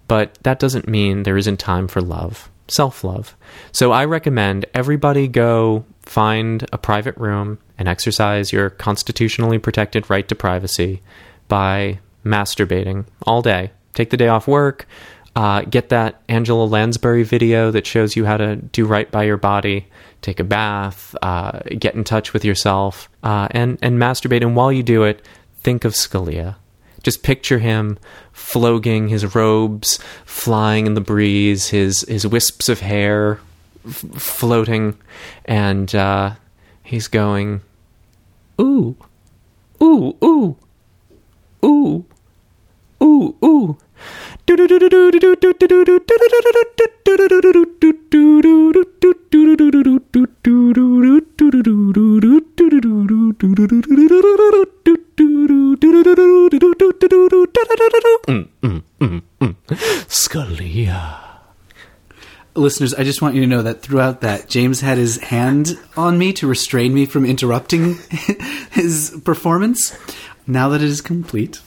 but 0.07 0.37
that 0.43 0.59
doesn't 0.59 0.87
mean 0.87 1.23
there 1.23 1.37
isn't 1.37 1.57
time 1.57 1.87
for 1.87 2.01
love, 2.01 2.49
self 2.67 3.03
love. 3.03 3.35
So 3.71 3.91
I 3.91 4.05
recommend 4.05 4.65
everybody 4.73 5.27
go 5.27 5.85
find 6.01 6.65
a 6.71 6.77
private 6.77 7.17
room 7.17 7.59
and 7.77 7.87
exercise 7.87 8.51
your 8.51 8.69
constitutionally 8.69 9.59
protected 9.59 10.09
right 10.09 10.27
to 10.27 10.35
privacy 10.35 11.01
by 11.47 11.99
masturbating 12.25 13.05
all 13.23 13.41
day. 13.41 13.71
Take 13.93 14.09
the 14.09 14.17
day 14.17 14.27
off 14.27 14.47
work. 14.47 14.87
Uh, 15.35 15.61
get 15.61 15.89
that 15.89 16.21
Angela 16.29 16.65
Lansbury 16.65 17.23
video 17.23 17.69
that 17.69 17.85
shows 17.85 18.15
you 18.15 18.25
how 18.25 18.37
to 18.37 18.55
do 18.55 18.87
right 18.87 19.09
by 19.11 19.23
your 19.23 19.37
body. 19.37 19.87
Take 20.21 20.39
a 20.39 20.43
bath. 20.43 21.15
Uh, 21.21 21.59
get 21.79 21.95
in 21.95 22.03
touch 22.03 22.33
with 22.33 22.43
yourself 22.43 23.09
uh, 23.23 23.47
and 23.51 23.77
and 23.81 23.99
masturbate. 23.99 24.41
And 24.41 24.55
while 24.55 24.71
you 24.71 24.83
do 24.83 25.03
it, 25.03 25.25
think 25.57 25.85
of 25.85 25.93
Scalia. 25.93 26.55
Just 27.03 27.23
picture 27.23 27.59
him 27.59 27.97
flogging 28.33 29.07
his 29.07 29.35
robes, 29.35 29.99
flying 30.25 30.85
in 30.87 30.93
the 30.93 31.01
breeze, 31.01 31.69
his 31.69 32.01
his 32.01 32.27
wisps 32.27 32.67
of 32.69 32.81
hair 32.81 33.39
f- 33.87 34.03
floating, 34.15 34.97
and 35.45 35.93
uh, 35.95 36.35
he's 36.83 37.07
going, 37.07 37.61
ooh, 38.59 38.95
ooh, 39.81 40.17
ooh, 40.23 40.57
ooh, 41.63 42.05
ooh, 43.01 43.35
ooh. 43.43 43.77
Scalia. 60.09 61.19
Listeners, 62.55 62.93
I 62.95 63.03
just 63.03 63.21
want 63.21 63.35
you 63.35 63.41
to 63.41 63.47
know 63.47 63.61
that 63.61 63.81
throughout 63.83 64.21
that, 64.21 64.47
James 64.47 64.81
had 64.81 64.97
his 64.97 65.17
hand 65.17 65.77
on 65.95 66.17
me 66.17 66.33
to 66.33 66.47
restrain 66.47 66.93
me 66.93 67.05
from 67.05 67.23
interrupting 67.25 67.95
his 68.71 69.19
performance. 69.23 69.95
Now 70.47 70.69
that 70.69 70.81
it 70.81 70.87
is 70.87 71.01
complete, 71.01 71.61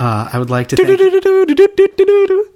uh, 0.00 0.30
I 0.32 0.38
would 0.38 0.50
like 0.50 0.68
to 0.68 0.76
thank. 0.76 0.98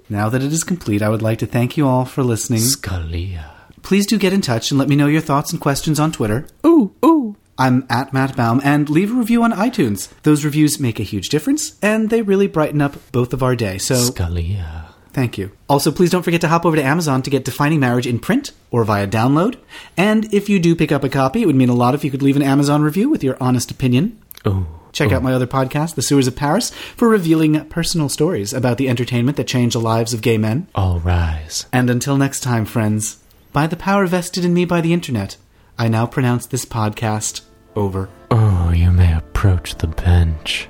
Now 0.09 0.29
that 0.29 0.41
it 0.43 0.51
is 0.51 0.63
complete, 0.63 1.01
I 1.01 1.09
would 1.09 1.21
like 1.21 1.39
to 1.39 1.45
thank 1.45 1.77
you 1.77 1.87
all 1.87 2.03
for 2.03 2.23
listening. 2.23 2.59
Scalia. 2.59 3.51
Please 3.83 4.07
do 4.07 4.17
get 4.17 4.33
in 4.33 4.41
touch 4.41 4.71
and 4.71 4.79
let 4.79 4.89
me 4.89 4.95
know 4.95 5.07
your 5.07 5.21
thoughts 5.21 5.51
and 5.51 5.61
questions 5.61 5.99
on 5.99 6.11
Twitter. 6.11 6.47
Ooh, 6.65 6.93
ooh. 7.05 7.35
I'm 7.57 7.85
at 7.89 8.11
Matt 8.11 8.35
Baum, 8.35 8.59
and 8.65 8.89
leave 8.89 9.11
a 9.11 9.15
review 9.15 9.41
on 9.43 9.53
iTunes. 9.53 10.09
Those 10.23 10.43
reviews 10.43 10.77
make 10.77 10.99
a 10.99 11.03
huge 11.03 11.29
difference, 11.29 11.77
and 11.81 12.09
they 12.09 12.21
really 12.21 12.47
brighten 12.47 12.81
up 12.81 12.97
both 13.13 13.31
of 13.31 13.41
our 13.41 13.55
day. 13.55 13.77
So 13.77 13.95
Scalia. 13.95 14.87
Thank 15.13 15.37
you. 15.37 15.51
Also, 15.69 15.91
please 15.91 16.09
don't 16.09 16.23
forget 16.23 16.41
to 16.41 16.49
hop 16.49 16.65
over 16.65 16.75
to 16.75 16.83
Amazon 16.83 17.21
to 17.21 17.29
get 17.29 17.45
Defining 17.45 17.79
Marriage 17.79 18.05
in 18.05 18.19
print 18.19 18.51
or 18.71 18.83
via 18.83 19.07
download. 19.07 19.55
And 19.95 20.33
if 20.33 20.49
you 20.49 20.59
do 20.59 20.75
pick 20.75 20.91
up 20.91 21.05
a 21.05 21.09
copy, 21.09 21.41
it 21.41 21.45
would 21.45 21.55
mean 21.55 21.69
a 21.69 21.73
lot 21.73 21.95
if 21.95 22.03
you 22.03 22.11
could 22.11 22.21
leave 22.21 22.35
an 22.35 22.41
Amazon 22.41 22.81
review 22.81 23.07
with 23.07 23.23
your 23.23 23.37
honest 23.39 23.71
opinion. 23.71 24.21
Ooh. 24.45 24.67
Check 24.95 25.11
out 25.11 25.23
my 25.23 25.33
other 25.33 25.45
podcast, 25.45 25.95
The 25.95 26.01
Sewers 26.01 26.25
of 26.25 26.37
Paris, 26.37 26.71
for 26.95 27.09
revealing 27.09 27.65
personal 27.65 28.07
stories 28.07 28.53
about 28.53 28.77
the 28.77 28.87
entertainment 28.87 29.35
that 29.35 29.45
changed 29.45 29.75
the 29.75 29.81
lives 29.81 30.13
of 30.13 30.21
gay 30.21 30.37
men. 30.37 30.67
All 30.73 30.99
rise. 31.01 31.65
And 31.73 31.89
until 31.89 32.15
next 32.15 32.39
time, 32.39 32.63
friends, 32.63 33.21
by 33.51 33.67
the 33.67 33.75
power 33.75 34.07
vested 34.07 34.45
in 34.45 34.53
me 34.53 34.63
by 34.63 34.79
the 34.79 34.93
internet, 34.93 35.35
I 35.77 35.89
now 35.89 36.05
pronounce 36.05 36.45
this 36.45 36.63
podcast 36.63 37.41
over. 37.75 38.07
Oh, 38.31 38.71
you 38.71 38.89
may 38.89 39.13
approach 39.13 39.75
the 39.75 39.87
bench. 39.87 40.69